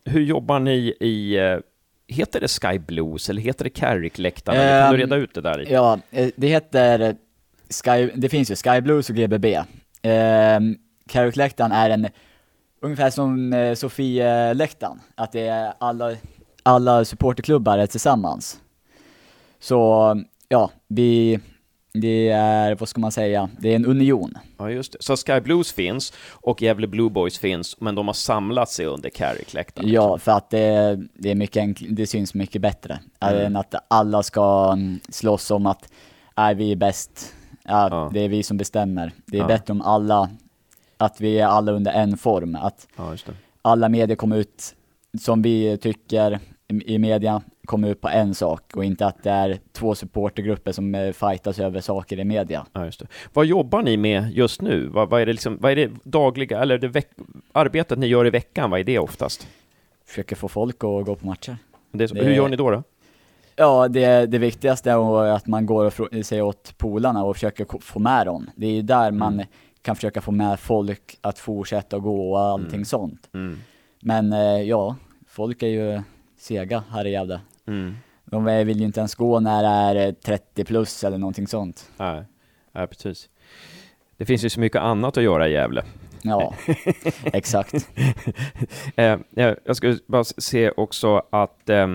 hur 0.09 0.21
jobbar 0.21 0.59
ni 0.59 0.95
i 0.99 1.39
uh, 1.39 1.59
Heter 2.07 2.39
det 2.39 2.47
Sky 2.47 2.79
Blues 2.79 3.29
eller 3.29 3.41
heter 3.41 3.63
det 3.63 3.69
Carrick-läktaren? 3.69 4.57
Um, 4.57 4.83
kan 4.83 4.91
du 4.91 4.97
reda 4.97 5.15
ut 5.15 5.33
det 5.33 5.41
där 5.41 5.57
lite? 5.57 5.75
Ehm, 5.75 5.75
ja, 5.75 5.99
eh, 6.11 6.29
det 6.35 6.47
heter 6.47 7.15
Sky, 7.69 8.11
det 8.15 8.29
finns 8.29 8.51
ju 8.51 8.55
Sky 8.55 8.81
Blues 8.81 9.09
och 9.09 9.15
GBB. 9.15 9.57
Um, 9.57 10.77
Carrick-läktaren 11.07 11.71
är 11.71 11.89
en 11.89 12.07
ungefär 12.81 13.09
som 13.09 13.53
eh, 13.53 13.73
Sofie-läktaren, 13.73 15.01
att 15.15 15.31
det 15.31 15.47
är 15.47 15.73
alla, 15.77 16.15
alla 16.63 17.05
supporterklubbar 17.05 17.77
är 17.77 17.87
tillsammans. 17.87 18.59
Så 19.59 20.15
ja, 20.47 20.71
vi, 20.87 21.39
det 21.93 22.29
är, 22.29 22.75
vad 22.75 22.89
ska 22.89 23.01
man 23.01 23.11
säga, 23.11 23.49
det 23.59 23.69
är 23.69 23.75
en 23.75 23.85
union. 23.85 24.33
Ja, 24.57 24.69
just 24.69 24.91
det. 24.91 24.97
Så 25.01 25.17
Sky 25.17 25.39
Blues 25.39 25.73
finns 25.73 26.13
och 26.31 26.61
Gävle 26.61 26.87
Blue 26.87 27.09
Boys 27.09 27.39
finns, 27.39 27.81
men 27.81 27.95
de 27.95 28.07
har 28.07 28.13
samlat 28.13 28.69
sig 28.69 28.85
under 28.85 29.09
Carrick-läktaren? 29.09 29.89
Ja, 29.89 30.15
liksom. 30.15 30.19
för 30.19 30.31
att 30.31 30.49
det, 30.49 30.99
det, 31.13 31.31
är 31.31 31.35
mycket 31.35 31.77
det 31.89 32.07
syns 32.07 32.33
mycket 32.33 32.61
bättre. 32.61 32.99
Mm. 33.19 33.45
Än 33.45 33.55
att 33.55 33.75
alla 33.87 34.23
ska 34.23 34.71
mm, 34.73 34.99
slåss 35.09 35.51
om 35.51 35.65
att 35.65 35.91
är 36.35 36.55
vi 36.55 36.71
är 36.71 36.75
bäst, 36.75 37.33
ja, 37.63 37.87
ja. 37.91 38.09
det 38.13 38.19
är 38.19 38.29
vi 38.29 38.43
som 38.43 38.57
bestämmer. 38.57 39.11
Det 39.25 39.37
är 39.37 39.41
ja. 39.41 39.47
bättre 39.47 39.71
om 39.71 39.81
alla 39.81 40.29
att 41.03 41.21
vi 41.21 41.39
är 41.39 41.45
alla 41.45 41.71
under 41.71 41.91
en 41.91 42.17
form. 42.17 42.55
Att 42.55 42.87
ja, 42.95 43.15
alla 43.61 43.89
medier 43.89 44.15
kommer 44.15 44.37
ut 44.37 44.75
som 45.19 45.41
vi 45.41 45.77
tycker 45.77 46.39
i 46.67 46.97
media 46.97 47.41
kommer 47.65 47.89
ut 47.89 48.01
på 48.01 48.09
en 48.09 48.35
sak 48.35 48.75
och 48.75 48.85
inte 48.85 49.05
att 49.05 49.23
det 49.23 49.29
är 49.29 49.59
två 49.71 49.95
supportergrupper 49.95 50.71
som 50.71 50.95
eh, 50.95 51.11
fightas 51.11 51.59
över 51.59 51.81
saker 51.81 52.19
i 52.19 52.23
media. 52.23 52.65
Ja, 52.73 52.85
just 52.85 52.99
det. 52.99 53.07
Vad 53.33 53.45
jobbar 53.45 53.81
ni 53.81 53.97
med 53.97 54.31
just 54.31 54.61
nu? 54.61 54.87
Vad, 54.87 55.09
vad 55.09 55.21
är 55.21 55.25
det 55.25 55.31
liksom, 55.31 55.57
vad 55.61 55.71
är 55.71 55.75
det 55.75 55.91
dagliga, 56.03 56.61
eller 56.61 56.77
det 56.77 56.87
veck, 56.87 57.09
arbetet 57.51 57.99
ni 57.99 58.07
gör 58.07 58.27
i 58.27 58.29
veckan, 58.29 58.69
vad 58.69 58.79
är 58.79 58.83
det 58.83 58.99
oftast? 58.99 59.47
Försöker 60.05 60.35
få 60.35 60.47
folk 60.47 60.75
att 60.75 61.05
gå 61.05 61.15
på 61.15 61.25
matcher. 61.25 61.57
Det 61.91 62.07
så, 62.07 62.15
det, 62.15 62.23
hur 62.23 62.33
gör 62.33 62.49
ni 62.49 62.55
då? 62.55 62.71
då? 62.71 62.83
Ja, 63.55 63.87
det, 63.87 64.25
det 64.25 64.37
viktigaste 64.37 64.91
är 64.91 65.27
att 65.27 65.47
man 65.47 65.65
går 65.65 65.85
och 65.85 66.25
säger 66.25 66.41
åt 66.41 66.77
polarna 66.77 67.23
och 67.23 67.35
försöker 67.35 67.79
få 67.81 67.99
med 67.99 68.25
dem. 68.25 68.49
Det 68.55 68.67
är 68.67 68.71
ju 68.71 68.81
där 68.81 69.11
man 69.11 69.33
mm 69.33 69.47
kan 69.83 69.95
försöka 69.95 70.21
få 70.21 70.31
med 70.31 70.59
folk 70.59 71.17
att 71.21 71.39
fortsätta 71.39 71.99
gå 71.99 72.31
och 72.31 72.39
allting 72.39 72.73
mm. 72.73 72.85
sånt. 72.85 73.29
Mm. 73.33 73.59
Men 74.01 74.33
eh, 74.33 74.61
ja, 74.61 74.95
folk 75.27 75.63
är 75.63 75.67
ju 75.67 76.01
sega 76.37 76.83
här 76.89 77.05
i 77.05 77.11
Gävle. 77.11 77.41
Mm. 77.67 77.95
De 78.25 78.45
vill 78.45 78.79
ju 78.79 78.85
inte 78.85 78.99
ens 78.99 79.15
gå 79.15 79.39
när 79.39 79.63
det 79.93 80.01
är 80.01 80.11
30 80.11 80.65
plus 80.65 81.03
eller 81.03 81.17
någonting 81.17 81.47
sånt. 81.47 81.91
Nej, 81.97 82.23
ja, 82.71 82.87
precis. 82.87 83.29
Det 84.17 84.25
finns 84.25 84.45
ju 84.45 84.49
så 84.49 84.59
mycket 84.59 84.81
annat 84.81 85.17
att 85.17 85.23
göra 85.23 85.47
i 85.47 85.51
Gävle. 85.51 85.83
Ja, 86.23 86.53
exakt. 87.23 87.73
eh, 88.95 89.17
jag 89.65 89.75
skulle 89.75 89.97
bara 90.07 90.23
se 90.23 90.71
också 90.71 91.21
att 91.29 91.69
eh, 91.69 91.87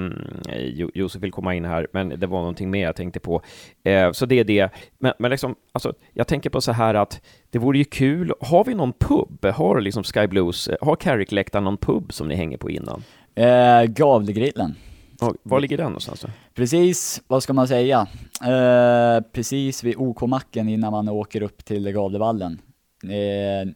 Josef 0.95 1.23
vill 1.23 1.33
komma 1.33 1.55
in 1.55 1.65
här, 1.65 1.87
men 1.93 2.09
det 2.09 2.27
var 2.27 2.39
någonting 2.39 2.71
mer 2.71 2.85
jag 2.85 2.97
tänkte 2.97 3.21
på. 3.21 3.43
Eh, 3.85 4.13
så 4.13 4.27
det 4.27 4.39
är 4.39 4.45
det. 4.45 4.71
Men, 4.99 5.13
men 5.19 5.31
liksom, 5.31 5.55
alltså, 5.73 5.93
jag 6.13 6.27
tänker 6.27 6.51
på 6.51 6.61
så 6.61 6.73
här 6.73 6.95
att 6.95 7.21
det 7.51 7.59
vore 7.59 7.79
ju 7.79 7.85
kul. 7.85 8.33
Har 8.41 8.65
vi 8.65 8.75
någon 8.75 8.93
pub? 8.93 9.45
Har 9.55 9.81
liksom 9.81 10.05
Sky 10.05 10.27
Blues, 10.27 10.71
har 10.81 10.97
Carrick-läktaren 10.97 11.65
någon 11.65 11.77
pub 11.77 12.13
som 12.13 12.29
ni 12.29 12.35
hänger 12.35 12.59
på 12.59 12.71
innan? 12.71 13.03
Eh, 13.35 13.85
Gavlegrillen. 13.85 14.75
Och 15.21 15.37
var 15.43 15.61
ligger 15.61 15.77
den 15.77 15.87
någonstans 15.87 16.21
då? 16.21 16.29
Precis, 16.55 17.23
vad 17.27 17.43
ska 17.43 17.53
man 17.53 17.69
säga? 17.69 18.07
Eh, 18.43 19.25
precis 19.33 19.85
vid 19.85 19.95
OK-macken 19.97 20.69
innan 20.69 20.93
man 20.93 21.09
åker 21.09 21.43
upp 21.43 21.65
till 21.65 21.93
Gavlevallen. 21.93 22.61
Eh, 23.03 23.71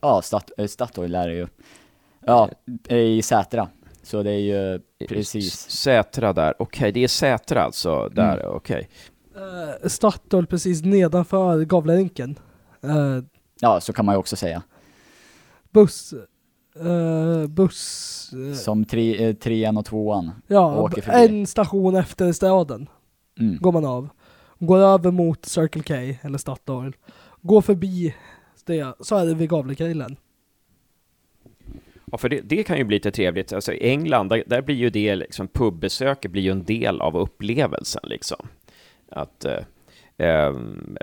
Ja, 0.00 0.22
Stat 0.22 0.50
eh, 0.58 0.66
Statoil 0.66 1.14
är 1.14 1.28
det 1.28 1.34
ju. 1.34 1.46
Ja, 2.26 2.50
i 2.88 3.22
Sätra. 3.22 3.68
Så 4.02 4.22
det 4.22 4.30
är 4.30 4.38
ju 4.38 4.80
precis. 5.08 5.70
Sätra 5.70 6.32
där, 6.32 6.54
okej, 6.58 6.78
okay, 6.78 6.92
det 6.92 7.04
är 7.04 7.08
Sätra 7.08 7.62
alltså, 7.62 8.08
där, 8.08 8.36
mm. 8.36 8.56
okej. 8.56 8.88
Okay. 9.34 9.42
Uh, 9.44 9.70
eh, 9.70 9.88
Statoil 9.88 10.46
precis 10.46 10.84
nedanför 10.84 11.64
Gavlerinken. 11.64 12.38
Uh, 12.84 13.24
ja, 13.60 13.80
så 13.80 13.92
kan 13.92 14.04
man 14.04 14.14
ju 14.14 14.18
också 14.18 14.36
säga. 14.36 14.62
Buss, 15.70 16.14
uh, 16.84 17.46
buss... 17.46 18.30
Som 18.64 18.84
tre, 18.84 19.34
trean 19.34 19.76
och 19.76 19.84
tvåan 19.84 20.30
Ja, 20.46 20.80
åker 20.80 21.02
förbi. 21.02 21.26
en 21.26 21.46
station 21.46 21.96
efter 21.96 22.32
staden 22.32 22.88
mm. 23.40 23.58
går 23.60 23.72
man 23.72 23.84
av. 23.84 24.08
Går 24.58 24.78
över 24.78 25.10
mot 25.10 25.44
Circle 25.46 25.82
K, 25.82 26.18
eller 26.22 26.38
Statoil. 26.38 26.96
Går 27.42 27.60
förbi 27.60 28.14
det, 28.70 28.94
så 29.00 29.16
är 29.16 29.26
det 29.26 29.34
vid 29.34 29.48
Gavlegrillen. 29.48 30.16
Ja, 32.12 32.18
för 32.18 32.28
det, 32.28 32.40
det, 32.40 32.62
kan 32.62 32.78
ju 32.78 32.84
bli 32.84 32.96
lite 32.96 33.10
trevligt. 33.10 33.52
Alltså 33.52 33.72
i 33.72 33.90
England, 33.90 34.28
där, 34.28 34.44
där 34.46 34.62
blir 34.62 34.74
ju 34.74 34.90
det, 34.90 35.16
liksom, 35.16 35.48
pubbesöket 35.48 36.30
blir 36.30 36.42
ju 36.42 36.50
en 36.50 36.64
del 36.64 37.00
av 37.00 37.16
upplevelsen 37.16 38.02
liksom. 38.04 38.48
Att, 39.08 39.44
eh, 39.44 40.28
eh, 40.28 40.54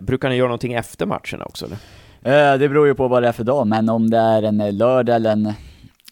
brukar 0.02 0.30
ni 0.30 0.36
göra 0.36 0.48
någonting 0.48 0.74
efter 0.74 1.06
matcherna 1.06 1.46
också 1.46 1.66
eller? 1.66 1.78
Eh, 2.22 2.60
det 2.60 2.70
beror 2.70 2.88
ju 2.88 2.96
på 2.96 3.08
vad 3.08 3.24
det 3.24 3.28
är 3.28 3.32
för 3.32 3.44
dag, 3.44 3.68
men 3.68 3.90
om 3.90 4.10
det 4.10 4.18
är 4.18 4.44
en 4.44 4.78
lördag 4.78 5.16
eller 5.16 5.32
en 5.32 5.54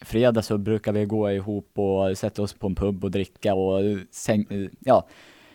fredag 0.02 0.42
så 0.42 0.58
brukar 0.58 0.92
vi 0.92 1.06
gå 1.06 1.32
ihop 1.32 1.72
och 1.80 2.18
sätta 2.18 2.42
oss 2.42 2.54
på 2.54 2.68
en 2.68 2.76
pub 2.76 3.04
och 3.04 3.12
dricka 3.12 3.54
och 3.54 3.82
säng, 4.12 4.70
ja, 4.80 5.08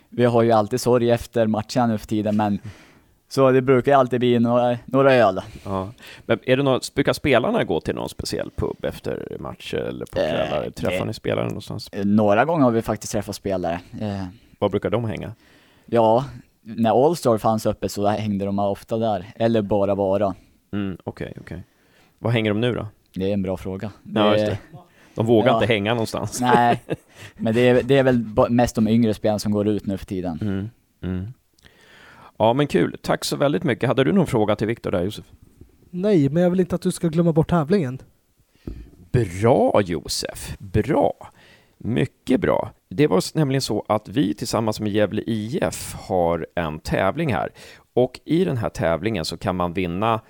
vi 0.09 0.25
har 0.25 0.43
ju 0.43 0.53
alltid 0.53 0.81
sorg 0.81 1.11
efter 1.11 1.47
matcherna 1.47 1.87
nu 1.87 1.99
för 1.99 2.07
tiden, 2.07 2.37
men 2.37 2.59
så 3.33 3.51
det 3.51 3.63
brukar 3.63 3.95
alltid 3.97 4.21
bli 4.21 4.39
några, 4.39 4.79
några 4.87 5.15
öl. 5.15 5.41
Ja. 5.65 5.89
Men 6.27 6.39
är 6.43 6.57
det 6.57 6.63
något, 6.63 6.95
brukar 6.95 7.13
spelarna 7.13 7.65
gå 7.65 7.81
till 7.81 7.95
någon 7.95 8.09
speciell 8.09 8.51
pub 8.57 8.85
efter 8.85 9.37
matcher 9.41 9.77
eller 9.77 10.07
på 10.07 10.13
kvällar? 10.13 10.65
Eh, 10.65 10.71
Träffar 10.71 10.99
det- 10.99 11.05
ni 11.05 11.15
spelare 11.15 11.47
någonstans? 11.47 11.89
Eh, 11.93 12.05
Några 12.05 12.45
gånger 12.45 12.65
har 12.65 12.71
vi 12.71 12.83
faktiskt 12.83 13.13
träffat 13.13 13.35
spelare. 13.37 13.81
Eh, 14.01 14.25
Var 14.59 14.69
brukar 14.69 14.91
de 14.91 15.05
hänga? 15.05 15.33
ja, 15.87 16.25
när 16.63 17.05
Allstar 17.07 17.39
fanns 17.39 17.67
uppe 17.67 17.89
så 17.89 18.07
hängde 18.07 18.45
de 18.45 18.59
ofta 18.59 18.99
där, 18.99 19.27
eller 19.37 19.63
bara 19.63 19.95
Vara. 19.95 20.35
Mm, 20.73 20.97
Okej, 21.05 21.35
okej. 21.41 21.63
Var 22.19 22.31
hänger 22.31 22.51
de 22.51 22.61
nu 22.61 22.73
då? 22.75 22.87
Det 23.15 23.29
är 23.29 23.33
en 23.33 23.43
bra 23.43 23.57
fråga. 23.57 23.91
Ja, 24.15 24.33
just 24.33 24.47
det. 24.47 24.59
De 25.15 25.27
vågar 25.27 25.49
Ja. 25.49 25.55
inte 25.63 25.73
hänga 25.73 25.95
någonstans. 25.95 26.41
Nej, 26.41 26.83
men 27.37 27.55
det 27.55 27.61
är, 27.69 27.83
det 27.83 27.99
är 27.99 28.03
väl 28.03 28.25
mest 28.51 28.75
de 28.75 28.89
yngre 28.89 29.15
spelarna 29.15 29.39
som 29.39 29.53
går 29.53 29.69
ut 29.69 29.87
nu 29.87 29.99
för 29.99 30.07
tiden. 30.07 30.39
Mm, 30.43 30.71
mm. 31.03 31.33
Ja, 32.41 32.53
men 32.53 32.67
kul. 32.67 32.97
Tack 33.03 33.25
så 33.25 33.37
väldigt 33.37 33.65
mycket. 33.65 33.89
Hade 33.89 34.05
du 34.05 34.13
någon 34.13 34.27
fråga 34.27 34.57
till 34.57 34.67
Viktor 34.67 34.91
där, 34.91 35.05
Josef? 35.05 35.25
Nej, 35.91 36.29
men 36.29 36.43
jag 36.43 36.51
vill 36.51 36.61
inte 36.61 36.75
att 36.75 36.83
du 36.83 36.93
ska 36.93 37.09
glömma 37.09 37.33
bort 37.33 37.51
tävlingen. 37.51 37.99
Bra 39.13 39.83
Josef, 39.83 40.57
bra. 40.59 41.13
Mycket 41.79 42.41
bra. 42.41 42.71
Det 42.89 43.07
var 43.07 43.37
nämligen 43.37 43.63
så 43.63 43.85
att 43.89 44.09
vi 44.09 44.35
tillsammans 44.35 44.81
med 44.81 44.93
Gävle 44.93 45.23
IF 45.27 45.95
har 45.95 46.47
en 46.55 46.79
tävling 46.79 47.33
här. 47.33 47.53
Och 47.95 48.21
i 48.25 48.45
den 48.45 48.57
här 48.57 48.69
tävlingen 48.69 49.25
så 49.25 49.37
kan 49.37 49.57
man 49.57 49.73
vinna, 49.73 50.21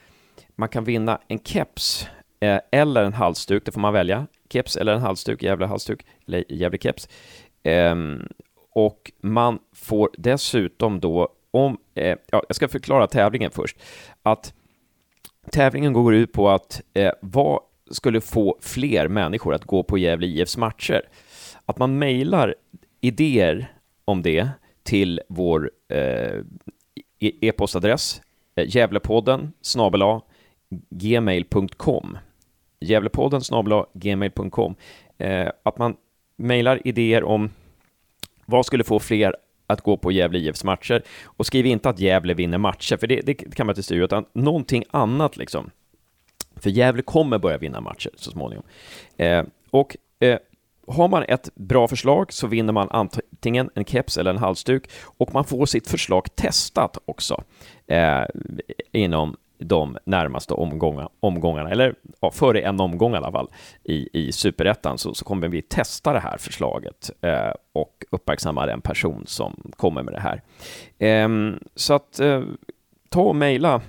man 0.56 0.68
kan 0.68 0.84
vinna 0.84 1.20
en 1.28 1.38
keps 1.38 2.08
eh, 2.40 2.60
eller 2.72 3.04
en 3.04 3.12
halsduk, 3.12 3.64
det 3.64 3.72
får 3.72 3.80
man 3.80 3.92
välja. 3.92 4.26
Keps 4.52 4.76
eller 4.76 4.92
en 4.92 5.00
halsduk, 5.00 5.42
Gävle 5.42 5.66
halsduk, 5.66 6.06
eller 6.26 6.52
Gävle 6.52 6.78
keps. 6.78 7.08
Ehm, 7.62 8.28
och 8.74 9.12
man 9.22 9.58
får 9.74 10.10
dessutom 10.18 11.00
då, 11.00 11.28
om, 11.50 11.78
eh, 12.00 12.16
ja, 12.30 12.42
jag 12.48 12.56
ska 12.56 12.68
förklara 12.68 13.06
tävlingen 13.06 13.50
först, 13.50 13.76
att 14.22 14.54
tävlingen 15.50 15.92
går 15.92 16.14
ut 16.14 16.32
på 16.32 16.50
att 16.50 16.82
eh, 16.94 17.12
vad 17.20 17.60
skulle 17.90 18.20
få 18.20 18.58
fler 18.60 19.08
människor 19.08 19.54
att 19.54 19.64
gå 19.64 19.82
på 19.82 19.98
Gävle 19.98 20.26
IFs 20.26 20.56
matcher? 20.56 21.02
Att 21.66 21.78
man 21.78 21.98
mejlar 21.98 22.54
idéer 23.00 23.72
om 24.04 24.22
det 24.22 24.48
till 24.82 25.20
vår 25.28 25.70
eh, 25.88 26.40
e- 27.18 27.32
e-postadress 27.40 28.22
eh, 28.54 28.76
Gävlepodden 28.76 29.52
snabel 29.60 30.20
gmail.com 30.90 32.18
Gävlepodden 32.80 33.40
snabel 33.40 33.84
gmail.com 33.92 34.74
eh, 35.18 35.48
Att 35.62 35.78
man 35.78 35.96
mejlar 36.36 36.80
idéer 36.84 37.24
om 37.24 37.50
vad 38.46 38.66
skulle 38.66 38.84
få 38.84 38.98
fler 38.98 39.36
att 39.72 39.80
gå 39.80 39.96
på 39.96 40.12
Gävle 40.12 40.38
IFs 40.38 40.64
matcher 40.64 41.02
och 41.24 41.46
skriv 41.46 41.66
inte 41.66 41.88
att 41.88 41.98
Gävle 41.98 42.34
vinner 42.34 42.58
matcher, 42.58 42.96
för 42.96 43.06
det, 43.06 43.20
det 43.20 43.34
kan 43.34 43.66
man 43.66 43.72
inte 43.72 43.82
styra, 43.82 44.04
utan 44.04 44.24
någonting 44.32 44.84
annat 44.90 45.36
liksom. 45.36 45.70
För 46.56 46.70
Gävle 46.70 47.02
kommer 47.02 47.38
börja 47.38 47.58
vinna 47.58 47.80
matcher 47.80 48.10
så 48.16 48.30
småningom. 48.30 48.64
Eh, 49.16 49.44
och 49.70 49.96
eh, 50.20 50.38
har 50.86 51.08
man 51.08 51.22
ett 51.22 51.54
bra 51.54 51.88
förslag 51.88 52.32
så 52.32 52.46
vinner 52.46 52.72
man 52.72 52.88
antingen 52.90 53.70
en 53.74 53.84
keps 53.84 54.18
eller 54.18 54.30
en 54.30 54.38
halsduk 54.38 54.90
och 55.04 55.34
man 55.34 55.44
får 55.44 55.66
sitt 55.66 55.88
förslag 55.88 56.36
testat 56.36 56.98
också 57.04 57.44
eh, 57.86 58.24
inom 58.92 59.36
de 59.60 59.96
närmaste 60.04 60.54
omgånga, 60.54 61.08
omgångarna, 61.20 61.70
eller 61.70 61.94
ja, 62.20 62.30
före 62.30 62.60
en 62.60 62.80
omgång 62.80 63.14
i 63.14 63.16
alla 63.16 63.32
fall, 63.32 63.48
i, 63.84 64.08
i 64.12 64.32
superettan 64.32 64.98
så, 64.98 65.14
så 65.14 65.24
kommer 65.24 65.48
vi 65.48 65.62
testa 65.62 66.12
det 66.12 66.20
här 66.20 66.38
förslaget 66.38 67.10
eh, 67.20 67.52
och 67.72 68.04
uppmärksamma 68.10 68.66
den 68.66 68.80
person 68.80 69.24
som 69.26 69.72
kommer 69.76 70.02
med 70.02 70.14
det 70.14 70.20
här. 70.20 70.42
Eh, 70.98 71.54
så 71.74 71.94
att 71.94 72.20
eh, 72.20 72.42
ta 73.08 73.20
och 73.20 73.36
mejla 73.36 73.80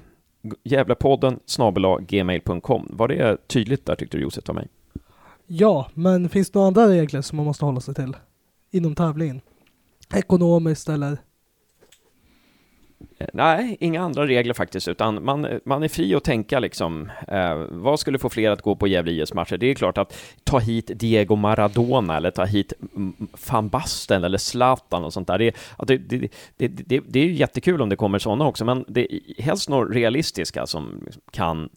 Gävlepodden 0.63 1.39
snabel 1.45 1.83
gmail.com. 2.01 2.87
Var 2.89 3.07
det 3.07 3.47
tydligt 3.47 3.85
där 3.85 3.95
tyckte 3.95 4.17
du 4.17 4.23
Josef 4.23 4.49
av 4.49 4.55
mig? 4.55 4.67
Ja, 5.47 5.89
men 5.93 6.29
finns 6.29 6.51
det 6.51 6.59
några 6.59 6.67
andra 6.67 6.87
regler 6.87 7.21
som 7.21 7.35
man 7.35 7.45
måste 7.45 7.65
hålla 7.65 7.81
sig 7.81 7.95
till? 7.95 8.17
Inom 8.71 8.95
tävlingen? 8.95 9.41
Ekonomiskt 10.15 10.89
eller? 10.89 11.17
Eh, 13.17 13.27
nej, 13.33 13.77
inga 13.79 14.01
andra 14.01 14.27
regler 14.27 14.53
faktiskt, 14.53 14.87
utan 14.87 15.23
man, 15.23 15.45
eh, 15.45 15.59
man 15.65 15.83
är 15.83 15.87
fri 15.87 16.15
att 16.15 16.23
tänka 16.23 16.59
liksom, 16.59 17.11
eh, 17.27 17.55
vad 17.69 17.99
skulle 17.99 18.19
få 18.19 18.29
fler 18.29 18.51
att 18.51 18.61
gå 18.61 18.75
på 18.75 18.87
Gävle 18.87 19.11
IS 19.11 19.33
matcher? 19.33 19.57
Det 19.57 19.65
är 19.65 19.75
klart 19.75 19.97
att 19.97 20.17
ta 20.43 20.59
hit 20.59 20.91
Diego 20.95 21.35
Maradona 21.35 22.17
eller 22.17 22.31
ta 22.31 22.45
hit 22.45 22.73
mm, 22.95 23.13
van 23.51 23.69
Basten 23.69 24.23
eller 24.23 24.37
Zlatan 24.37 25.03
och 25.03 25.13
sånt 25.13 25.27
där. 25.27 25.37
Det, 25.37 25.55
det, 25.87 25.97
det, 25.97 26.31
det, 26.57 26.67
det, 26.67 26.99
det 27.07 27.19
är 27.19 27.25
ju 27.25 27.33
jättekul 27.33 27.81
om 27.81 27.89
det 27.89 27.95
kommer 27.95 28.19
sådana 28.19 28.47
också, 28.47 28.65
men 28.65 28.85
det 28.87 29.13
är 29.13 29.41
helst 29.41 29.69
några 29.69 29.89
realistiska 29.89 30.65
som 30.65 31.03
liksom 31.05 31.21
kan 31.31 31.69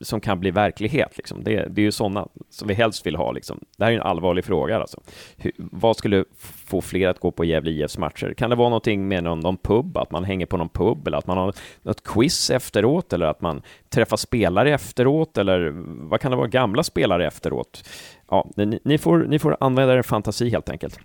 som 0.00 0.20
kan 0.20 0.40
bli 0.40 0.50
verklighet. 0.50 1.16
Liksom. 1.16 1.44
Det, 1.44 1.66
det 1.70 1.80
är 1.80 1.84
ju 1.84 1.92
sådana 1.92 2.28
som 2.50 2.68
vi 2.68 2.74
helst 2.74 3.06
vill 3.06 3.16
ha. 3.16 3.32
Liksom. 3.32 3.60
Det 3.76 3.84
här 3.84 3.90
är 3.90 3.92
ju 3.92 4.00
en 4.00 4.06
allvarlig 4.06 4.44
fråga. 4.44 4.80
Alltså. 4.80 5.00
Hur, 5.36 5.52
vad 5.56 5.96
skulle 5.96 6.24
få 6.40 6.80
fler 6.80 7.08
att 7.08 7.18
gå 7.18 7.30
på 7.30 7.44
Gävle 7.44 7.70
IFs 7.70 7.98
matcher? 7.98 8.34
Kan 8.34 8.50
det 8.50 8.56
vara 8.56 8.68
någonting 8.68 9.08
med 9.08 9.24
någon, 9.24 9.40
någon 9.40 9.56
pub, 9.56 9.96
att 9.96 10.10
man 10.10 10.24
hänger 10.24 10.46
på 10.46 10.56
någon 10.56 10.68
pub, 10.68 11.06
eller 11.06 11.18
att 11.18 11.26
man 11.26 11.38
har 11.38 11.54
något 11.82 12.04
quiz 12.04 12.50
efteråt, 12.50 13.12
eller 13.12 13.26
att 13.26 13.40
man 13.40 13.62
träffar 13.88 14.16
spelare 14.16 14.74
efteråt, 14.74 15.38
eller 15.38 15.72
vad 16.08 16.20
kan 16.20 16.30
det 16.30 16.36
vara, 16.36 16.48
gamla 16.48 16.82
spelare 16.82 17.26
efteråt? 17.26 17.88
Ja, 18.30 18.50
ni, 18.56 18.80
ni, 18.84 18.98
får, 18.98 19.18
ni 19.18 19.38
får 19.38 19.56
använda 19.60 19.94
er 19.94 20.02
fantasi 20.02 20.50
helt 20.50 20.68
enkelt. 20.68 21.00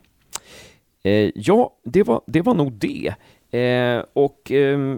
Eh, 1.03 1.31
ja, 1.35 1.73
det 1.83 2.03
var, 2.03 2.21
det 2.27 2.41
var 2.41 2.53
nog 2.53 2.73
det. 2.73 3.13
Eh, 3.59 4.03
och 4.13 4.51
eh, 4.51 4.97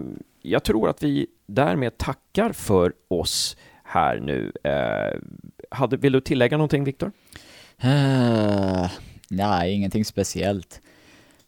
jag 0.50 0.64
tror 0.64 0.88
att 0.88 1.02
vi 1.02 1.26
därmed 1.46 1.98
tackar 1.98 2.52
för 2.52 2.92
oss 3.08 3.56
här 3.84 4.20
nu. 4.20 4.52
Eh, 4.64 5.18
hade, 5.70 5.96
vill 5.96 6.12
du 6.12 6.20
tillägga 6.20 6.56
någonting, 6.56 6.84
Viktor? 6.84 7.12
Uh, 7.84 8.90
nej, 9.30 9.72
ingenting 9.74 10.04
speciellt. 10.04 10.80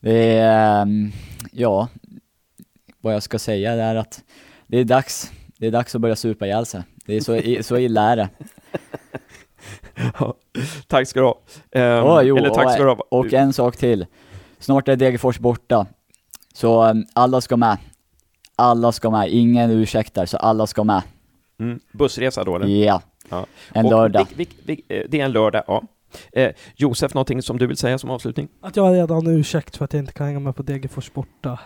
Det 0.01 0.33
är, 0.39 0.83
ehm, 0.83 1.11
ja, 1.53 1.89
vad 3.01 3.15
jag 3.15 3.23
ska 3.23 3.39
säga 3.39 3.73
är 3.73 3.95
att 3.95 4.25
det 4.67 4.79
är 4.79 4.85
dags, 4.85 5.33
det 5.59 5.67
är 5.67 5.71
dags 5.71 5.95
att 5.95 6.01
börja 6.01 6.17
supa 6.17 6.47
ihjäl 6.47 6.67
sig. 6.67 6.83
Det 7.07 7.17
är 7.17 7.21
så, 7.21 7.37
i- 7.37 7.63
så 7.63 7.77
illa 7.79 8.03
är 8.13 8.17
det. 8.17 8.29
tack 10.87 11.09
ska 11.09 11.21
du 11.21 11.27
ha. 11.27 11.41
Eh, 11.71 12.07
Åh, 12.07 12.23
jo, 12.23 12.37
eller 12.37 12.51
tack 12.51 12.73
ska 12.73 12.83
du 12.83 12.89
ha. 12.89 12.95
och, 12.95 13.13
och 13.19 13.33
en 13.33 13.53
sak 13.53 13.77
till. 13.77 14.07
Snart 14.59 14.89
är 14.89 14.97
Degerfors 14.97 15.39
borta. 15.39 15.87
Så 16.55 16.85
um, 16.91 17.07
alla 17.15 17.41
ska 17.41 17.57
med. 17.57 17.77
Alla 18.59 18.93
ska 18.93 19.11
med, 19.11 19.29
ingen 19.29 19.71
ursäktar, 19.71 20.27
så 20.27 20.37
alla 20.37 20.67
ska 20.67 20.85
med. 20.85 21.03
Mm, 21.61 21.81
bussresa 21.93 22.45
då, 22.45 22.57
eller? 22.57 22.67
Ja, 22.67 23.03
Ja. 23.29 23.47
en 23.73 23.85
Och 23.85 23.91
lördag. 23.91 24.27
Vik, 24.37 24.39
vik, 24.39 24.59
vik, 24.65 24.91
eh, 24.91 25.05
det 25.09 25.21
är 25.21 25.25
en 25.25 25.33
lördag, 25.33 25.63
ja. 25.67 25.83
Eh, 26.33 26.53
Josef, 26.77 27.15
någonting 27.15 27.43
som 27.43 27.59
du 27.59 27.67
vill 27.67 27.77
säga 27.77 27.99
som 27.99 28.11
avslutning? 28.11 28.49
Att 28.61 28.77
jag 28.77 28.83
har 28.83 28.93
redan 28.93 29.27
ursäkt 29.27 29.77
för 29.77 29.85
att 29.85 29.93
jag 29.93 30.01
inte 30.03 30.13
kan 30.13 30.27
hänga 30.27 30.39
med 30.39 30.57
på 30.57 30.63
Degerfors 30.63 31.13
borta. 31.13 31.61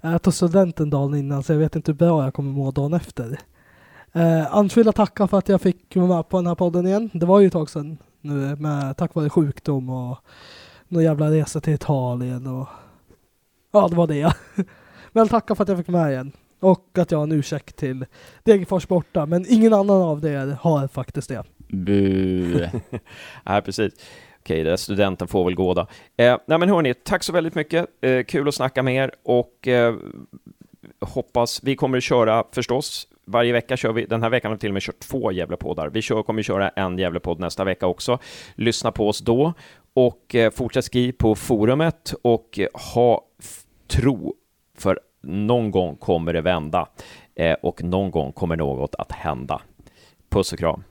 Jag 0.00 0.22
tog 0.22 0.34
studenten 0.34 0.90
dagen 0.90 1.14
innan 1.14 1.42
så 1.42 1.52
jag 1.52 1.58
vet 1.58 1.76
inte 1.76 1.90
hur 1.92 1.96
bra 1.96 2.24
jag 2.24 2.34
kommer 2.34 2.50
må 2.52 2.70
dagen 2.70 2.94
efter. 2.94 3.38
Eh, 4.12 4.54
annars 4.54 4.76
vill 4.76 4.86
jag 4.86 4.94
tacka 4.94 5.26
för 5.26 5.38
att 5.38 5.48
jag 5.48 5.60
fick 5.60 5.96
vara 5.96 6.06
med 6.06 6.28
på 6.28 6.36
den 6.36 6.46
här 6.46 6.54
podden 6.54 6.86
igen. 6.86 7.10
Det 7.12 7.26
var 7.26 7.40
ju 7.40 7.46
ett 7.46 7.52
tag 7.52 7.70
sedan 7.70 7.98
nu 8.20 8.56
med 8.56 8.96
tack 8.96 9.14
vare 9.14 9.30
sjukdom 9.30 9.90
och 9.90 10.18
någon 10.88 11.02
jävla 11.02 11.30
resa 11.30 11.60
till 11.60 11.72
Italien 11.74 12.46
och 12.46 12.68
ja, 13.72 13.88
det 13.88 13.96
var 13.96 14.06
det. 14.06 14.34
Men 15.16 15.28
tacka 15.28 15.54
för 15.54 15.62
att 15.62 15.68
jag 15.68 15.78
fick 15.78 15.88
med 15.88 16.12
igen. 16.12 16.32
Och 16.60 16.98
att 16.98 17.10
jag 17.10 17.18
har 17.18 17.22
en 17.22 17.32
ursäkt 17.32 17.76
till 17.76 18.06
Degerfors 18.42 18.88
borta. 18.88 19.26
Men 19.26 19.46
ingen 19.48 19.72
annan 19.72 20.02
av 20.02 20.26
er 20.26 20.56
har 20.60 20.88
faktiskt 20.88 21.28
det. 21.28 21.44
Bu. 21.68 22.68
Nej, 23.44 23.62
precis. 23.62 23.92
Okej, 24.40 24.64
där 24.64 24.76
studenten 24.76 25.28
får 25.28 25.44
väl 25.44 25.54
gå 25.54 25.74
då. 25.74 25.80
Eh, 26.16 26.38
nej, 26.46 26.58
men 26.58 26.68
hörni, 26.68 26.94
tack 26.94 27.22
så 27.22 27.32
väldigt 27.32 27.54
mycket. 27.54 27.86
Eh, 28.00 28.24
kul 28.24 28.48
att 28.48 28.54
snacka 28.54 28.82
med 28.82 28.94
er 28.94 29.10
och 29.22 29.68
eh, 29.68 29.94
hoppas 31.00 31.60
vi 31.62 31.76
kommer 31.76 31.98
att 31.98 32.04
köra 32.04 32.44
förstås. 32.52 33.08
Varje 33.26 33.52
vecka 33.52 33.76
kör 33.76 33.92
vi, 33.92 34.06
den 34.06 34.22
här 34.22 34.30
veckan 34.30 34.50
har 34.50 34.56
vi 34.56 34.60
till 34.60 34.70
och 34.70 34.74
med 34.74 34.82
kört 34.82 34.98
två 34.98 35.32
Gävlepoddar. 35.32 35.88
Vi 35.88 36.02
kör, 36.02 36.22
kommer 36.22 36.40
att 36.40 36.46
köra 36.46 36.68
en 36.68 36.98
Gävlepodd 36.98 37.40
nästa 37.40 37.64
vecka 37.64 37.86
också. 37.86 38.18
Lyssna 38.54 38.92
på 38.92 39.08
oss 39.08 39.20
då 39.20 39.52
och 39.94 40.34
eh, 40.34 40.50
fortsätt 40.50 40.84
skriv 40.84 41.12
på 41.12 41.34
forumet 41.34 42.14
och 42.22 42.58
eh, 42.58 42.68
ha 42.94 43.24
tro 43.88 44.34
för 44.78 45.00
någon 45.22 45.70
gång 45.70 45.96
kommer 45.96 46.32
det 46.32 46.40
vända 46.40 46.88
eh, 47.34 47.56
och 47.62 47.84
någon 47.84 48.10
gång 48.10 48.32
kommer 48.32 48.56
något 48.56 48.94
att 48.94 49.12
hända. 49.12 49.60
Puss 50.30 50.52
och 50.52 50.58
kram. 50.58 50.84